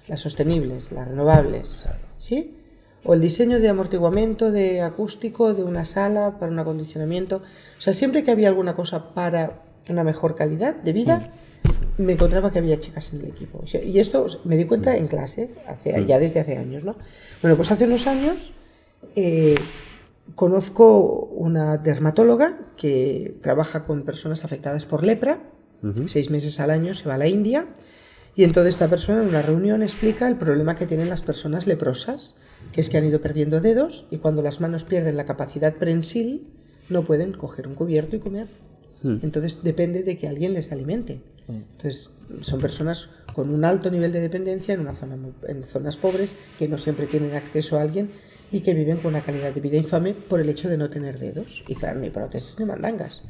Las 0.07 0.19
sostenibles, 0.19 0.91
las 0.91 1.07
renovables, 1.07 1.87
¿sí? 2.17 2.57
O 3.03 3.13
el 3.13 3.21
diseño 3.21 3.59
de 3.59 3.69
amortiguamiento 3.69 4.51
de 4.51 4.81
acústico 4.81 5.53
de 5.53 5.63
una 5.63 5.85
sala 5.85 6.37
para 6.39 6.51
un 6.51 6.59
acondicionamiento. 6.59 7.37
O 7.77 7.81
sea, 7.81 7.93
siempre 7.93 8.23
que 8.23 8.31
había 8.31 8.47
alguna 8.47 8.75
cosa 8.75 9.13
para 9.13 9.61
una 9.89 10.03
mejor 10.03 10.35
calidad 10.35 10.75
de 10.75 10.93
vida, 10.93 11.31
me 11.97 12.13
encontraba 12.13 12.51
que 12.51 12.59
había 12.59 12.79
chicas 12.79 13.13
en 13.13 13.21
el 13.21 13.27
equipo. 13.27 13.63
Y 13.83 13.99
esto 13.99 14.25
me 14.43 14.57
di 14.57 14.65
cuenta 14.65 14.95
en 14.97 15.07
clase, 15.07 15.51
hace, 15.67 16.05
ya 16.05 16.19
desde 16.19 16.39
hace 16.39 16.57
años, 16.57 16.83
¿no? 16.83 16.95
Bueno, 17.41 17.55
pues 17.55 17.71
hace 17.71 17.85
unos 17.85 18.07
años 18.07 18.53
eh, 19.15 19.55
conozco 20.33 21.25
una 21.25 21.77
dermatóloga 21.77 22.73
que 22.75 23.37
trabaja 23.41 23.85
con 23.85 24.03
personas 24.03 24.43
afectadas 24.43 24.85
por 24.85 25.03
lepra, 25.03 25.51
seis 26.07 26.31
meses 26.31 26.59
al 26.59 26.71
año 26.71 26.95
se 26.95 27.07
va 27.07 27.13
a 27.13 27.19
la 27.19 27.27
India, 27.27 27.67
y 28.35 28.43
entonces 28.43 28.75
esta 28.75 28.89
persona 28.89 29.21
en 29.21 29.29
una 29.29 29.41
reunión 29.41 29.81
explica 29.81 30.27
el 30.27 30.35
problema 30.35 30.75
que 30.75 30.87
tienen 30.87 31.09
las 31.09 31.21
personas 31.21 31.67
leprosas, 31.67 32.37
que 32.71 32.81
es 32.81 32.89
que 32.89 32.97
han 32.97 33.05
ido 33.05 33.21
perdiendo 33.21 33.61
dedos 33.61 34.07
y 34.11 34.17
cuando 34.17 34.41
las 34.41 34.59
manos 34.59 34.83
pierden 34.83 35.15
la 35.15 35.25
capacidad 35.25 35.75
prensil 35.75 36.47
no 36.89 37.05
pueden 37.05 37.31
coger 37.33 37.67
un 37.67 37.75
cubierto 37.75 38.15
y 38.15 38.19
comer. 38.19 38.47
Entonces 39.03 39.61
depende 39.61 40.01
de 40.01 40.17
que 40.17 40.27
alguien 40.27 40.53
les 40.53 40.71
alimente. 40.71 41.21
Entonces 41.47 42.09
son 42.41 42.59
personas 42.59 43.09
con 43.33 43.51
un 43.51 43.63
alto 43.63 43.91
nivel 43.91 44.11
de 44.11 44.19
dependencia 44.19 44.73
en, 44.73 44.79
una 44.79 44.95
zona 44.95 45.17
en 45.47 45.63
zonas 45.63 45.95
pobres 45.95 46.35
que 46.57 46.67
no 46.67 46.77
siempre 46.77 47.05
tienen 47.05 47.35
acceso 47.35 47.77
a 47.77 47.83
alguien 47.83 48.09
y 48.51 48.61
que 48.61 48.73
viven 48.73 48.97
con 48.97 49.07
una 49.07 49.23
calidad 49.23 49.53
de 49.53 49.61
vida 49.61 49.77
infame 49.77 50.13
por 50.13 50.39
el 50.39 50.49
hecho 50.49 50.69
de 50.69 50.77
no 50.77 50.89
tener 50.89 51.19
dedos. 51.19 51.63
Y 51.67 51.75
claro, 51.75 51.99
ni 51.99 52.09
prótesis 52.09 52.59
ni 52.59 52.65
mandangas. 52.65 53.23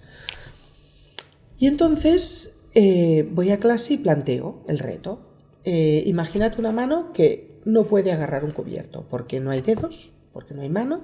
Y 1.57 1.67
entonces 1.67 2.67
eh, 2.73 3.27
voy 3.31 3.51
a 3.51 3.59
clase 3.59 3.93
y 3.93 3.97
planteo 3.97 4.63
el 4.67 4.79
reto. 4.79 5.21
Eh, 5.63 6.03
imagínate 6.05 6.59
una 6.59 6.71
mano 6.71 7.11
que 7.13 7.61
no 7.65 7.87
puede 7.87 8.11
agarrar 8.11 8.45
un 8.45 8.51
cubierto 8.51 9.05
porque 9.09 9.39
no 9.39 9.51
hay 9.51 9.61
dedos, 9.61 10.13
porque 10.33 10.53
no 10.53 10.61
hay 10.61 10.69
mano, 10.69 11.01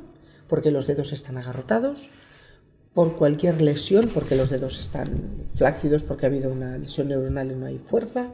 porque 0.47 0.71
los 0.71 0.86
dedos 0.86 1.13
están 1.13 1.38
agarrotados, 1.38 2.12
por 2.93 3.15
cualquier 3.15 3.62
lesión, 3.62 4.10
porque 4.13 4.36
los 4.36 4.50
dedos 4.50 4.80
están 4.80 5.08
flácidos, 5.56 6.04
porque 6.04 6.26
ha 6.26 6.30
habido 6.30 6.52
una 6.52 6.78
lesión 6.78 7.08
neuronal 7.08 7.52
y 7.52 7.56
no 7.56 7.65
hay 7.65 7.80
fuerza. 7.80 8.34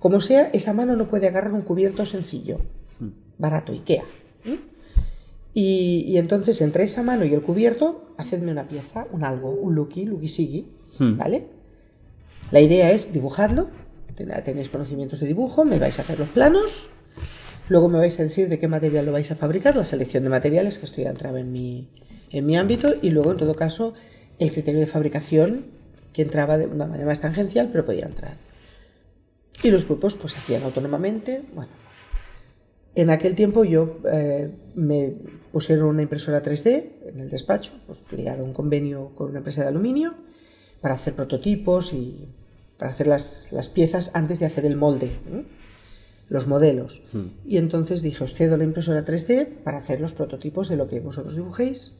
Como 0.00 0.20
sea, 0.20 0.48
esa 0.52 0.72
mano 0.72 0.96
no 0.96 1.06
puede 1.06 1.28
agarrar 1.28 1.52
un 1.52 1.62
cubierto 1.62 2.04
sencillo, 2.04 2.60
barato, 3.38 3.72
Ikea. 3.72 4.02
¿eh? 4.44 4.58
Y, 5.54 6.04
y 6.08 6.16
entonces 6.16 6.60
entre 6.62 6.84
esa 6.84 7.02
mano 7.02 7.24
y 7.24 7.34
el 7.34 7.42
cubierto, 7.42 8.14
hacedme 8.16 8.52
una 8.52 8.68
pieza, 8.68 9.06
un 9.12 9.22
algo, 9.24 9.50
un 9.50 9.74
luki, 9.74 10.06
luki 10.06 10.66
¿vale? 10.98 11.46
La 12.50 12.60
idea 12.60 12.90
es 12.90 13.12
dibujadlo, 13.12 13.68
ten- 14.14 14.32
tenéis 14.44 14.68
conocimientos 14.70 15.20
de 15.20 15.26
dibujo, 15.26 15.64
me 15.64 15.78
vais 15.78 15.98
a 15.98 16.02
hacer 16.02 16.18
los 16.18 16.28
planos, 16.28 16.90
luego 17.68 17.88
me 17.88 17.98
vais 17.98 18.18
a 18.18 18.22
decir 18.22 18.48
de 18.48 18.58
qué 18.58 18.68
material 18.68 19.04
lo 19.06 19.12
vais 19.12 19.30
a 19.30 19.36
fabricar, 19.36 19.76
la 19.76 19.84
selección 19.84 20.22
de 20.24 20.30
materiales, 20.30 20.78
que 20.78 20.86
esto 20.86 21.02
ya 21.02 21.10
entraba 21.10 21.40
en 21.40 21.52
mi, 21.52 21.88
en 22.30 22.46
mi 22.46 22.56
ámbito, 22.56 22.94
y 23.02 23.10
luego 23.10 23.32
en 23.32 23.38
todo 23.38 23.54
caso 23.54 23.94
el 24.38 24.50
criterio 24.50 24.80
de 24.80 24.86
fabricación, 24.86 25.66
que 26.14 26.22
entraba 26.22 26.58
de 26.58 26.66
una 26.66 26.86
manera 26.86 27.06
más 27.06 27.20
tangencial, 27.20 27.68
pero 27.72 27.84
podía 27.84 28.06
entrar. 28.06 28.36
Y 29.62 29.70
los 29.70 29.86
grupos 29.86 30.16
pues 30.16 30.36
hacían 30.36 30.62
autónomamente, 30.62 31.42
bueno, 31.54 31.70
pues, 31.84 32.00
en 32.94 33.10
aquel 33.10 33.34
tiempo 33.34 33.64
yo 33.64 33.98
eh, 34.12 34.50
me 34.74 35.14
pusieron 35.52 35.86
una 35.86 36.02
impresora 36.02 36.42
3D 36.42 36.84
en 37.06 37.20
el 37.20 37.30
despacho, 37.30 37.72
pues 37.86 38.04
ligaron 38.10 38.46
un 38.46 38.52
convenio 38.52 39.10
con 39.14 39.28
una 39.30 39.38
empresa 39.38 39.62
de 39.62 39.68
aluminio 39.68 40.14
para 40.80 40.94
hacer 40.94 41.14
prototipos 41.14 41.92
y 41.92 42.28
para 42.78 42.90
hacer 42.92 43.06
las, 43.06 43.52
las 43.52 43.68
piezas 43.68 44.10
antes 44.14 44.40
de 44.40 44.46
hacer 44.46 44.64
el 44.66 44.76
molde, 44.76 45.06
¿eh? 45.06 45.44
los 46.28 46.46
modelos. 46.46 47.02
Y 47.44 47.58
entonces 47.58 48.02
dije, 48.02 48.24
os 48.24 48.34
cedo 48.34 48.56
la 48.56 48.64
impresora 48.64 49.04
3D 49.04 49.46
para 49.62 49.78
hacer 49.78 50.00
los 50.00 50.14
prototipos 50.14 50.68
de 50.68 50.76
lo 50.76 50.88
que 50.88 50.98
vosotros 51.00 51.36
dibujéis. 51.36 51.98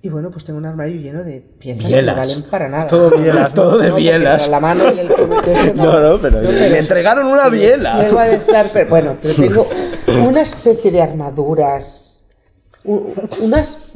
Y 0.00 0.10
bueno, 0.10 0.30
pues 0.30 0.44
tengo 0.44 0.58
un 0.58 0.64
armario 0.64 1.00
lleno 1.00 1.24
de 1.24 1.40
piezas 1.40 1.86
que 1.86 1.90
no 1.90 1.96
Bielas. 1.96 2.16
valen 2.16 2.42
para 2.50 2.68
nada. 2.68 2.86
Todo 2.86 3.10
bielas, 3.18 3.54
¿no? 3.54 3.62
Todo 3.62 3.78
de 3.78 3.88
No, 3.88 3.96
bielas. 3.96 4.48
La 4.48 4.60
mano 4.60 4.84
y 4.94 4.98
el 5.00 5.08
No, 5.76 6.00
no, 6.00 6.20
pero 6.22 6.40
le 6.40 6.78
entregaron 6.78 7.26
una 7.26 7.44
sí, 7.46 7.50
biela. 7.50 8.00
llego 8.02 8.18
a 8.18 8.24
decir, 8.26 8.54
pero 8.72 8.88
bueno, 8.88 9.16
pero 9.20 9.34
tengo 9.34 9.68
una 10.16 10.40
especie 10.40 10.90
de 10.90 11.02
armaduras, 11.02 12.18
unas, 12.84 13.92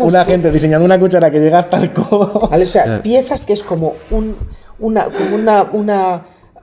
Una 0.00 0.24
gente 0.24 0.50
diseñando 0.50 0.84
una 0.84 0.98
cuchara 0.98 1.30
que 1.30 1.38
llega 1.38 1.58
hasta 1.58 1.78
el 1.78 1.92
codo. 1.92 2.48
¿vale? 2.50 2.64
O 2.64 2.66
sea, 2.66 3.02
piezas 3.02 3.44
que 3.44 3.52
es 3.52 3.62
como 3.62 3.94
un, 4.10 4.36
una, 4.80 5.04
como 5.04 5.36
una, 5.36 5.62
una, 5.72 6.22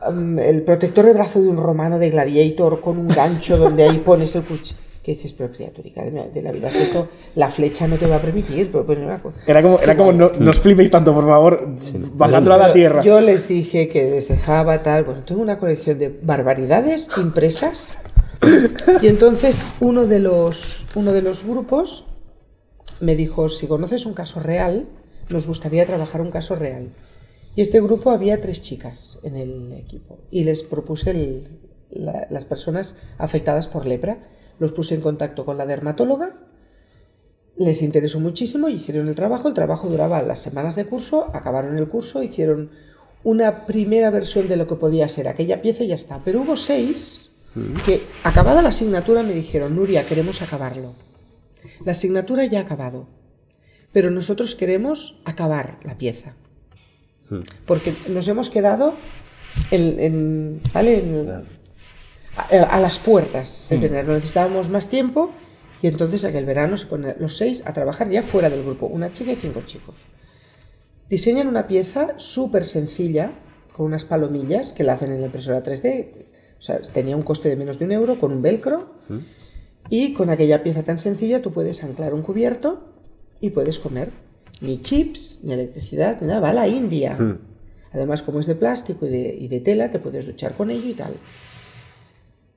um, 0.09 0.37
el 0.39 0.63
protector 0.63 1.05
de 1.05 1.13
brazo 1.13 1.41
de 1.41 1.47
un 1.47 1.57
romano 1.57 1.99
de 1.99 2.09
gladiator 2.09 2.81
con 2.81 2.97
un 2.97 3.07
gancho 3.07 3.57
donde 3.57 3.83
ahí 3.83 3.99
pones 3.99 4.35
el 4.35 4.43
cuchillo. 4.43 4.79
Que 5.01 5.13
dices, 5.13 5.31
pero 5.31 5.49
criaturica 5.49 6.03
de, 6.03 6.41
la 6.41 6.51
vida, 6.51 6.69
si 6.69 6.81
esto 6.81 7.07
la 7.35 7.49
flecha 7.49 7.87
no 7.87 7.95
te 7.95 8.05
va 8.05 8.17
a 8.17 8.21
permitir, 8.21 8.69
pues, 8.69 8.83
pues 8.85 8.99
cosa. 9.21 9.37
Era 9.47 9.61
como, 9.61 9.77
Sí, 9.77 9.85
era 9.85 9.95
como 9.95 10.11
no, 10.11 10.29
no 10.37 10.49
os 10.49 10.59
flipéis 10.59 10.91
tanto, 10.91 11.13
por 11.13 11.25
favor, 11.25 11.69
bajándolo 12.13 12.55
a 12.55 12.57
la 12.57 12.67
Yo- 12.67 12.73
tierra. 12.73 13.01
Yo 13.01 13.21
les 13.21 13.47
dije 13.47 13.87
que 13.87 14.09
les 14.11 14.27
dejaba 14.27 14.83
tal. 14.83 15.05
Bueno, 15.05 15.21
tengo 15.25 15.41
una 15.41 15.57
colección 15.57 15.97
de 15.97 16.09
barbaridades 16.21 17.09
impresas. 17.15 17.97
Y 19.01 19.07
entonces 19.07 19.67
uno 19.79 20.07
de 20.07 20.19
los, 20.19 20.85
uno 20.95 21.11
de 21.11 21.21
los 21.21 21.43
grupos 21.43 22.05
me 22.99 23.15
dijo, 23.15 23.49
si 23.49 23.67
conoces 23.67 24.05
un 24.05 24.13
caso 24.13 24.39
real, 24.39 24.87
nos 25.29 25.47
gustaría 25.47 25.85
trabajar 25.85 26.21
un 26.21 26.31
caso 26.31 26.55
real. 26.55 26.89
Y 27.55 27.61
este 27.61 27.81
grupo 27.81 28.11
había 28.11 28.41
tres 28.41 28.61
chicas 28.61 29.19
en 29.23 29.35
el 29.35 29.73
equipo. 29.73 30.19
Y 30.31 30.43
les 30.43 30.63
propuse 30.63 31.43
las 31.89 32.45
personas 32.45 32.97
afectadas 33.17 33.67
por 33.67 33.85
lepra. 33.85 34.29
Los 34.59 34.71
puse 34.71 34.95
en 34.95 35.01
contacto 35.01 35.45
con 35.45 35.57
la 35.57 35.65
dermatóloga 35.65 36.35
les 37.59 37.81
interesó 37.81 38.21
muchísimo 38.21 38.69
y 38.69 38.75
hicieron 38.75 39.09
el 39.09 39.15
trabajo. 39.15 39.49
El 39.49 39.53
trabajo 39.53 39.89
duraba 39.89 40.21
las 40.21 40.39
semanas 40.39 40.75
de 40.77 40.85
curso, 40.85 41.29
acabaron 41.33 41.77
el 41.77 41.89
curso, 41.89 42.23
hicieron 42.23 42.71
una 43.23 43.65
primera 43.65 44.09
versión 44.09 44.47
de 44.47 44.55
lo 44.55 44.65
que 44.65 44.75
podía 44.75 45.09
ser 45.09 45.27
aquella 45.27 45.61
pieza 45.61 45.83
y 45.83 45.87
ya 45.87 45.95
está. 45.95 46.21
Pero 46.23 46.41
hubo 46.41 46.55
seis 46.55 47.38
que, 47.85 48.03
acabada 48.23 48.61
la 48.61 48.69
asignatura, 48.69 49.23
me 49.23 49.33
dijeron, 49.33 49.75
Nuria, 49.75 50.05
queremos 50.05 50.41
acabarlo. 50.41 50.93
La 51.85 51.91
asignatura 51.91 52.45
ya 52.45 52.59
ha 52.59 52.61
acabado, 52.63 53.07
pero 53.91 54.11
nosotros 54.11 54.55
queremos 54.55 55.19
acabar 55.25 55.79
la 55.83 55.97
pieza. 55.97 56.35
Porque 57.65 57.93
nos 58.07 58.27
hemos 58.27 58.49
quedado 58.49 58.95
en, 59.71 59.99
en- 59.99 60.61
¿vale? 60.73 60.99
en- 60.99 61.29
a, 62.37 62.63
a 62.63 62.79
las 62.79 62.99
puertas 62.99 63.67
de 63.69 63.77
tenerlo. 63.77 64.13
Necesitábamos 64.13 64.69
más 64.69 64.87
tiempo 64.89 65.31
y 65.81 65.87
entonces 65.87 66.23
aquel 66.25 66.45
verano 66.45 66.77
se 66.77 66.85
ponen 66.85 67.15
los 67.19 67.35
seis 67.37 67.63
a 67.65 67.73
trabajar 67.73 68.09
ya 68.09 68.23
fuera 68.23 68.49
del 68.49 68.63
grupo, 68.63 68.85
una 68.87 69.11
chica 69.11 69.31
y 69.31 69.35
cinco 69.35 69.61
chicos. 69.65 70.05
Diseñan 71.09 71.47
una 71.47 71.67
pieza 71.67 72.13
súper 72.17 72.63
sencilla 72.65 73.31
con 73.75 73.87
unas 73.87 74.05
palomillas 74.05 74.73
que 74.73 74.83
la 74.83 74.93
hacen 74.93 75.11
en 75.11 75.19
la 75.19 75.25
impresora 75.25 75.63
3D. 75.63 76.25
O 76.59 76.61
sea, 76.61 76.79
tenía 76.81 77.15
un 77.15 77.23
coste 77.23 77.47
de 77.47 77.55
menos 77.55 77.79
de 77.79 77.85
un 77.85 77.93
euro 77.93 78.19
con 78.19 78.33
un 78.33 78.41
velcro 78.41 78.89
y 79.89 80.13
con 80.13 80.29
aquella 80.29 80.61
pieza 80.61 80.83
tan 80.83 80.99
sencilla 80.99 81.41
tú 81.41 81.51
puedes 81.51 81.83
anclar 81.83 82.13
un 82.13 82.21
cubierto 82.21 82.83
y 83.39 83.51
puedes 83.51 83.79
comer. 83.79 84.11
Ni 84.61 84.81
chips, 84.81 85.39
ni 85.43 85.53
electricidad, 85.53 86.19
ni 86.19 86.27
nada. 86.27 86.41
Va 86.41 86.49
a 86.49 86.53
la 86.53 86.67
India. 86.67 87.17
Además, 87.93 88.21
como 88.21 88.41
es 88.41 88.45
de 88.45 88.55
plástico 88.55 89.05
y 89.05 89.09
de, 89.09 89.35
y 89.39 89.47
de 89.47 89.61
tela, 89.61 89.89
te 89.89 89.99
puedes 89.99 90.25
duchar 90.25 90.55
con 90.57 90.69
ello 90.69 90.89
y 90.89 90.93
tal. 90.93 91.13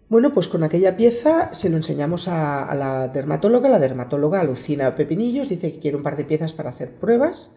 Bueno, 0.09 0.33
pues 0.33 0.49
con 0.49 0.65
aquella 0.65 0.97
pieza 0.97 1.51
se 1.53 1.71
lo 1.71 1.77
enseñamos 1.77 2.27
a, 2.27 2.65
a 2.65 2.75
la 2.75 3.09
dermatóloga. 3.09 3.69
La 3.69 3.79
dermatóloga 3.79 4.41
alucina 4.41 4.95
pepinillos, 4.97 5.49
dice 5.49 5.73
que 5.73 5.79
quiere 5.79 5.97
un 5.97 6.03
par 6.03 6.17
de 6.17 6.25
piezas 6.25 6.53
para 6.53 6.71
hacer 6.71 6.97
pruebas. 6.97 7.57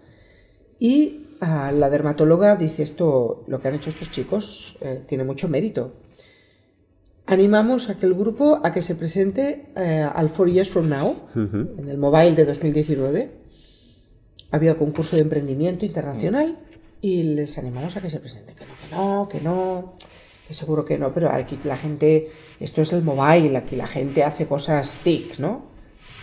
Y 0.80 1.26
ah, 1.42 1.72
la 1.74 1.90
dermatóloga 1.90 2.56
dice 2.56 2.84
esto, 2.84 3.44
lo 3.48 3.60
que 3.60 3.68
han 3.68 3.74
hecho 3.74 3.90
estos 3.90 4.12
chicos 4.12 4.78
eh, 4.82 5.02
tiene 5.08 5.24
mucho 5.24 5.50
mérito. 5.50 6.05
Animamos 7.28 7.90
a 7.90 7.98
que 7.98 8.06
el 8.06 8.14
grupo 8.14 8.62
a 8.64 8.72
que 8.72 8.82
se 8.82 8.96
presente 8.96 9.68
eh, 9.76 10.08
al 10.14 10.30
Four 10.30 10.50
Years 10.50 10.70
From 10.70 10.90
Now, 10.90 11.16
en 11.36 11.90
el 11.90 11.98
Mobile 11.98 12.36
de 12.36 12.46
2019. 12.46 13.32
Había 14.52 14.72
el 14.72 14.78
concurso 14.78 15.16
de 15.16 15.24
emprendimiento 15.24 15.86
internacional 15.86 16.60
y 17.02 17.24
les 17.24 17.58
animamos 17.58 17.98
a 17.98 18.02
que 18.02 18.10
se 18.10 18.20
presenten. 18.20 18.56
Que 18.56 18.66
no, 18.66 18.76
que 18.78 18.96
no, 18.96 19.28
que 19.30 19.42
no, 19.42 19.96
que 20.48 20.54
seguro 20.54 20.86
que 20.86 20.98
no, 20.98 21.14
pero 21.14 21.32
aquí 21.32 21.60
la 21.64 21.76
gente, 21.76 22.30
esto 22.60 22.82
es 22.82 22.94
el 22.94 23.02
Mobile, 23.02 23.58
aquí 23.58 23.76
la 23.76 23.88
gente 23.88 24.24
hace 24.24 24.46
cosas 24.46 25.02
TIC, 25.04 25.40
¿no? 25.40 25.66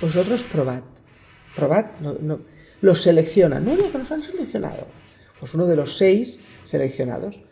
Vosotros 0.00 0.44
probad, 0.44 0.82
probad, 1.54 1.86
no, 2.00 2.14
no, 2.20 2.40
los 2.80 3.02
seleccionan, 3.02 3.64
no, 3.64 3.76
no, 3.76 3.90
que 3.90 3.98
nos 3.98 4.10
han 4.12 4.22
seleccionado. 4.22 4.86
Pues 5.38 5.54
uno 5.54 5.66
de 5.66 5.76
los 5.76 5.96
seis 5.96 6.40
seleccionados. 6.62 7.44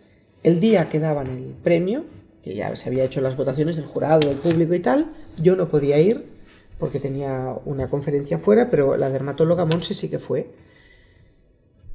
El 0.43 0.59
día 0.59 0.89
que 0.89 1.01
daban 1.01 1.27
el 1.27 1.55
premio, 1.63 2.05
que 2.43 2.55
ya 2.55 2.75
se 2.77 2.89
había 2.89 3.05
hecho 3.05 3.21
las 3.21 3.37
votaciones 3.37 3.77
del 3.77 3.85
jurado, 3.87 4.29
del 4.29 4.39
público 4.39 4.75
y 4.75 4.81
tal, 4.81 5.13
yo 5.43 5.57
no 5.57 5.69
podía 5.69 5.99
ir 6.01 6.25
porque 6.79 6.99
tenía 7.01 7.55
una 7.67 7.89
conferencia 7.89 8.39
fuera, 8.39 8.71
pero 8.71 8.97
la 8.97 9.11
dermatóloga 9.11 9.65
Monse 9.67 9.93
sí 9.95 10.09
que 10.09 10.19
fue. 10.19 10.51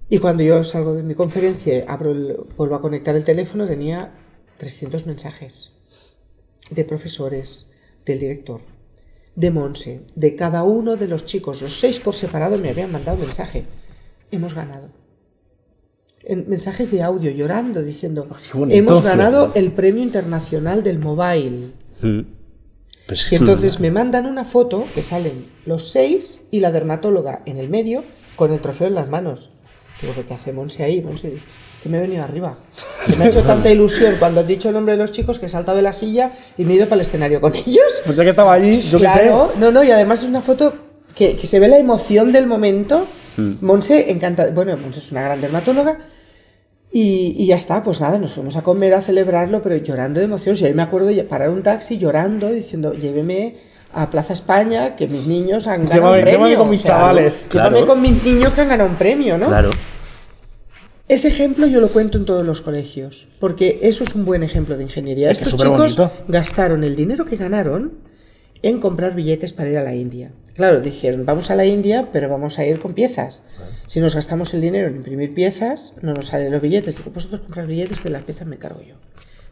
Y 0.09 0.19
cuando 0.19 0.43
yo 0.43 0.63
salgo 0.63 0.93
de 0.93 1.01
mi 1.01 1.15
conferencia, 1.15 1.83
abro 1.87 2.11
el- 2.11 2.37
vuelvo 2.55 2.75
a 2.75 2.81
conectar 2.81 3.15
el 3.15 3.23
teléfono, 3.23 3.65
tenía 3.65 4.13
300 4.57 5.07
mensajes 5.07 5.71
de 6.69 6.85
profesores, 6.85 7.71
del 8.05 8.19
director, 8.19 8.61
de 9.35 9.49
Monse, 9.49 10.01
de 10.15 10.35
cada 10.35 10.61
uno 10.63 10.95
de 10.95 11.07
los 11.07 11.25
chicos, 11.25 11.61
los 11.63 11.79
seis 11.79 11.99
por 11.99 12.13
separado 12.13 12.57
me 12.59 12.69
habían 12.69 12.91
mandado 12.91 13.17
mensaje. 13.17 13.65
Hemos 14.29 14.53
ganado. 14.53 14.89
En 16.25 16.49
mensajes 16.49 16.89
de 16.91 17.03
audio 17.03 17.31
llorando, 17.31 17.83
diciendo, 17.83 18.27
qué 18.51 18.77
hemos 18.77 19.03
ganado 19.03 19.51
el 19.53 19.71
premio 19.71 20.01
internacional 20.01 20.81
del 20.81 20.97
mobile. 20.99 21.71
Pues 23.07 23.31
Y 23.31 23.35
es 23.35 23.41
entonces 23.41 23.79
me 23.79 23.91
mandan 23.91 24.25
una 24.25 24.45
foto 24.45 24.85
que 24.93 25.01
salen 25.01 25.45
los 25.65 25.89
seis 25.89 26.47
y 26.51 26.59
la 26.59 26.71
dermatóloga 26.71 27.41
en 27.45 27.57
el 27.57 27.69
medio 27.69 28.03
con 28.35 28.51
el 28.51 28.59
trofeo 28.59 28.87
en 28.87 28.95
las 28.95 29.07
manos. 29.07 29.51
Digo, 30.01 30.13
¿qué 30.27 30.33
hace 30.33 30.51
Monse 30.51 30.83
ahí? 30.83 31.01
Monse, 31.01 31.33
que 31.81 31.89
me 31.89 31.99
he 31.99 32.01
venido 32.01 32.23
arriba. 32.23 32.57
Que 33.05 33.15
me 33.15 33.25
ha 33.25 33.27
hecho 33.27 33.43
tanta 33.43 33.69
ilusión 33.69 34.15
cuando 34.17 34.41
has 34.41 34.47
dicho 34.47 34.69
el 34.69 34.73
nombre 34.73 34.93
de 34.93 34.97
los 34.97 35.11
chicos 35.11 35.39
que 35.39 35.45
he 35.45 35.49
saltado 35.49 35.77
de 35.77 35.83
la 35.83 35.93
silla 35.93 36.31
y 36.57 36.65
me 36.65 36.73
he 36.73 36.77
ido 36.77 36.85
para 36.85 36.95
el 36.95 37.01
escenario 37.01 37.39
con 37.39 37.55
ellos. 37.55 38.01
Pues 38.05 38.17
ya 38.17 38.23
que 38.23 38.31
estaba 38.31 38.53
allí, 38.53 38.79
yo 38.79 38.97
qué 38.97 39.03
claro, 39.03 39.51
sé. 39.53 39.59
no, 39.59 39.71
no, 39.71 39.83
y 39.83 39.91
además 39.91 40.23
es 40.23 40.29
una 40.29 40.41
foto 40.41 40.73
que, 41.15 41.35
que 41.35 41.47
se 41.47 41.59
ve 41.59 41.67
la 41.67 41.77
emoción 41.77 42.31
del 42.31 42.47
momento. 42.47 43.07
Monse 43.37 44.11
encanta, 44.11 44.47
bueno, 44.47 44.77
Monse 44.77 44.99
es 44.99 45.11
una 45.11 45.21
gran 45.21 45.41
dermatóloga. 45.41 45.99
Y, 46.97 47.35
y 47.37 47.47
ya 47.47 47.57
está, 47.57 47.83
pues 47.83 47.99
nada, 47.99 48.17
nos 48.17 48.31
fuimos 48.31 48.55
a 48.55 48.61
comer 48.63 48.93
a 48.93 49.01
celebrarlo, 49.01 49.61
pero 49.61 49.75
llorando 49.75 50.21
de 50.21 50.27
emoción. 50.27 50.55
Si 50.55 50.65
ahí 50.65 50.73
me 50.73 50.81
acuerdo 50.81 51.07
de 51.07 51.23
parar 51.25 51.49
un 51.49 51.61
taxi 51.61 51.97
llorando, 51.97 52.49
diciendo, 52.49 52.93
lléveme 52.93 53.57
a 53.91 54.09
Plaza 54.09 54.31
España, 54.31 54.95
que 54.95 55.05
mis 55.09 55.27
niños 55.27 55.67
han 55.67 55.83
ganado 55.89 56.13
Llévame- 56.13 56.17
un 56.19 56.21
premio. 56.21 56.37
llévame 56.47 56.55
con 56.57 56.69
mis 56.69 56.83
chavales. 56.85 57.45
Llévame 57.51 57.69
Claro. 57.79 57.85
con 57.87 58.01
mis 58.01 58.23
niños 58.23 58.53
que 58.53 58.61
han 58.61 58.69
ganado 58.69 58.89
un 58.89 58.95
premio, 58.95 59.37
¿no? 59.37 59.47
Claro. 59.47 59.71
Ese 61.09 61.27
ejemplo 61.27 61.67
yo 61.67 61.81
lo 61.81 61.89
cuento 61.89 62.17
en 62.17 62.23
todos 62.25 62.45
los 62.45 62.61
colegios, 62.61 63.27
porque 63.41 63.79
eso 63.83 64.05
es 64.05 64.15
un 64.15 64.23
buen 64.23 64.41
ejemplo 64.41 64.77
de 64.77 64.83
ingeniería. 64.83 65.29
Es 65.31 65.39
Estos 65.41 65.57
chicos 65.57 65.97
gastaron 66.29 66.85
el 66.85 66.95
dinero 66.95 67.25
que 67.25 67.35
ganaron 67.35 67.91
en 68.63 68.79
comprar 68.79 69.13
billetes 69.13 69.51
para 69.51 69.69
ir 69.69 69.77
a 69.77 69.83
la 69.83 69.93
India. 69.93 70.31
Claro, 70.55 70.79
dijeron, 70.79 71.25
vamos 71.25 71.51
a 71.51 71.55
la 71.55 71.65
India, 71.65 72.07
pero 72.13 72.29
vamos 72.29 72.59
a 72.59 72.65
ir 72.65 72.79
con 72.79 72.93
piezas. 72.93 73.43
Si 73.87 73.99
nos 73.99 74.15
gastamos 74.15 74.53
el 74.53 74.61
dinero 74.61 74.87
en 74.87 74.95
imprimir 74.95 75.33
piezas, 75.33 75.93
no 76.01 76.13
nos 76.13 76.27
salen 76.27 76.51
los 76.51 76.61
billetes. 76.61 76.95
Digo, 76.95 77.11
vosotros 77.13 77.41
comprar 77.41 77.67
billetes 77.67 77.99
que 77.99 78.09
las 78.09 78.23
piezas 78.23 78.47
me 78.47 78.55
encargo 78.55 78.81
yo. 78.81 78.95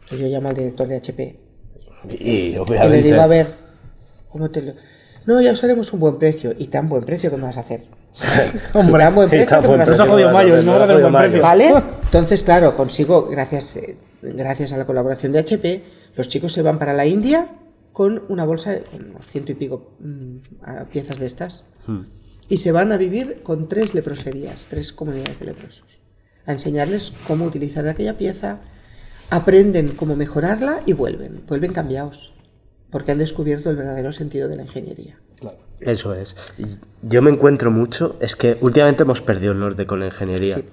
Entonces 0.04 0.20
yo 0.20 0.28
llamo 0.28 0.48
al 0.48 0.56
director 0.56 0.88
de 0.88 0.96
HP 0.96 1.36
Y 2.08 2.24
y 2.24 2.88
le 2.88 3.02
digo, 3.02 3.20
a 3.20 3.26
ver, 3.26 3.46
¿cómo 4.30 4.50
te 4.50 4.62
lo...? 4.62 4.72
No, 5.26 5.40
ya 5.40 5.52
os 5.52 5.62
haremos 5.62 5.92
un 5.92 6.00
buen 6.00 6.18
precio. 6.18 6.54
¿Y 6.56 6.68
tan 6.68 6.88
buen 6.88 7.04
precio 7.04 7.30
que 7.30 7.36
me 7.36 7.44
vas 7.44 7.58
a 7.58 7.60
hacer? 7.60 7.82
Hombre, 8.72 9.02
¿Y 9.02 9.04
tan 9.04 9.14
buen 9.14 9.28
precio 9.28 9.48
tan 9.48 9.62
que 9.62 9.68
me 9.68 9.76
vas 9.76 9.90
a 9.90 9.94
hacer? 9.94 10.08
jodido 10.08 10.30
Mayo, 10.30 10.62
no 10.62 10.86
buen 11.10 11.12
precio. 11.12 11.42
¿Vale? 11.42 11.72
Entonces, 12.02 12.44
claro, 12.44 12.74
consigo, 12.76 13.28
gracias, 13.28 13.76
eh, 13.76 13.96
gracias 14.22 14.72
a 14.72 14.78
la 14.78 14.86
colaboración 14.86 15.32
de 15.32 15.40
HP, 15.40 15.82
los 16.16 16.30
chicos 16.30 16.52
se 16.52 16.62
van 16.62 16.78
para 16.78 16.94
la 16.94 17.04
India 17.04 17.48
con 17.94 18.24
una 18.28 18.44
bolsa, 18.44 18.80
con 18.90 19.10
unos 19.10 19.28
ciento 19.28 19.52
y 19.52 19.54
pico 19.54 19.92
mm, 20.00 20.38
piezas 20.92 21.20
de 21.20 21.26
estas, 21.26 21.64
y 22.48 22.56
se 22.56 22.72
van 22.72 22.90
a 22.90 22.96
vivir 22.96 23.40
con 23.44 23.68
tres 23.68 23.94
leproserías, 23.94 24.66
tres 24.68 24.92
comunidades 24.92 25.38
de 25.38 25.46
leprosos, 25.46 26.00
a 26.44 26.50
enseñarles 26.50 27.12
cómo 27.28 27.44
utilizar 27.44 27.86
aquella 27.86 28.18
pieza, 28.18 28.58
aprenden 29.30 29.92
cómo 29.92 30.16
mejorarla 30.16 30.82
y 30.84 30.92
vuelven, 30.92 31.44
vuelven 31.46 31.72
cambiados, 31.72 32.34
porque 32.90 33.12
han 33.12 33.18
descubierto 33.18 33.70
el 33.70 33.76
verdadero 33.76 34.10
sentido 34.10 34.48
de 34.48 34.56
la 34.56 34.62
ingeniería. 34.64 35.20
Eso 35.78 36.14
es. 36.14 36.34
Yo 37.02 37.22
me 37.22 37.30
encuentro 37.30 37.70
mucho, 37.70 38.16
es 38.20 38.34
que 38.34 38.58
últimamente 38.60 39.04
hemos 39.04 39.20
perdido 39.20 39.52
el 39.52 39.60
norte 39.60 39.86
con 39.86 40.00
la 40.00 40.06
ingeniería. 40.06 40.56
Sí. 40.56 40.64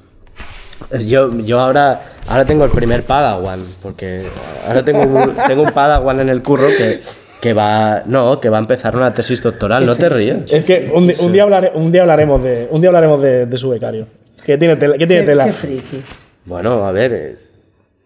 Yo, 0.99 1.37
yo 1.39 1.59
ahora, 1.59 2.01
ahora 2.27 2.45
tengo 2.45 2.65
el 2.65 2.71
primer 2.71 3.03
Padawan, 3.03 3.59
porque 3.81 4.23
ahora 4.67 4.83
tengo 4.83 5.01
un, 5.01 5.35
tengo 5.47 5.63
un 5.63 5.71
Padawan 5.71 6.19
en 6.19 6.29
el 6.29 6.41
curro 6.43 6.67
que, 6.77 7.01
que 7.41 7.53
va, 7.53 8.03
no, 8.05 8.39
que 8.39 8.49
va 8.49 8.57
a 8.57 8.61
empezar 8.61 8.95
una 8.97 9.13
tesis 9.13 9.41
doctoral, 9.41 9.85
no 9.85 9.95
te 9.95 10.09
rías. 10.09 10.39
Es 10.51 10.65
que 10.65 10.91
un, 10.93 11.07
día, 11.31 11.43
hablare- 11.45 11.71
un 11.73 11.91
día 11.91 12.01
hablaremos, 12.01 12.43
de, 12.43 12.67
un 12.71 12.81
día 12.81 12.89
hablaremos 12.89 13.21
de, 13.21 13.45
de 13.45 13.57
su 13.57 13.69
becario. 13.69 14.07
Que 14.45 14.57
tiene 14.57 14.75
tela. 14.75 14.97
Que 14.97 15.05
tiene 15.07 15.21
Qué, 15.23 15.27
tela. 15.27 15.45
qué 15.45 15.53
friki. 15.53 16.03
Bueno, 16.45 16.83
a 16.85 16.91
ver, 16.91 17.13
eh, 17.13 17.37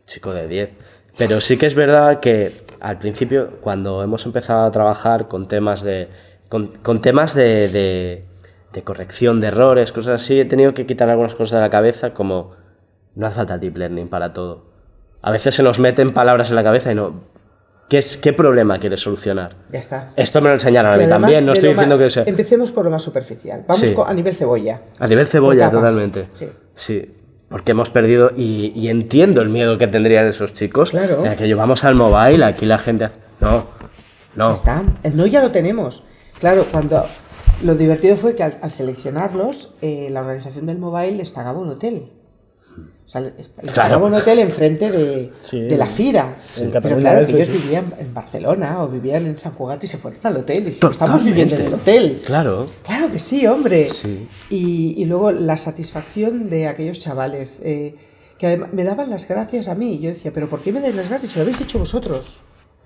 chico 0.06 0.34
de 0.34 0.48
10. 0.48 0.76
Pero 1.18 1.40
sí 1.40 1.58
que 1.58 1.66
es 1.66 1.76
verdad 1.76 2.20
que 2.20 2.52
al 2.82 3.00
principio, 3.00 3.52
cuando 3.62 4.04
hemos 4.04 4.26
empezado 4.26 4.66
a 4.66 4.72
trabajar 4.72 5.28
con 5.28 5.48
temas 5.48 5.82
de. 5.82 6.10
con, 6.50 6.68
con 6.84 7.00
temas 7.00 7.34
de, 7.34 7.70
de, 7.70 8.26
de 8.74 8.82
corrección 8.84 9.40
de 9.40 9.48
errores, 9.48 9.94
cosas 9.94 10.22
así, 10.22 10.40
he 10.42 10.46
tenido 10.46 10.74
que 10.74 10.86
quitar 10.86 11.10
algunas 11.10 11.34
cosas 11.36 11.60
de 11.60 11.62
la 11.62 11.70
cabeza, 11.70 12.14
como 12.14 12.52
no 13.16 13.28
hace 13.28 13.36
falta 13.38 13.58
deep 13.58 13.78
learning 13.78 14.08
para 14.08 14.34
todo. 14.34 14.66
A 15.22 15.32
veces 15.32 15.56
se 15.56 15.64
nos 15.64 15.80
meten 15.80 16.14
palabras 16.14 16.50
en 16.50 16.56
la 16.56 16.64
cabeza 16.64 16.92
y 16.92 16.96
no. 16.96 17.36
¿Qué, 17.90 18.00
es, 18.00 18.18
qué 18.18 18.34
problema 18.34 18.80
quieres 18.80 19.00
solucionar? 19.02 19.56
Ya 19.72 19.78
está. 19.80 20.10
Esto 20.16 20.42
me 20.42 20.48
lo 20.50 20.56
enseñaron 20.56 20.94
a 20.94 20.98
mí 20.98 21.08
también, 21.08 21.46
no 21.46 21.54
estoy 21.54 21.70
diciendo 21.70 21.98
que 22.00 22.10
sea. 22.10 22.24
Empecemos 22.26 22.72
por 22.72 22.86
lo 22.86 22.92
más 22.92 23.04
superficial. 23.04 23.64
Vamos 23.68 23.80
Sí. 23.82 23.96
a 24.06 24.14
nivel 24.14 24.36
cebolla. 24.36 24.82
A 25.00 25.08
nivel 25.08 25.28
cebolla, 25.28 25.70
totalmente. 25.70 26.28
sí. 26.32 26.48
Sí. 26.74 27.16
Porque 27.48 27.72
hemos 27.74 27.92
perdido, 27.92 28.32
y, 28.36 28.74
y 28.76 28.90
entiendo 28.90 29.42
el 29.44 29.50
miedo 29.50 29.78
que 29.78 29.86
tendrían 29.88 30.26
esos 30.28 30.52
chicos. 30.54 30.90
Claro. 30.90 31.22
De 31.22 31.36
que 31.36 31.46
llevamos 31.48 31.84
al 31.84 31.94
mobile, 31.94 32.44
aquí 32.44 32.66
la 32.66 32.80
gente. 32.80 33.06
hace- 33.06 33.20
No, 33.40 33.68
no. 34.36 34.48
Ya 34.50 34.54
está. 34.56 34.84
El 35.04 35.16
no 35.16 35.28
ya 35.28 35.42
lo 35.44 35.52
tenemos. 35.52 36.04
Claro, 36.40 36.66
cuando 36.72 37.06
lo 37.64 37.76
divertido 37.76 38.18
fue 38.18 38.34
que 38.36 38.42
al, 38.42 38.54
al 38.64 38.72
seleccionarlos, 38.72 39.76
eh, 39.84 40.08
la 40.10 40.22
organización 40.22 40.66
del 40.66 40.80
mobile 40.80 41.12
les 41.18 41.30
pagaba 41.30 41.60
un 41.60 41.70
hotel. 41.70 42.08
O 43.06 43.10
sea, 43.10 43.22
les, 43.22 43.50
Claro. 43.50 43.74
pagaba 43.76 44.08
un 44.08 44.14
hotel 44.16 44.40
enfrente 44.40 44.90
de, 44.92 45.32
Sí. 45.44 45.62
de 45.62 45.78
la 45.78 45.86
fira. 45.86 46.38
En 46.58 46.72
Pero 46.72 46.98
claro, 46.98 47.20
este, 47.20 47.34
que 47.34 47.42
ellos 47.42 47.56
sí. 47.56 47.62
vivían 47.64 47.94
en 48.00 48.14
Barcelona 48.14 48.82
o 48.84 48.88
vivían 48.88 49.28
en 49.28 49.38
San 49.38 49.52
Cugat 49.54 49.84
y 49.84 49.88
se 49.88 49.98
fueron 50.00 50.20
al 50.24 50.38
hotel. 50.38 50.64
Y 50.64 50.66
decían, 50.66 50.92
estamos 50.92 51.24
viviendo 51.24 51.56
en 51.56 51.62
el 51.68 51.74
hotel. 51.76 52.22
Claro. 52.26 52.66
Claro 52.84 53.12
que 53.12 53.20
sí, 53.20 53.46
hombre. 53.46 53.90
Sí. 53.92 54.28
Y, 54.50 54.96
y 54.98 55.06
luego 55.06 55.32
la 55.32 55.56
satisfacción 55.58 56.50
de 56.50 56.68
aquellos 56.68 57.00
chavales, 57.00 57.62
eh, 57.64 57.96
que 58.40 58.48
además 58.48 58.74
me 58.74 58.84
daban 58.84 59.10
las 59.12 59.28
gracias 59.28 59.68
a 59.68 59.76
mí. 59.76 60.00
Yo 60.00 60.10
decía, 60.10 60.32
pero 60.34 60.50
¿por 60.50 60.62
qué 60.62 60.72
me 60.72 60.82
dais 60.82 60.96
las 60.96 61.08
gracias 61.08 61.32
si 61.34 61.38
lo 61.38 61.44
habéis 61.44 61.62
hecho 61.62 61.78
vosotros? 61.78 62.42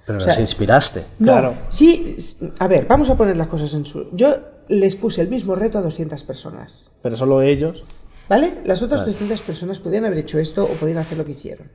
Pero 0.05 0.19
O 0.19 0.21
nos 0.25 0.33
sea, 0.33 0.39
inspiraste. 0.41 1.05
No, 1.19 1.31
Claro. 1.31 1.53
sí, 1.69 2.17
a 2.59 2.67
ver, 2.67 2.87
vamos 2.87 3.09
a 3.09 3.15
poner 3.15 3.37
las 3.37 3.47
cosas 3.47 3.73
en 3.73 3.85
su... 3.85 4.09
Yo 4.11 4.35
les 4.67 4.95
puse 4.95 5.21
el 5.21 5.29
mismo 5.29 5.55
reto 5.55 5.77
a 5.77 5.81
200 5.81 6.23
personas, 6.25 6.91
Pero 7.01 7.15
solo 7.15 7.41
ellos. 7.41 7.83
¿Vale? 8.29 8.53
Las 8.65 8.81
otras 8.81 9.01
200 9.05 9.41
personas 9.41 9.79
podían 9.79 10.05
haber 10.05 10.19
hecho 10.19 10.39
esto 10.39 10.63
o 10.63 10.69
podían 10.73 10.99
hacer 10.99 11.17
lo 11.17 11.25
que 11.25 11.31
hicieron, 11.33 11.67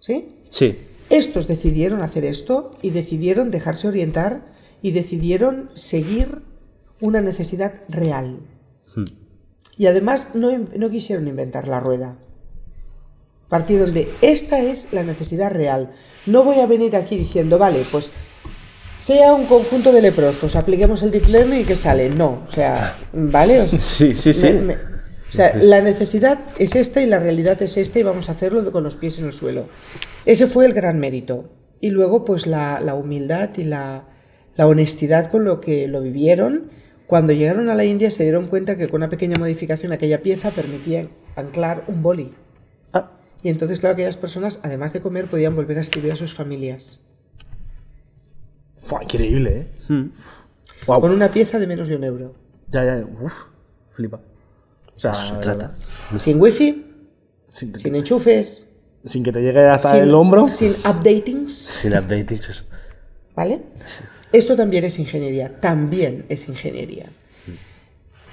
¿sí? 0.00 0.36
Sí. 0.50 0.78
Estos 1.10 1.48
decidieron 1.48 2.02
hacer 2.02 2.24
esto 2.24 2.70
y 2.82 2.90
decidieron 2.90 3.50
dejarse 3.50 3.88
orientar 3.88 4.44
y 4.82 4.92
decidieron 4.92 5.70
seguir 5.74 6.42
una 7.00 7.20
necesidad 7.20 7.74
real. 7.88 8.38
Y 9.76 9.86
además 9.86 10.30
no, 10.34 10.50
no 10.76 10.90
quisieron 10.90 11.26
inventar 11.28 11.66
la 11.66 11.80
rueda. 11.80 12.16
Partieron 13.48 13.92
de 13.92 14.08
esta 14.22 14.60
es 14.60 14.88
la 14.92 15.02
necesidad 15.02 15.50
real. 15.52 15.90
No 16.26 16.44
voy 16.44 16.60
a 16.60 16.66
venir 16.66 16.96
aquí 16.96 17.16
diciendo, 17.16 17.58
vale, 17.58 17.84
pues 17.90 18.10
sea 18.96 19.34
un 19.34 19.46
conjunto 19.46 19.92
de 19.92 20.00
leprosos, 20.02 20.56
apliquemos 20.56 21.02
el 21.02 21.10
deep 21.10 21.26
learning 21.26 21.60
y 21.60 21.64
que 21.64 21.76
sale. 21.76 22.08
No, 22.08 22.40
o 22.44 22.46
sea, 22.46 22.96
¿vale? 23.12 23.60
O 23.60 23.66
sea, 23.68 23.78
Sí, 23.80 24.14
sí, 24.14 24.32
sí. 24.32 24.46
me- 24.52 24.60
me- 24.62 24.78
o 25.32 25.34
sea, 25.34 25.56
la 25.56 25.80
necesidad 25.80 26.40
es 26.58 26.76
esta 26.76 27.00
y 27.00 27.06
la 27.06 27.18
realidad 27.18 27.62
es 27.62 27.78
esta 27.78 27.98
y 27.98 28.02
vamos 28.02 28.28
a 28.28 28.32
hacerlo 28.32 28.70
con 28.70 28.84
los 28.84 28.98
pies 28.98 29.18
en 29.18 29.24
el 29.24 29.32
suelo. 29.32 29.64
Ese 30.26 30.46
fue 30.46 30.66
el 30.66 30.74
gran 30.74 31.00
mérito. 31.00 31.48
Y 31.80 31.88
luego, 31.88 32.26
pues 32.26 32.46
la, 32.46 32.80
la 32.80 32.94
humildad 32.94 33.48
y 33.56 33.64
la, 33.64 34.04
la 34.56 34.66
honestidad 34.66 35.30
con 35.30 35.44
lo 35.44 35.58
que 35.58 35.88
lo 35.88 36.02
vivieron. 36.02 36.70
Cuando 37.06 37.32
llegaron 37.32 37.70
a 37.70 37.74
la 37.74 37.86
India 37.86 38.10
se 38.10 38.24
dieron 38.24 38.46
cuenta 38.46 38.76
que 38.76 38.88
con 38.88 38.98
una 39.00 39.08
pequeña 39.08 39.36
modificación 39.38 39.92
aquella 39.92 40.20
pieza 40.20 40.50
permitía 40.50 41.08
anclar 41.34 41.84
un 41.88 42.02
boli. 42.02 42.34
Ah, 42.92 43.12
Y 43.42 43.48
entonces, 43.48 43.80
claro, 43.80 43.94
aquellas 43.94 44.18
personas, 44.18 44.60
además 44.64 44.92
de 44.92 45.00
comer, 45.00 45.28
podían 45.28 45.56
volver 45.56 45.78
a 45.78 45.80
escribir 45.80 46.12
a 46.12 46.16
sus 46.16 46.34
familias. 46.34 47.08
Fua, 48.76 49.00
increíble, 49.02 49.60
¿eh? 49.60 49.72
Hmm. 49.88 50.10
Con 50.84 51.10
una 51.10 51.30
pieza 51.32 51.58
de 51.58 51.66
menos 51.66 51.88
de 51.88 51.96
un 51.96 52.04
euro. 52.04 52.34
Ya, 52.68 52.84
ya, 52.84 53.06
uf, 53.18 53.32
flipa. 53.92 54.20
Sea, 55.02 55.14
se 55.14 55.34
de 55.34 55.40
trata. 55.40 55.74
Sin 56.16 56.40
wifi, 56.40 56.86
Sin, 57.48 57.78
sin 57.78 57.94
enchufes, 57.94 58.68
sin 59.04 59.22
que 59.24 59.32
te 59.32 59.40
llegue 59.40 59.68
hasta 59.68 59.90
sin, 59.90 60.00
el 60.00 60.14
hombro. 60.14 60.48
sin 60.48 60.70
updatings, 60.72 61.52
Sin 61.52 61.92
updatings, 61.96 62.48
eso. 62.48 62.64
¿vale? 63.34 63.62
Esto 64.32 64.56
también 64.56 64.84
es 64.84 64.98
ingeniería, 64.98 65.60
también 65.60 66.24
es 66.28 66.48
ingeniería. 66.48 67.10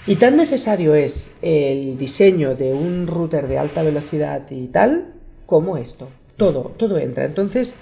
Y 0.07 0.15
tan 0.15 0.38
necesario 0.38 0.95
es 0.95 1.36
el 1.41 1.97
diseño 1.97 2.55
de 2.55 2.74
un 2.74 3.05
router 3.05 3.47
de 3.47 3.59
alta 3.59 3.84
velocidad 3.84 4.49
y 4.49 4.67
tal 4.67 5.13
como 5.45 5.78
esto. 5.78 6.07
Todo, 6.38 6.74
todo 6.78 6.97
entra. 6.97 7.26
Entonces, 7.26 7.76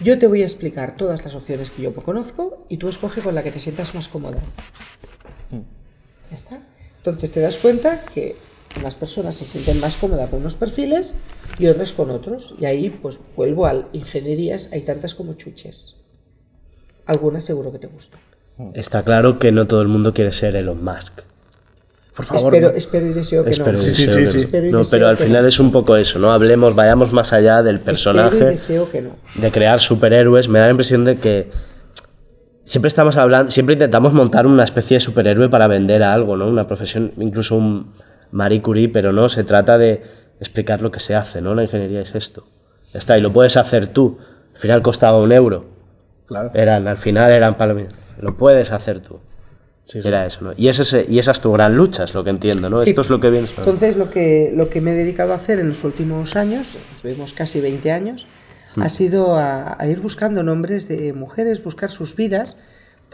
yo 0.00 0.18
te 0.18 0.26
voy 0.26 0.42
a 0.42 0.44
explicar 0.44 0.96
todas 0.96 1.24
las 1.24 1.34
opciones 1.34 1.70
que 1.70 1.82
yo 1.82 1.92
conozco 1.92 2.64
y 2.68 2.76
tú 2.76 2.88
escoge 2.88 3.20
con 3.20 3.34
la 3.34 3.42
que 3.42 3.50
te 3.50 3.58
sientas 3.58 3.94
más 3.94 4.08
cómoda. 4.08 4.38
Ya 5.50 6.36
está. 6.36 6.60
Entonces 7.04 7.32
te 7.32 7.40
das 7.40 7.58
cuenta 7.58 8.00
que 8.14 8.34
unas 8.80 8.94
personas 8.94 9.36
se 9.36 9.44
sienten 9.44 9.78
más 9.78 9.98
cómodas 9.98 10.30
con 10.30 10.40
unos 10.40 10.54
perfiles 10.54 11.18
y 11.58 11.66
otras 11.66 11.92
con 11.92 12.08
otros. 12.10 12.54
Y 12.58 12.64
ahí 12.64 12.88
pues 12.88 13.20
vuelvo 13.36 13.66
al 13.66 13.88
ingenierías, 13.92 14.70
hay 14.72 14.80
tantas 14.80 15.14
como 15.14 15.34
chuches. 15.34 15.96
Algunas 17.04 17.44
seguro 17.44 17.70
que 17.72 17.78
te 17.78 17.88
gustan. 17.88 18.20
Está 18.72 19.02
claro 19.02 19.38
que 19.38 19.52
no 19.52 19.66
todo 19.66 19.82
el 19.82 19.88
mundo 19.88 20.14
quiere 20.14 20.32
ser 20.32 20.56
Elon 20.56 20.82
Musk. 20.82 21.20
Por 22.16 22.24
favor. 22.24 22.54
espero, 22.54 22.70
no. 22.70 22.76
espero 22.78 23.06
y 23.06 23.12
deseo 23.12 23.44
que 23.44 23.50
Espero 23.50 23.72
no. 23.72 23.78
y 23.78 23.82
Sí, 23.82 23.92
sí, 23.92 24.06
deseo 24.06 24.26
sí, 24.26 24.46
que 24.46 24.62
sí. 24.62 24.70
no. 24.70 24.82
Pero 24.90 25.08
al 25.08 25.16
final 25.18 25.42
no. 25.42 25.48
es 25.48 25.58
un 25.60 25.72
poco 25.72 25.96
eso, 25.96 26.18
¿no? 26.18 26.32
Hablemos, 26.32 26.74
vayamos 26.74 27.12
más 27.12 27.34
allá 27.34 27.62
del 27.62 27.76
Espero 27.76 27.82
y 27.82 27.84
personaje, 27.84 28.36
deseo 28.44 28.90
que 28.90 29.02
no. 29.02 29.10
de 29.34 29.50
crear 29.52 29.78
superhéroes. 29.78 30.48
Me 30.48 30.58
da 30.60 30.66
la 30.66 30.70
impresión 30.70 31.04
de 31.04 31.16
que 31.18 31.50
siempre 32.64 32.88
estamos 32.88 33.16
hablando, 33.16 33.50
siempre 33.50 33.74
intentamos 33.74 34.12
montar 34.12 34.46
una 34.46 34.64
especie 34.64 34.96
de 34.96 35.00
superhéroe 35.00 35.48
para 35.48 35.66
vender 35.66 36.02
a 36.02 36.12
algo, 36.12 36.36
¿no? 36.36 36.48
Una 36.48 36.66
profesión, 36.66 37.12
incluso 37.18 37.56
un 37.56 37.92
Marie 38.32 38.62
Curie, 38.62 38.88
pero 38.88 39.12
no, 39.12 39.28
se 39.28 39.44
trata 39.44 39.78
de 39.78 40.02
explicar 40.40 40.80
lo 40.82 40.90
que 40.90 41.00
se 41.00 41.14
hace, 41.14 41.40
¿no? 41.40 41.54
La 41.54 41.62
ingeniería 41.62 42.00
es 42.00 42.14
esto. 42.14 42.46
Ya 42.92 42.98
está, 42.98 43.16
y 43.18 43.20
lo 43.20 43.32
puedes 43.32 43.56
hacer 43.56 43.86
tú. 43.88 44.18
Al 44.54 44.60
final 44.60 44.82
costaba 44.82 45.18
un 45.20 45.32
euro. 45.32 45.66
Claro. 46.26 46.50
Eran, 46.54 46.88
al 46.88 46.96
final 46.96 47.30
eran 47.32 47.54
palomitas. 47.56 47.94
Lo 48.20 48.36
puedes 48.36 48.72
hacer 48.72 49.00
tú. 49.00 49.18
Sí, 49.84 50.00
sí. 50.00 50.08
Era 50.08 50.24
eso, 50.24 50.42
¿no? 50.44 50.52
Y, 50.56 50.68
ese, 50.68 50.82
es- 50.82 51.08
y 51.10 51.18
esa 51.18 51.32
es 51.32 51.40
tu 51.40 51.52
gran 51.52 51.76
lucha, 51.76 52.04
es 52.04 52.14
lo 52.14 52.24
que 52.24 52.30
entiendo, 52.30 52.70
¿no? 52.70 52.78
Sí. 52.78 52.90
Esto 52.90 53.02
es 53.02 53.10
lo 53.10 53.20
que 53.20 53.28
vienes 53.30 53.50
Entonces, 53.58 53.96
lo 53.96 54.08
que, 54.08 54.50
lo 54.56 54.70
que 54.70 54.80
me 54.80 54.92
he 54.92 54.94
dedicado 54.94 55.32
a 55.32 55.36
hacer 55.36 55.60
en 55.60 55.68
los 55.68 55.84
últimos 55.84 56.36
años, 56.36 56.78
estuvimos 56.90 57.34
casi 57.34 57.60
20 57.60 57.92
años, 57.92 58.26
ha 58.76 58.88
sido 58.88 59.36
a, 59.36 59.76
a 59.80 59.86
ir 59.86 60.00
buscando 60.00 60.42
nombres 60.42 60.88
de 60.88 61.12
mujeres, 61.12 61.62
buscar 61.62 61.90
sus 61.90 62.16
vidas, 62.16 62.58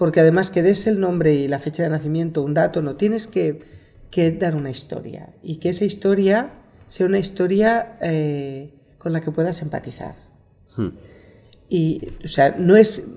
porque 0.01 0.21
además 0.21 0.51
que 0.51 0.63
des 0.63 0.87
el 0.87 0.99
nombre 0.99 1.35
y 1.35 1.47
la 1.47 1.59
fecha 1.59 1.83
de 1.83 1.91
nacimiento, 1.91 2.43
un 2.43 2.55
dato, 2.55 2.81
no 2.81 2.97
tienes 2.97 3.27
que, 3.27 3.63
que 4.11 4.33
dar 4.33 4.57
una 4.57 4.71
historia. 4.71 5.29
Y 5.43 5.57
que 5.57 5.69
esa 5.69 5.85
historia 5.85 6.53
sea 6.89 7.07
una 7.07 7.19
historia 7.19 7.99
eh, 8.01 8.73
con 8.99 9.13
la 9.13 9.21
que 9.21 9.31
puedas 9.31 9.61
empatizar. 9.63 10.15
Y, 11.69 12.09
o 12.25 12.29
sea, 12.29 12.55
no 12.59 12.77
es, 12.77 13.09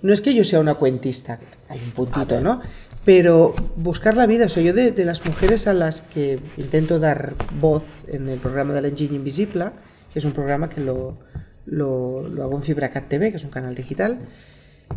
no 0.00 0.12
es 0.12 0.22
que 0.22 0.34
yo 0.34 0.42
sea 0.44 0.60
una 0.60 0.74
cuentista, 0.74 1.38
hay 1.68 1.80
un 1.84 1.90
puntito, 1.90 2.40
¿no? 2.40 2.62
Pero 3.04 3.54
buscar 3.76 4.16
la 4.16 4.26
vida, 4.26 4.48
soy 4.48 4.64
yo 4.64 4.72
de, 4.72 4.92
de 4.92 5.04
las 5.04 5.24
mujeres 5.26 5.66
a 5.66 5.74
las 5.74 6.02
que 6.02 6.40
intento 6.56 6.98
dar 6.98 7.34
voz 7.60 8.02
en 8.08 8.28
el 8.28 8.38
programa 8.38 8.72
de 8.72 8.80
la 8.80 8.88
Engine 8.88 9.16
Invisible, 9.16 9.72
que 10.12 10.18
es 10.18 10.24
un 10.24 10.32
programa 10.32 10.68
que 10.68 10.80
lo, 10.80 11.18
lo, 11.66 12.26
lo 12.28 12.42
hago 12.42 12.56
en 12.56 12.62
FibraCat 12.62 13.08
TV, 13.08 13.30
que 13.30 13.36
es 13.36 13.44
un 13.44 13.50
canal 13.50 13.74
digital. 13.74 14.18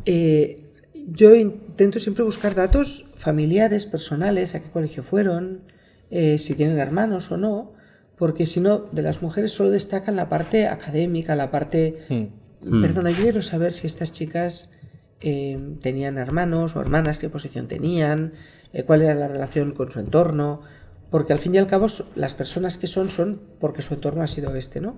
Eh, 0.05 0.63
yo 1.07 1.35
intento 1.35 1.99
siempre 1.99 2.23
buscar 2.23 2.55
datos 2.55 3.05
familiares, 3.15 3.85
personales, 3.85 4.55
a 4.55 4.61
qué 4.61 4.69
colegio 4.69 5.03
fueron, 5.03 5.61
eh, 6.09 6.37
si 6.37 6.55
tienen 6.55 6.79
hermanos 6.79 7.31
o 7.31 7.37
no, 7.37 7.73
porque 8.17 8.45
si 8.45 8.59
no, 8.59 8.79
de 8.91 9.01
las 9.01 9.21
mujeres 9.21 9.51
solo 9.51 9.69
destacan 9.69 10.15
la 10.15 10.29
parte 10.29 10.67
académica, 10.67 11.35
la 11.35 11.51
parte... 11.51 12.29
Perdona, 12.61 13.11
yo 13.11 13.23
quiero 13.23 13.41
saber 13.41 13.73
si 13.73 13.87
estas 13.87 14.13
chicas 14.13 14.71
eh, 15.19 15.77
tenían 15.81 16.17
hermanos 16.17 16.75
o 16.75 16.81
hermanas, 16.81 17.19
qué 17.19 17.29
posición 17.29 17.67
tenían, 17.67 18.33
eh, 18.73 18.83
cuál 18.83 19.01
era 19.01 19.15
la 19.15 19.27
relación 19.27 19.73
con 19.73 19.91
su 19.91 19.99
entorno, 19.99 20.61
porque 21.09 21.33
al 21.33 21.39
fin 21.39 21.55
y 21.55 21.57
al 21.57 21.67
cabo 21.67 21.87
las 22.15 22.33
personas 22.33 22.77
que 22.77 22.87
son 22.87 23.09
son 23.09 23.41
porque 23.59 23.81
su 23.81 23.93
entorno 23.93 24.21
ha 24.21 24.27
sido 24.27 24.55
este, 24.55 24.81
¿no? 24.81 24.95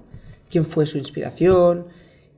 ¿Quién 0.49 0.65
fue 0.65 0.85
su 0.85 0.97
inspiración? 0.97 1.87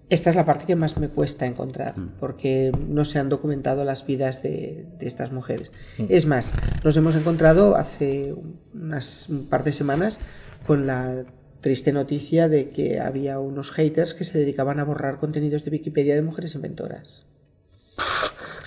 Esta 0.09 0.29
es 0.29 0.37
la 0.37 0.45
parte 0.45 0.65
que 0.65 0.75
más 0.77 0.97
me 0.97 1.09
cuesta 1.09 1.45
encontrar, 1.45 1.95
porque 2.19 2.71
no 2.87 3.03
se 3.03 3.19
han 3.19 3.27
documentado 3.27 3.83
las 3.83 4.05
vidas 4.05 4.41
de, 4.41 4.85
de 4.97 5.05
estas 5.05 5.33
mujeres. 5.33 5.73
Es 6.07 6.25
más, 6.25 6.53
nos 6.83 6.95
hemos 6.95 7.15
encontrado 7.15 7.75
hace 7.75 8.33
unas 8.73 9.27
un 9.27 9.47
par 9.47 9.65
de 9.65 9.73
semanas 9.73 10.19
con 10.65 10.87
la 10.87 11.25
triste 11.59 11.91
noticia 11.91 12.47
de 12.47 12.69
que 12.69 13.01
había 13.01 13.39
unos 13.39 13.71
haters 13.71 14.13
que 14.13 14.23
se 14.23 14.39
dedicaban 14.39 14.79
a 14.79 14.85
borrar 14.85 15.19
contenidos 15.19 15.65
de 15.65 15.71
Wikipedia 15.71 16.15
de 16.15 16.21
mujeres 16.21 16.55
inventoras. 16.55 17.25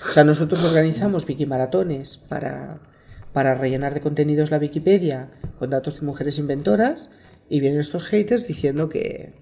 O 0.07 0.13
sea, 0.13 0.23
nosotros 0.23 0.63
organizamos 0.63 1.27
Wikimaratones 1.27 2.17
para, 2.17 2.79
para 3.33 3.55
rellenar 3.55 3.93
de 3.93 4.01
contenidos 4.01 4.51
la 4.51 4.57
Wikipedia 4.57 5.31
con 5.57 5.69
datos 5.69 5.99
de 5.99 6.05
mujeres 6.05 6.37
inventoras 6.37 7.09
y 7.51 7.59
vienen 7.59 7.81
estos 7.81 8.05
haters 8.05 8.47
diciendo 8.47 8.87
que 8.87 9.33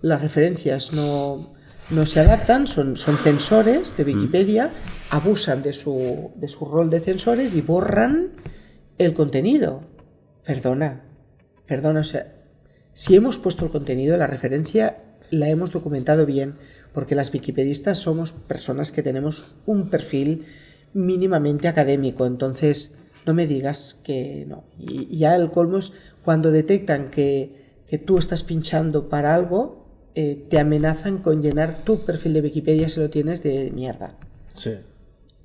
las 0.00 0.22
referencias 0.22 0.92
no, 0.92 1.52
no 1.90 2.06
se 2.06 2.20
adaptan, 2.20 2.68
son, 2.68 2.96
son 2.96 3.16
censores 3.16 3.96
de 3.96 4.04
Wikipedia, 4.04 4.70
abusan 5.10 5.64
de 5.64 5.72
su, 5.72 6.30
de 6.36 6.46
su 6.46 6.64
rol 6.64 6.90
de 6.90 7.00
censores 7.00 7.56
y 7.56 7.62
borran 7.62 8.30
el 8.98 9.14
contenido. 9.14 9.82
Perdona, 10.44 11.02
perdona, 11.66 12.00
o 12.00 12.04
sea, 12.04 12.36
si 12.92 13.16
hemos 13.16 13.38
puesto 13.38 13.64
el 13.64 13.72
contenido, 13.72 14.16
la 14.16 14.28
referencia 14.28 14.98
la 15.30 15.48
hemos 15.48 15.72
documentado 15.72 16.24
bien, 16.24 16.54
porque 16.92 17.16
las 17.16 17.34
wikipedistas 17.34 17.98
somos 17.98 18.30
personas 18.30 18.92
que 18.92 19.02
tenemos 19.02 19.56
un 19.66 19.90
perfil 19.90 20.46
mínimamente 20.94 21.66
académico, 21.66 22.26
entonces 22.26 23.00
no 23.26 23.34
me 23.34 23.48
digas 23.48 24.00
que 24.04 24.46
no. 24.46 24.62
Y 24.78 25.08
y 25.10 25.18
ya 25.18 25.34
el 25.34 25.50
colmo 25.50 25.78
es 25.78 25.92
cuando 26.26 26.50
detectan 26.50 27.08
que, 27.08 27.82
que 27.88 27.98
tú 27.98 28.18
estás 28.18 28.42
pinchando 28.42 29.08
para 29.08 29.32
algo, 29.34 29.86
eh, 30.16 30.44
te 30.50 30.58
amenazan 30.58 31.18
con 31.18 31.40
llenar 31.40 31.84
tu 31.84 32.04
perfil 32.04 32.34
de 32.34 32.40
Wikipedia 32.40 32.88
si 32.88 32.98
lo 32.98 33.08
tienes 33.08 33.44
de 33.44 33.70
mierda. 33.72 34.14
Sí. 34.52 34.74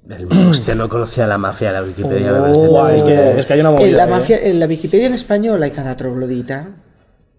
El, 0.09 0.25
hostia, 0.49 0.73
no 0.73 0.89
conocía 0.89 1.27
la 1.27 1.37
mafia 1.37 1.67
de 1.67 1.73
la 1.73 1.83
Wikipedia. 1.83 2.33
Oh, 2.33 2.89
es 2.89 3.03
que, 3.03 3.39
es 3.39 3.45
que 3.45 3.53
hay 3.53 3.59
una 3.59 3.69
En 3.69 3.75
movida. 3.75 3.97
la, 3.97 4.03
¿eh? 4.05 4.07
mafia, 4.07 4.39
en 4.41 4.59
la 4.59 4.65
Wikipedia 4.65 5.05
en 5.05 5.13
español 5.13 5.61
hay 5.61 5.69
cada 5.69 5.95
troglodita. 5.95 6.69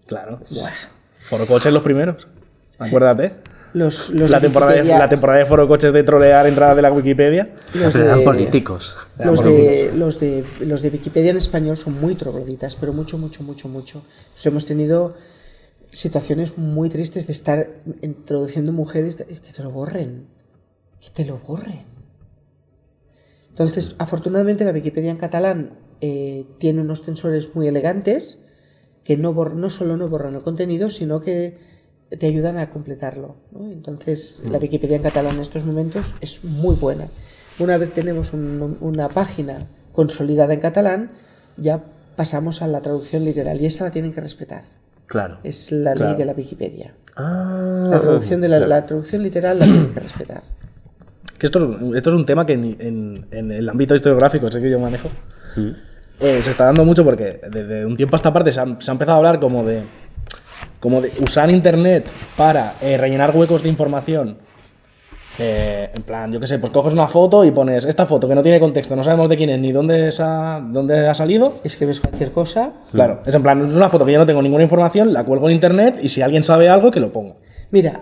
Claro. 0.07 0.39
Forocoches 1.27 1.73
los 1.73 1.83
primeros. 1.83 2.25
Acuérdate. 2.79 3.33
Los, 3.73 4.11
los 4.11 4.29
La 4.29 4.37
de 4.39 4.43
temporada, 4.47 4.71
de, 4.73 4.81
Wikipedia- 4.81 4.99
la 4.99 5.09
temporada 5.09 5.39
de 5.39 5.45
forocoches 5.45 5.91
de 5.93 6.03
trolear 6.03 6.45
entradas 6.47 6.75
de 6.75 6.81
la 6.83 6.91
Wikipedia. 6.91 7.55
los 7.73 7.91
Pero 7.93 8.05
eran 8.05 8.19
de- 8.19 8.23
políticos. 8.25 8.95
Los 9.23 9.43
de, 9.43 9.91
los, 9.95 10.19
de, 10.19 10.43
los 10.61 10.81
de 10.83 10.89
Wikipedia 10.89 11.31
en 11.31 11.37
español 11.37 11.75
son 11.77 11.99
muy 11.99 12.13
trogloditas, 12.15 12.75
pero 12.75 12.93
mucho, 12.93 13.17
mucho, 13.17 13.41
mucho, 13.43 13.67
mucho. 13.67 14.03
Entonces 14.25 14.45
hemos 14.45 14.65
tenido 14.65 15.15
situaciones 15.89 16.57
muy 16.57 16.89
tristes 16.89 17.25
de 17.27 17.33
estar 17.33 17.67
introduciendo 18.01 18.71
mujeres 18.73 19.15
que 19.17 19.51
te 19.51 19.63
lo 19.63 19.71
borren. 19.71 20.27
Que 21.01 21.09
te 21.09 21.25
lo 21.25 21.37
borren. 21.39 21.81
Entonces, 23.49 23.95
afortunadamente 23.99 24.65
la 24.65 24.71
Wikipedia 24.71 25.11
en 25.11 25.17
catalán 25.17 25.71
eh, 26.01 26.45
tiene 26.59 26.81
unos 26.81 27.03
censores 27.03 27.55
muy 27.55 27.67
elegantes 27.67 28.41
que 29.03 29.17
no, 29.17 29.33
bor- 29.33 29.53
no 29.53 29.69
solo 29.69 29.97
no 29.97 30.07
borran 30.09 30.33
el 30.35 30.41
contenido, 30.41 30.89
sino 30.89 31.21
que 31.21 31.57
te 32.17 32.27
ayudan 32.27 32.57
a 32.57 32.69
completarlo. 32.69 33.35
¿no? 33.51 33.71
Entonces, 33.71 34.43
la 34.49 34.57
Wikipedia 34.57 34.97
en 34.97 35.03
catalán 35.03 35.35
en 35.35 35.41
estos 35.41 35.65
momentos 35.65 36.15
es 36.21 36.43
muy 36.43 36.75
buena. 36.75 37.07
Una 37.59 37.77
vez 37.77 37.91
tenemos 37.93 38.33
un- 38.33 38.77
una 38.81 39.09
página 39.09 39.67
consolidada 39.91 40.53
en 40.53 40.59
catalán, 40.59 41.11
ya 41.57 41.83
pasamos 42.15 42.61
a 42.61 42.67
la 42.67 42.81
traducción 42.81 43.23
literal 43.25 43.59
y 43.61 43.65
esa 43.65 43.85
la 43.85 43.91
tienen 43.91 44.11
que 44.13 44.21
respetar. 44.21 44.63
Claro. 45.07 45.37
Es 45.43 45.71
la 45.71 45.93
Claro. 45.93 46.09
ley 46.11 46.17
de 46.19 46.25
la 46.25 46.33
Wikipedia. 46.33 46.93
Ah, 47.15 47.87
La 47.91 47.99
traducción, 47.99 48.41
de 48.41 48.49
la, 48.49 48.59
la 48.59 48.85
traducción 48.85 49.21
literal 49.21 49.59
la 49.59 49.65
tienen 49.65 49.93
que 49.93 49.99
respetar. 49.99 50.41
Que 51.37 51.45
esto, 51.45 51.73
es- 51.79 51.95
esto 51.97 52.09
es 52.09 52.15
un 52.15 52.25
tema 52.25 52.45
que 52.45 52.53
en, 52.53 52.75
en- 52.79 53.25
en 53.31 53.51
el 53.51 53.69
ámbito 53.69 53.93
historiográfico, 53.93 54.47
ese 54.47 54.61
que 54.61 54.69
yo 54.69 54.79
manejo, 54.79 55.09
eh, 56.19 56.39
se 56.41 56.51
está 56.51 56.65
dando 56.65 56.85
mucho 56.85 57.03
porque 57.03 57.39
desde 57.51 57.85
un 57.85 57.95
tiempo 57.97 58.15
a 58.15 58.17
esta 58.17 58.31
parte 58.33 58.51
se 58.51 58.59
ha, 58.59 58.65
se 58.79 58.89
ha 58.89 58.93
empezado 58.93 59.15
a 59.15 59.17
hablar 59.17 59.39
como 59.39 59.63
de, 59.65 59.83
como 60.83 60.99
de 60.99 61.09
usar 61.21 61.49
Internet 61.49 62.05
para 62.35 62.73
eh, 62.81 62.97
rellenar 62.97 63.33
huecos 63.33 63.63
de 63.63 63.69
información. 63.69 64.37
Eh, 65.39 65.89
en 65.95 66.03
plan, 66.03 66.29
yo 66.29 66.41
qué 66.41 66.45
sé, 66.45 66.59
pues 66.59 66.73
coges 66.73 66.91
una 66.91 67.07
foto 67.07 67.45
y 67.45 67.51
pones 67.51 67.85
esta 67.85 68.05
foto 68.05 68.27
que 68.27 68.35
no 68.35 68.43
tiene 68.43 68.59
contexto, 68.59 68.93
no 68.93 69.01
sabemos 69.01 69.29
de 69.29 69.37
quién 69.37 69.49
es 69.49 69.61
ni 69.61 69.71
dónde, 69.71 70.09
es 70.09 70.17
dónde 70.17 71.07
ha 71.07 71.13
salido. 71.13 71.53
Escribes 71.63 72.01
cualquier 72.01 72.33
cosa. 72.33 72.73
Claro, 72.91 73.21
es 73.25 73.33
en 73.33 73.41
plan, 73.41 73.65
es 73.65 73.73
una 73.73 73.87
foto 73.87 74.05
que 74.05 74.11
yo 74.11 74.19
no 74.19 74.25
tengo 74.25 74.41
ninguna 74.41 74.63
información, 74.63 75.13
la 75.13 75.23
cuelgo 75.23 75.47
en 75.47 75.55
Internet 75.55 75.99
y 76.03 76.09
si 76.09 76.21
alguien 76.21 76.43
sabe 76.43 76.67
algo, 76.67 76.91
que 76.91 76.99
lo 76.99 77.13
ponga. 77.13 77.35
Mira, 77.71 78.01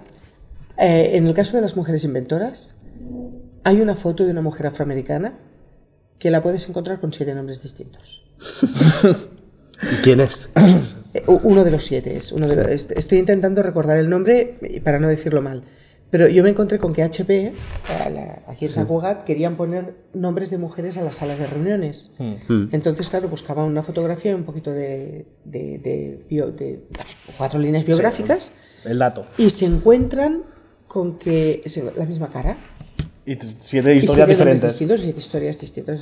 eh, 0.79 1.11
en 1.13 1.27
el 1.27 1.35
caso 1.35 1.55
de 1.55 1.61
las 1.61 1.77
mujeres 1.77 2.03
inventoras, 2.03 2.81
hay 3.63 3.79
una 3.79 3.93
foto 3.93 4.25
de 4.25 4.31
una 4.31 4.41
mujer 4.41 4.65
afroamericana 4.65 5.35
que 6.17 6.31
la 6.31 6.41
puedes 6.41 6.67
encontrar 6.67 6.99
con 6.99 7.13
siete 7.13 7.35
nombres 7.35 7.61
distintos. 7.61 8.23
¿Y 9.83 9.95
quién 10.03 10.21
es? 10.21 10.49
Eh, 11.13 11.23
Uno 11.27 11.63
de 11.63 11.71
los 11.71 11.83
siete 11.83 12.15
es. 12.17 12.31
Uno 12.31 12.47
de 12.47 12.55
los- 12.55 12.67
est- 12.67 12.91
estoy 12.91 13.17
intentando 13.19 13.63
recordar 13.63 13.97
el 13.97 14.09
nombre 14.09 14.55
eh, 14.61 14.81
para 14.81 14.99
no 14.99 15.07
decirlo 15.07 15.41
mal. 15.41 15.63
Pero 16.09 16.27
yo 16.27 16.43
me 16.43 16.49
encontré 16.49 16.77
con 16.77 16.93
que 16.93 17.03
HP, 17.03 17.53
la- 18.13 18.43
aquí 18.47 18.65
en 18.65 18.73
San 18.73 18.85
Cugat, 18.85 19.23
querían 19.23 19.55
poner 19.55 19.95
nombres 20.13 20.49
de 20.49 20.57
mujeres 20.57 20.97
a 20.97 21.03
las 21.03 21.15
salas 21.15 21.39
de 21.39 21.47
reuniones. 21.47 22.13
Entonces, 22.71 23.09
claro, 23.09 23.29
buscaban 23.29 23.65
una 23.65 23.81
fotografía 23.81 24.31
y 24.31 24.33
un 24.33 24.43
poquito 24.43 24.71
de, 24.73 25.25
de- 25.45 25.77
de 25.79 26.25
bio- 26.29 26.51
de 26.51 26.83
cuatro 27.37 27.59
líneas 27.59 27.85
biográficas 27.85 28.53
El 28.83 28.99
dato. 28.99 29.25
y 29.37 29.49
se 29.51 29.65
encuentran 29.65 30.43
con 30.87 31.17
que 31.17 31.61
es 31.63 31.81
la 31.95 32.05
misma 32.05 32.29
cara. 32.29 32.57
Y 33.25 33.37
siete 33.59 33.93
Y 33.93 33.99
historias 33.99 33.99
siete 33.99 34.19
nombres 34.19 34.27
diferentes. 34.37 34.63
distintos 34.69 34.99
y 34.99 35.03
siete 35.03 35.19
historias 35.19 35.59
distintas. 35.61 36.01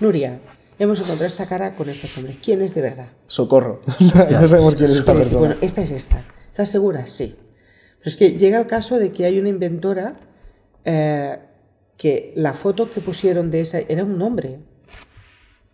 Nuria, 0.00 0.38
hemos 0.80 0.98
encontrado 0.98 1.26
esta 1.26 1.46
cara 1.46 1.74
con 1.76 1.88
estos 1.88 2.16
nombres. 2.16 2.38
¿Quién 2.42 2.60
es 2.62 2.74
de 2.74 2.80
verdad? 2.80 3.08
Socorro. 3.28 3.82
no 4.00 4.48
sabemos 4.48 4.74
quién 4.74 4.90
es 4.90 4.96
esta 4.98 5.14
persona. 5.14 5.38
Bueno, 5.38 5.56
esta 5.60 5.82
es 5.82 5.92
esta. 5.92 6.24
¿Estás 6.48 6.68
segura? 6.68 7.06
Sí. 7.06 7.36
Pero 7.98 8.08
es 8.10 8.16
que 8.16 8.32
llega 8.32 8.58
el 8.58 8.66
caso 8.66 8.98
de 8.98 9.12
que 9.12 9.24
hay 9.26 9.38
una 9.38 9.48
inventora 9.50 10.16
eh, 10.84 11.38
que 11.96 12.32
la 12.34 12.54
foto 12.54 12.90
que 12.90 13.00
pusieron 13.00 13.50
de 13.50 13.60
esa 13.60 13.78
era 13.88 14.02
un 14.04 14.20
hombre. 14.22 14.58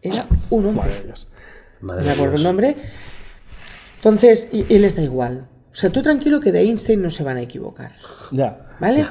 Era 0.03 0.27
un 0.51 0.67
hombre. 0.67 0.85
Madre 0.89 1.03
Dios. 1.05 1.29
Madre 1.81 2.05
me 2.05 2.11
acuerdo 2.11 2.37
el 2.37 2.43
nombre. 2.43 2.77
Entonces, 3.99 4.51
y, 4.53 4.67
y 4.69 4.79
les 4.79 4.97
da 4.97 5.03
igual. 5.03 5.49
O 5.73 5.75
sea, 5.75 5.91
tú 5.91 6.03
tranquilo 6.03 6.41
que 6.41 6.53
de 6.53 6.61
Einstein 6.63 7.03
no 7.03 7.11
se 7.11 7.23
van 7.23 7.37
a 7.37 7.43
equivocar. 7.43 7.93
Ya. 8.33 8.77
¿Vale? 8.81 9.07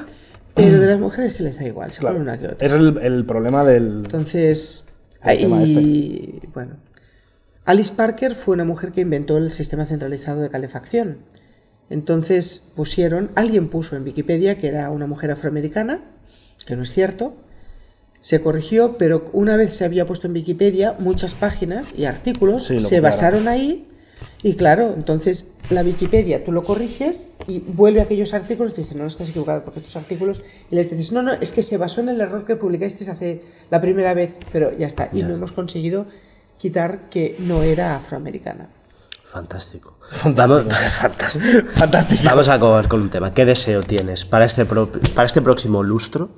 Pero 0.54 0.80
de 0.80 0.86
las 0.86 0.98
mujeres 0.98 1.34
que 1.34 1.42
les 1.42 1.58
da 1.58 1.64
igual, 1.64 1.90
se 1.90 2.00
Claro. 2.00 2.16
ponen 2.16 2.28
una 2.28 2.38
que 2.38 2.46
otra. 2.48 2.66
Es 2.66 2.72
el, 2.72 2.96
el 2.98 3.24
problema 3.26 3.62
del. 3.64 3.98
Entonces, 4.04 4.85
El 5.26 5.38
tema 5.38 5.62
este. 5.62 5.78
ahí, 5.78 6.40
bueno, 6.54 6.76
Alice 7.64 7.92
Parker 7.94 8.34
fue 8.34 8.54
una 8.54 8.64
mujer 8.64 8.92
que 8.92 9.00
inventó 9.00 9.38
el 9.38 9.50
sistema 9.50 9.86
centralizado 9.86 10.40
de 10.40 10.48
calefacción. 10.48 11.18
Entonces 11.90 12.72
pusieron, 12.74 13.30
alguien 13.34 13.68
puso 13.68 13.96
en 13.96 14.04
Wikipedia 14.04 14.58
que 14.58 14.68
era 14.68 14.90
una 14.90 15.06
mujer 15.06 15.30
afroamericana, 15.30 16.00
que 16.64 16.76
no 16.76 16.82
es 16.82 16.92
cierto, 16.92 17.36
se 18.20 18.40
corrigió, 18.40 18.98
pero 18.98 19.30
una 19.32 19.56
vez 19.56 19.74
se 19.74 19.84
había 19.84 20.06
puesto 20.06 20.26
en 20.26 20.32
Wikipedia, 20.32 20.96
muchas 20.98 21.34
páginas 21.34 21.92
y 21.96 22.06
artículos 22.06 22.66
Sí, 22.66 22.80
se 22.80 23.00
basaron 23.00 23.46
ahí. 23.46 23.86
Y 24.42 24.54
claro, 24.54 24.92
entonces 24.96 25.52
la 25.70 25.82
Wikipedia 25.82 26.44
tú 26.44 26.52
lo 26.52 26.62
corriges 26.62 27.30
y 27.48 27.58
vuelve 27.60 28.00
a 28.00 28.04
aquellos 28.04 28.32
artículos 28.34 28.72
y 28.72 28.74
te 28.76 28.80
dice, 28.82 28.94
no, 28.94 29.00
no 29.02 29.06
estás 29.08 29.28
equivocado 29.30 29.62
porque 29.64 29.80
estos 29.80 29.96
artículos, 29.96 30.42
y 30.70 30.74
les 30.76 30.88
dices, 30.90 31.12
no, 31.12 31.22
no, 31.22 31.32
es 31.34 31.52
que 31.52 31.62
se 31.62 31.76
basó 31.78 32.00
en 32.00 32.08
el 32.10 32.20
error 32.20 32.44
que 32.44 32.56
publicasteis 32.56 33.08
hace 33.10 33.42
la 33.70 33.80
primera 33.80 34.14
vez, 34.14 34.32
pero 34.52 34.76
ya 34.76 34.86
está. 34.86 35.10
Y 35.12 35.22
no 35.22 35.34
hemos 35.34 35.52
conseguido 35.52 36.06
quitar 36.58 37.08
que 37.10 37.36
no 37.38 37.62
era 37.62 37.96
afroamericana. 37.96 38.68
Fantástico. 39.30 39.98
Vamos, 40.24 40.62
fantástico. 41.00 41.68
Fantástico. 41.72 42.22
Vamos 42.24 42.48
a 42.48 42.54
acabar 42.54 42.88
con 42.88 43.02
un 43.02 43.10
tema. 43.10 43.34
¿Qué 43.34 43.44
deseo 43.44 43.82
tienes 43.82 44.24
para 44.24 44.44
este, 44.44 44.64
pro- 44.64 44.90
para 45.14 45.26
este 45.26 45.42
próximo 45.42 45.82
lustro? 45.82 46.30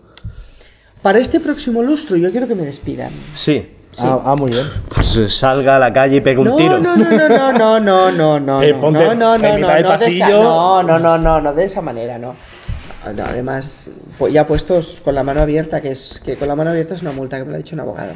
Para 1.02 1.18
este 1.20 1.38
próximo 1.38 1.82
lustro 1.82 2.16
yo 2.16 2.30
quiero 2.32 2.48
que 2.48 2.54
me 2.56 2.64
despidan. 2.64 3.12
Sí. 3.36 3.68
Sí. 3.98 4.06
Ah, 4.08 4.20
ah, 4.26 4.36
muy 4.36 4.52
bien. 4.52 4.64
Pues 4.94 5.34
salga 5.34 5.74
a 5.74 5.78
la 5.80 5.92
calle 5.92 6.18
y 6.18 6.20
pegue 6.20 6.38
un 6.38 6.54
tiro. 6.54 6.78
No, 6.78 6.96
no, 6.96 7.28
no, 7.28 7.52
no, 7.52 7.80
no, 7.80 8.12
no, 8.12 8.38
no. 8.38 8.62
Eh, 8.62 8.72
ponte 8.74 9.04
no, 9.04 9.12
no, 9.12 9.36
no, 9.36 9.58
no, 9.58 9.58
no, 9.58 9.82
no, 9.98 10.82
no, 10.84 10.98
no, 11.00 11.18
no, 11.18 11.40
no, 11.40 11.52
de 11.52 11.64
esa 11.64 11.82
manera, 11.82 12.16
no. 12.16 12.36
no 13.12 13.24
además, 13.24 13.90
ya 14.30 14.46
puestos 14.46 15.00
con 15.04 15.16
la 15.16 15.24
mano 15.24 15.40
abierta, 15.40 15.80
que 15.80 15.90
es 15.90 16.22
que 16.24 16.36
con 16.36 16.46
la 16.46 16.54
mano 16.54 16.70
abierta 16.70 16.94
es 16.94 17.02
una 17.02 17.10
multa 17.10 17.38
que 17.38 17.44
me 17.44 17.50
lo 17.50 17.56
ha 17.56 17.58
dicho 17.58 17.74
un 17.74 17.80
abogado. 17.80 18.12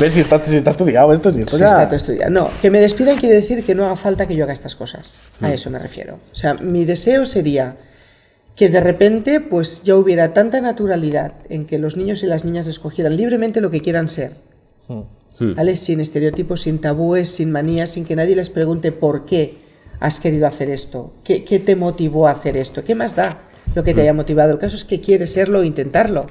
¿Ves 0.00 0.14
si 0.14 0.20
está, 0.20 0.42
si 0.42 0.56
está, 0.56 0.70
estudiado 0.70 1.12
esto? 1.12 1.30
Si 1.30 1.40
esto 1.40 1.58
ya... 1.58 1.66
Está 1.66 1.84
todo 1.86 1.96
estudiado. 1.96 2.30
No, 2.30 2.50
que 2.62 2.70
me 2.70 2.80
despidan 2.80 3.18
quiere 3.18 3.34
decir 3.34 3.62
que 3.62 3.74
no 3.74 3.84
haga 3.84 3.96
falta 3.96 4.26
que 4.26 4.34
yo 4.34 4.44
haga 4.44 4.54
estas 4.54 4.74
cosas. 4.74 5.20
A 5.42 5.52
eso 5.52 5.68
me 5.68 5.78
refiero. 5.78 6.14
O 6.32 6.34
sea, 6.34 6.54
mi 6.54 6.86
deseo 6.86 7.26
sería 7.26 7.76
que 8.58 8.68
de 8.68 8.80
repente 8.80 9.40
pues 9.40 9.84
ya 9.84 9.94
hubiera 9.94 10.34
tanta 10.34 10.60
naturalidad 10.60 11.34
en 11.48 11.64
que 11.64 11.78
los 11.78 11.96
niños 11.96 12.24
y 12.24 12.26
las 12.26 12.44
niñas 12.44 12.66
escogieran 12.66 13.16
libremente 13.16 13.60
lo 13.60 13.70
que 13.70 13.80
quieran 13.80 14.08
ser. 14.08 14.34
¿Vale? 15.38 15.76
Sin 15.76 16.00
estereotipos, 16.00 16.62
sin 16.62 16.80
tabúes, 16.80 17.30
sin 17.30 17.52
manías, 17.52 17.90
sin 17.90 18.04
que 18.04 18.16
nadie 18.16 18.34
les 18.34 18.50
pregunte 18.50 18.90
por 18.90 19.26
qué 19.26 19.58
has 20.00 20.18
querido 20.18 20.48
hacer 20.48 20.70
esto, 20.70 21.14
qué, 21.22 21.44
qué 21.44 21.60
te 21.60 21.76
motivó 21.76 22.26
a 22.26 22.32
hacer 22.32 22.58
esto, 22.58 22.82
qué 22.82 22.96
más 22.96 23.14
da 23.14 23.42
lo 23.76 23.84
que 23.84 23.94
te 23.94 24.00
haya 24.00 24.12
motivado. 24.12 24.54
El 24.54 24.58
caso 24.58 24.74
es 24.74 24.84
que 24.84 25.00
quieres 25.00 25.32
serlo 25.32 25.62
e 25.62 25.66
intentarlo. 25.66 26.26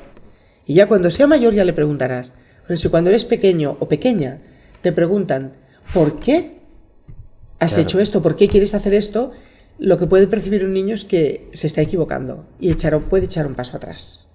Y 0.66 0.74
ya 0.74 0.90
cuando 0.90 1.10
sea 1.10 1.28
mayor 1.28 1.54
ya 1.54 1.64
le 1.64 1.72
preguntarás. 1.72 2.36
Pero 2.68 2.76
si 2.76 2.90
cuando 2.90 3.10
eres 3.10 3.24
pequeño 3.24 3.78
o 3.80 3.88
pequeña 3.88 4.42
te 4.82 4.92
preguntan 4.92 5.54
¿por 5.94 6.20
qué 6.20 6.60
has 7.60 7.78
hecho 7.78 8.02
esto? 8.02 8.22
¿Por 8.22 8.36
qué 8.36 8.50
quieres 8.50 8.74
hacer 8.74 8.94
esto? 8.94 9.32
Lo 9.80 9.98
que 9.98 10.08
puede 10.08 10.28
percibir 10.28 10.64
un 10.66 10.74
niño 10.74 10.96
es 10.96 11.06
que 11.06 11.50
se 11.54 11.68
está 11.68 11.82
equivocando 11.82 12.46
y 12.60 12.72
echar, 12.72 12.98
puede 13.02 13.26
echar 13.26 13.46
un 13.46 13.54
paso 13.56 13.78
atrás. 13.78 14.28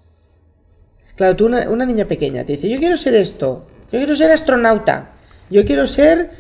Claro, 1.16 1.36
tú 1.36 1.47
una, 1.47 1.68
una 1.68 1.84
niña 1.84 2.07
pequeña 2.07 2.45
te 2.45 2.53
dice, 2.53 2.68
yo 2.68 2.78
quiero 2.78 2.97
ser 2.97 3.14
esto, 3.14 3.66
yo 3.90 3.99
quiero 3.99 4.14
ser 4.16 4.30
astronauta, 4.30 5.12
yo 5.51 5.64
quiero 5.64 5.86
ser 5.86 6.30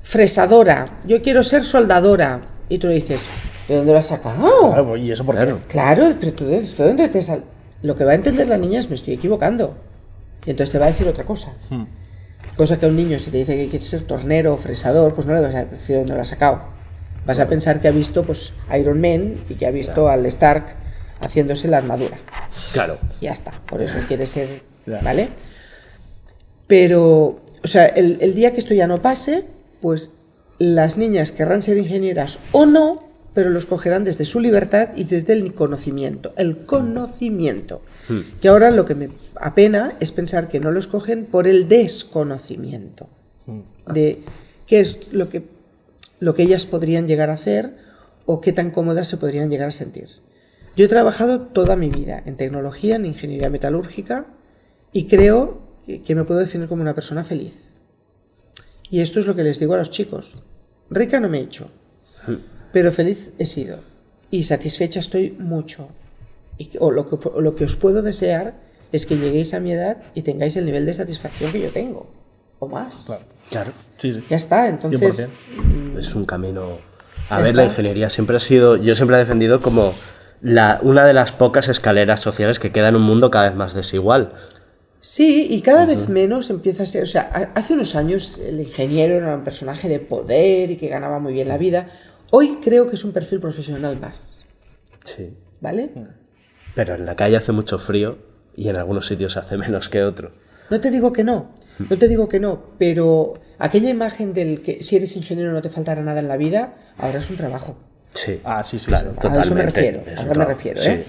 fresadora, 0.00 0.84
yo 1.06 1.22
quiero 1.22 1.42
ser 1.42 1.64
soldadora. 1.64 2.40
Y 2.68 2.78
tú 2.78 2.86
le 2.88 2.94
dices, 2.94 3.24
¿de 3.68 3.76
dónde 3.76 3.92
lo 3.92 3.98
has 3.98 4.06
sacado? 4.06 4.36
Claro, 4.70 4.88
pues, 4.88 5.02
¿y 5.02 5.10
eso 5.12 5.24
por 5.26 5.36
qué? 5.38 5.54
Claro, 5.68 6.06
pero 6.18 6.32
tú, 6.32 6.44
¿tú 6.76 6.82
dónde 6.82 7.08
te 7.08 7.20
sal- 7.20 7.44
Lo 7.82 7.96
que 7.96 8.04
va 8.04 8.12
a 8.12 8.14
entender 8.14 8.48
la 8.48 8.58
niña 8.58 8.78
es 8.80 8.88
me 8.88 8.94
estoy 8.94 9.14
equivocando. 9.14 9.74
Y 10.46 10.50
entonces 10.50 10.72
te 10.72 10.78
va 10.78 10.86
a 10.86 10.88
decir 10.88 11.06
otra 11.08 11.24
cosa. 11.24 11.52
Cosa 12.56 12.78
que 12.78 12.86
a 12.86 12.88
un 12.88 12.96
niño, 12.96 13.18
si 13.18 13.30
te 13.30 13.38
dice 13.38 13.56
que 13.56 13.68
quiere 13.68 13.84
ser 13.84 14.02
tornero 14.02 14.54
o 14.54 14.56
fresador, 14.56 15.14
pues 15.14 15.26
no 15.26 15.34
le 15.34 15.40
vas 15.40 15.54
a 15.54 15.64
decir 15.66 15.96
dónde 15.96 16.14
lo 16.14 16.20
ha 16.22 16.24
sacado. 16.24 16.62
Vas 17.26 17.40
a 17.40 17.48
pensar 17.48 17.80
que 17.80 17.88
ha 17.88 17.92
visto 17.92 18.24
pues 18.24 18.54
Iron 18.78 19.00
Man 19.00 19.34
y 19.48 19.54
que 19.54 19.66
ha 19.66 19.70
visto 19.70 20.08
al 20.08 20.26
Stark 20.26 20.76
haciéndose 21.20 21.68
la 21.68 21.78
armadura. 21.78 22.18
Claro. 22.72 22.98
Y 23.20 23.26
ya 23.26 23.32
está. 23.32 23.52
Por 23.66 23.80
eso 23.80 23.98
quiere 24.08 24.26
ser. 24.26 24.62
¿Vale? 24.86 25.30
Pero, 26.66 27.40
o 27.62 27.66
sea, 27.66 27.86
el, 27.86 28.18
el 28.20 28.34
día 28.34 28.52
que 28.52 28.58
esto 28.58 28.74
ya 28.74 28.86
no 28.86 29.00
pase, 29.00 29.44
pues 29.80 30.12
las 30.58 30.96
niñas 30.96 31.32
querrán 31.32 31.62
ser 31.62 31.76
ingenieras 31.76 32.38
o 32.52 32.66
no, 32.66 33.12
pero 33.34 33.50
los 33.50 33.66
cogerán 33.66 34.04
desde 34.04 34.24
su 34.24 34.40
libertad 34.40 34.90
y 34.96 35.04
desde 35.04 35.32
el 35.32 35.54
conocimiento. 35.54 36.32
El 36.36 36.58
conocimiento. 36.58 37.82
Que 38.40 38.48
ahora 38.48 38.70
lo 38.70 38.84
que 38.84 38.94
me 38.94 39.08
apena 39.40 39.94
es 40.00 40.12
pensar 40.12 40.48
que 40.48 40.60
no 40.60 40.70
los 40.70 40.86
cogen 40.86 41.24
por 41.24 41.46
el 41.46 41.68
desconocimiento. 41.68 43.08
De 43.92 44.22
qué 44.66 44.80
es 44.80 45.12
lo 45.12 45.28
que, 45.28 45.42
lo 46.22 46.34
que 46.34 46.44
ellas 46.44 46.66
podrían 46.66 47.08
llegar 47.08 47.30
a 47.30 47.32
hacer 47.32 47.74
o 48.26 48.40
qué 48.40 48.52
tan 48.52 48.70
cómodas 48.70 49.08
se 49.08 49.16
podrían 49.16 49.50
llegar 49.50 49.66
a 49.66 49.72
sentir. 49.72 50.08
Yo 50.76 50.84
he 50.84 50.88
trabajado 50.88 51.40
toda 51.48 51.74
mi 51.74 51.90
vida 51.90 52.22
en 52.24 52.36
tecnología, 52.36 52.94
en 52.94 53.06
ingeniería 53.06 53.50
metalúrgica 53.50 54.26
y 54.92 55.08
creo 55.08 55.62
que, 55.84 56.14
me 56.14 56.22
puedo 56.22 56.38
definir 56.38 56.68
como 56.68 56.80
una 56.80 56.94
persona 56.94 57.24
feliz. 57.24 57.72
Y 58.88 59.00
esto 59.00 59.18
es 59.18 59.26
lo 59.26 59.34
que 59.34 59.42
les 59.42 59.58
digo 59.58 59.74
a 59.74 59.78
los 59.78 59.90
chicos. 59.90 60.44
Rica 60.90 61.18
no 61.18 61.28
me 61.28 61.40
he 61.40 61.42
hecho, 61.42 61.72
pero 62.72 62.92
feliz 62.92 63.32
he 63.38 63.44
sido. 63.44 63.80
Y 64.30 64.44
satisfecha 64.44 65.00
estoy 65.00 65.32
mucho. 65.32 65.88
Y, 66.56 66.70
o 66.78 66.92
lo, 66.92 67.10
que, 67.10 67.28
o 67.30 67.40
lo 67.40 67.56
que 67.56 67.64
os 67.64 67.74
puedo 67.74 68.00
desear 68.00 68.54
es 68.92 69.06
que 69.06 69.16
lleguéis 69.16 69.54
a 69.54 69.60
mi 69.60 69.72
edad 69.72 70.04
y 70.14 70.22
tengáis 70.22 70.56
el 70.56 70.66
nivel 70.66 70.86
de 70.86 70.94
satisfacción 70.94 71.50
que 71.50 71.58
yo 71.58 71.72
tengo. 71.72 72.12
O 72.60 72.68
más. 72.68 73.26
Claro. 73.50 73.72
Sí, 73.98 74.14
sí. 74.14 74.22
Ya 74.30 74.36
está, 74.36 74.68
entonces... 74.68 75.32
Es 75.98 76.14
un 76.14 76.24
camino. 76.24 76.78
A 77.30 77.40
ver, 77.40 77.54
la 77.54 77.64
ingeniería 77.64 78.10
siempre 78.10 78.36
ha 78.36 78.40
sido. 78.40 78.76
Yo 78.76 78.94
siempre 78.94 79.16
he 79.16 79.20
defendido 79.20 79.60
como 79.60 79.94
la, 80.40 80.78
una 80.82 81.04
de 81.04 81.12
las 81.14 81.32
pocas 81.32 81.68
escaleras 81.68 82.20
sociales 82.20 82.58
que 82.58 82.72
queda 82.72 82.88
en 82.88 82.96
un 82.96 83.02
mundo 83.02 83.30
cada 83.30 83.46
vez 83.48 83.54
más 83.54 83.74
desigual. 83.74 84.32
Sí, 85.00 85.46
y 85.50 85.62
cada 85.62 85.84
vez 85.86 86.08
menos 86.08 86.48
empieza 86.50 86.84
a 86.84 86.86
ser, 86.86 87.02
o 87.02 87.06
sea, 87.06 87.28
ha- 87.34 87.58
hace 87.58 87.74
unos 87.74 87.96
años 87.96 88.38
el 88.38 88.60
ingeniero 88.60 89.14
era 89.16 89.34
un 89.34 89.42
personaje 89.42 89.88
de 89.88 89.98
poder 89.98 90.70
y 90.70 90.76
que 90.76 90.86
ganaba 90.88 91.18
muy 91.18 91.32
bien 91.32 91.48
la 91.48 91.58
vida. 91.58 91.88
Hoy 92.30 92.58
creo 92.62 92.88
que 92.88 92.94
es 92.94 93.04
un 93.04 93.12
perfil 93.12 93.40
profesional 93.40 93.98
más, 93.98 94.46
Sí. 95.04 95.36
¿vale? 95.60 95.90
Pero 96.76 96.94
en 96.94 97.04
la 97.04 97.16
calle 97.16 97.36
hace 97.36 97.50
mucho 97.52 97.78
frío 97.78 98.16
y 98.56 98.68
en 98.68 98.76
algunos 98.78 99.06
sitios 99.08 99.36
hace 99.36 99.58
menos 99.58 99.88
que 99.88 100.02
otro. 100.04 100.30
No 100.70 100.80
te 100.80 100.90
digo 100.90 101.12
que 101.12 101.24
no, 101.24 101.50
no 101.90 101.98
te 101.98 102.08
digo 102.08 102.28
que 102.28 102.40
no, 102.40 102.62
pero 102.78 103.34
aquella 103.58 103.90
imagen 103.90 104.32
del 104.32 104.62
que 104.62 104.80
si 104.82 104.96
eres 104.96 105.16
ingeniero 105.16 105.52
no 105.52 105.60
te 105.62 105.68
faltará 105.68 106.02
nada 106.02 106.20
en 106.20 106.28
la 106.28 106.36
vida, 106.36 106.74
ahora 106.98 107.18
es 107.18 107.28
un 107.30 107.36
trabajo. 107.36 107.76
Sí. 108.14 108.40
Ah, 108.44 108.62
sí, 108.64 108.78
sí, 108.78 108.86
Claro, 108.88 109.12
sí. 109.12 109.26
A 109.26 109.40
eso 109.40 109.54
me 109.54 109.62
totalmente. 109.62 109.64
refiero, 109.64 110.00
Es 110.06 110.18
a 110.20 110.22
eso 110.22 110.34
me 110.38 110.44
refiero, 110.44 110.80
sí. 110.82 110.90
¿eh? 110.90 111.04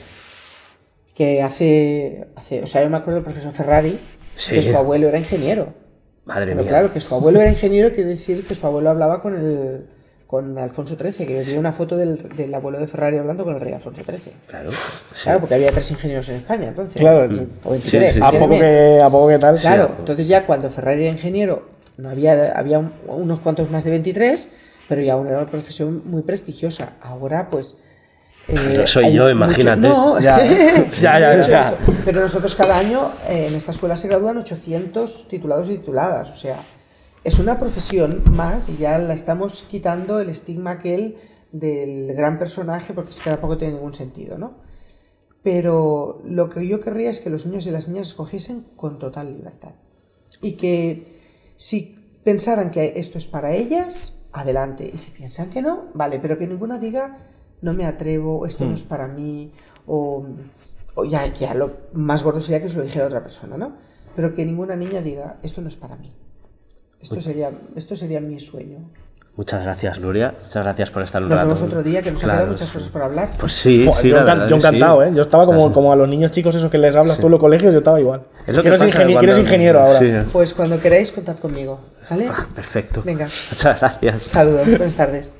Que 1.16 1.42
hace, 1.44 2.28
hace, 2.36 2.64
o 2.64 2.68
sea, 2.68 2.82
yo 2.84 2.90
me 2.90 2.98
acuerdo 2.98 3.16
del 3.16 3.24
profesor 3.24 3.52
Ferrari, 3.52 4.00
Sí. 4.36 4.56
que 4.56 4.64
su 4.64 4.76
abuelo 4.76 5.08
era 5.10 5.18
ingeniero. 5.20 5.74
Madre 6.26 6.48
Pero 6.54 6.62
mía. 6.62 6.70
claro, 6.70 6.92
que 6.94 7.00
su 7.02 7.14
abuelo 7.14 7.40
era 7.42 7.52
ingeniero 7.52 7.94
quiere 7.94 8.10
decir 8.10 8.48
que 8.48 8.56
su 8.56 8.66
abuelo 8.66 8.90
hablaba 8.90 9.22
con 9.22 9.36
el, 9.36 9.86
con 10.34 10.58
Alfonso 10.58 10.96
XIII, 11.00 11.28
que 11.28 11.44
vi 11.44 11.58
una 11.58 11.72
foto 11.72 11.96
del, 11.96 12.18
del 12.36 12.52
abuelo 12.56 12.80
de 12.80 12.88
Ferrari 12.88 13.20
hablando 13.20 13.44
con 13.44 13.54
el 13.54 13.60
rey 13.62 13.72
Alfonso 13.74 14.02
XIII. 14.04 14.34
Claro. 14.48 14.72
Claro, 15.22 15.40
porque 15.42 15.54
había 15.54 15.72
tres 15.72 15.92
ingenieros 15.92 16.28
en 16.30 16.38
España, 16.38 16.70
entonces. 16.70 17.00
Claro, 17.00 17.30
o 17.66 17.70
23. 17.70 18.20
a, 18.20 18.32
poco 18.32 18.50
que, 18.50 19.00
a 19.00 19.10
poco 19.12 19.28
que 19.28 19.38
tal. 19.38 19.60
Claro, 19.60 19.92
entonces 20.00 20.28
ya 20.28 20.44
cuando 20.48 20.72
Ferrari 20.72 21.04
era 21.04 21.12
ingeniero, 21.12 21.68
no 21.98 22.10
había, 22.10 22.52
había 22.54 22.80
un- 22.80 22.94
unos 23.06 23.42
cuantos 23.42 23.70
más 23.70 23.84
de 23.84 23.92
23, 23.92 24.50
pero 24.90 25.04
ya 25.04 25.14
aún 25.14 25.28
era 25.28 25.38
una 25.38 25.52
profesión 25.52 26.02
muy 26.06 26.24
prestigiosa. 26.24 26.94
Ahora, 27.04 27.50
pues. 27.52 27.78
eh, 28.48 28.56
Pero 28.56 28.88
soy 28.88 29.14
yo, 29.14 29.26
mucho- 29.26 29.30
imagínate. 29.30 29.82
No, 29.82 30.20
Ya, 30.20 30.40
ya, 31.00 31.40
ya. 31.42 31.74
Pero 32.06 32.22
nosotros 32.22 32.56
cada 32.56 32.80
año 32.80 33.12
eh, 33.30 33.46
en 33.50 33.54
esta 33.56 33.70
escuela 33.70 33.96
se 33.96 34.08
gradúan 34.08 34.36
800 34.38 35.28
titulados 35.28 35.70
y 35.70 35.74
tituladas. 35.78 36.32
O 36.32 36.36
sea, 36.36 36.58
es 37.24 37.40
una 37.40 37.58
profesión 37.58 38.24
más 38.32 38.70
y 38.70 38.78
ya 38.78 38.98
la 38.98 39.14
estamos 39.14 39.64
quitando 39.64 40.20
el 40.20 40.30
estigma 40.30 40.72
aquel 40.72 41.18
del 41.52 42.14
gran 42.16 42.38
personaje 42.38 42.94
porque 42.94 43.12
es 43.12 43.22
que 43.22 43.30
tampoco 43.30 43.58
tiene 43.58 43.76
ningún 43.76 43.94
sentido, 43.94 44.38
¿no? 44.38 44.56
Pero 45.42 46.22
lo 46.26 46.50
que 46.50 46.68
yo 46.68 46.80
querría 46.80 47.10
es 47.10 47.20
que 47.20 47.30
los 47.30 47.46
niños 47.46 47.66
y 47.68 47.72
las 47.72 47.88
niñas 47.88 48.08
escogiesen 48.08 48.66
con 48.76 48.98
total 48.98 49.34
libertad. 49.36 49.76
Y 50.42 50.54
que 50.54 51.22
si 51.56 51.96
pensaran 52.24 52.72
que 52.72 52.94
esto 52.96 53.18
es 53.18 53.28
para 53.28 53.54
ellas, 53.54 54.20
adelante. 54.32 54.90
Y 54.92 54.98
si 54.98 55.12
piensan 55.12 55.50
que 55.50 55.62
no, 55.62 55.90
vale, 55.94 56.20
pero 56.20 56.38
que 56.38 56.48
ninguna 56.48 56.80
diga, 56.80 57.18
no 57.62 57.74
me 57.74 57.86
atrevo, 57.86 58.46
esto 58.46 58.66
no 58.66 58.74
es 58.74 58.84
para 58.84 59.08
mí, 59.08 59.52
o, 59.86 60.26
o 60.96 61.06
ya, 61.06 61.26
ya 61.34 61.54
lo 61.54 61.78
más 61.94 62.24
gordo 62.24 62.42
sería 62.42 62.62
que 62.62 62.70
se 62.70 62.78
lo 62.78 62.84
dijera 62.84 63.06
otra 63.06 63.22
persona, 63.22 63.58
¿no? 63.58 63.78
Pero 64.16 64.34
que 64.34 64.46
ninguna 64.46 64.76
niña 64.76 65.02
diga, 65.02 65.40
esto 65.44 65.62
no 65.62 65.68
es 65.68 65.76
para 65.76 65.98
mí. 65.98 66.14
Esto 67.04 67.22
sería, 67.22 67.52
esto 67.76 67.96
sería 67.96 68.20
mi 68.22 68.40
sueño. 68.40 68.80
Muchas 69.36 69.64
gracias, 69.64 70.00
Nuria. 70.00 70.36
Muchas 70.44 70.64
gracias 70.64 70.92
por 70.92 71.02
estar 71.02 71.22
un 71.24 71.30
Nos 71.30 71.40
rato. 71.40 71.48
vemos 71.50 71.62
otro 71.64 71.82
día, 71.84 72.02
que 72.04 72.12
nos 72.12 72.20
Claro, 72.22 72.34
han 72.34 72.38
quedado 72.40 72.52
muchas 72.54 72.68
sí. 72.70 72.74
cosas 72.76 72.90
por 72.90 73.02
hablar. 73.02 73.32
Pues 73.40 73.52
sí, 73.52 73.86
Joder, 73.88 74.02
sí, 74.02 74.10
yo, 74.10 74.24
la 74.24 74.36
yo 74.36 74.42
que 74.44 74.48
sí. 74.62 74.68
encantado, 74.68 75.04
¿eh? 75.04 75.12
Yo 75.16 75.22
estaba 75.24 75.46
como, 75.46 75.60
Estás- 75.60 75.74
como 75.74 75.92
a 75.92 75.96
los 75.96 76.08
niños 76.08 76.30
chicos 76.32 76.54
esos 76.56 76.70
que 76.70 76.78
les 76.78 76.96
hablas 76.96 77.18
tú 77.18 77.26
en 77.28 77.32
los 77.32 77.40
colegios, 77.40 77.74
yo 77.74 77.80
estaba 77.80 78.00
igual. 78.00 78.22
Es 78.46 78.56
lo 78.56 78.62
que 78.62 78.70
pasa 78.70 78.86
ingenie- 78.86 78.92
cuando- 79.06 79.20
quiero 79.20 79.34
ser 79.34 79.44
ingeniero 79.44 79.80
ahora. 79.82 80.00
Sí. 80.00 80.12
Pues 80.32 80.54
cuando 80.54 80.80
queráis, 80.80 81.12
contad 81.12 81.36
conmigo, 81.38 81.80
¿vale? 82.10 82.30
Perfecto. 82.54 83.02
Venga. 83.04 83.28
Muchas 83.52 83.80
gracias. 83.80 84.22
Saludos, 84.22 84.68
buenas 84.68 84.96
tardes. 84.96 85.40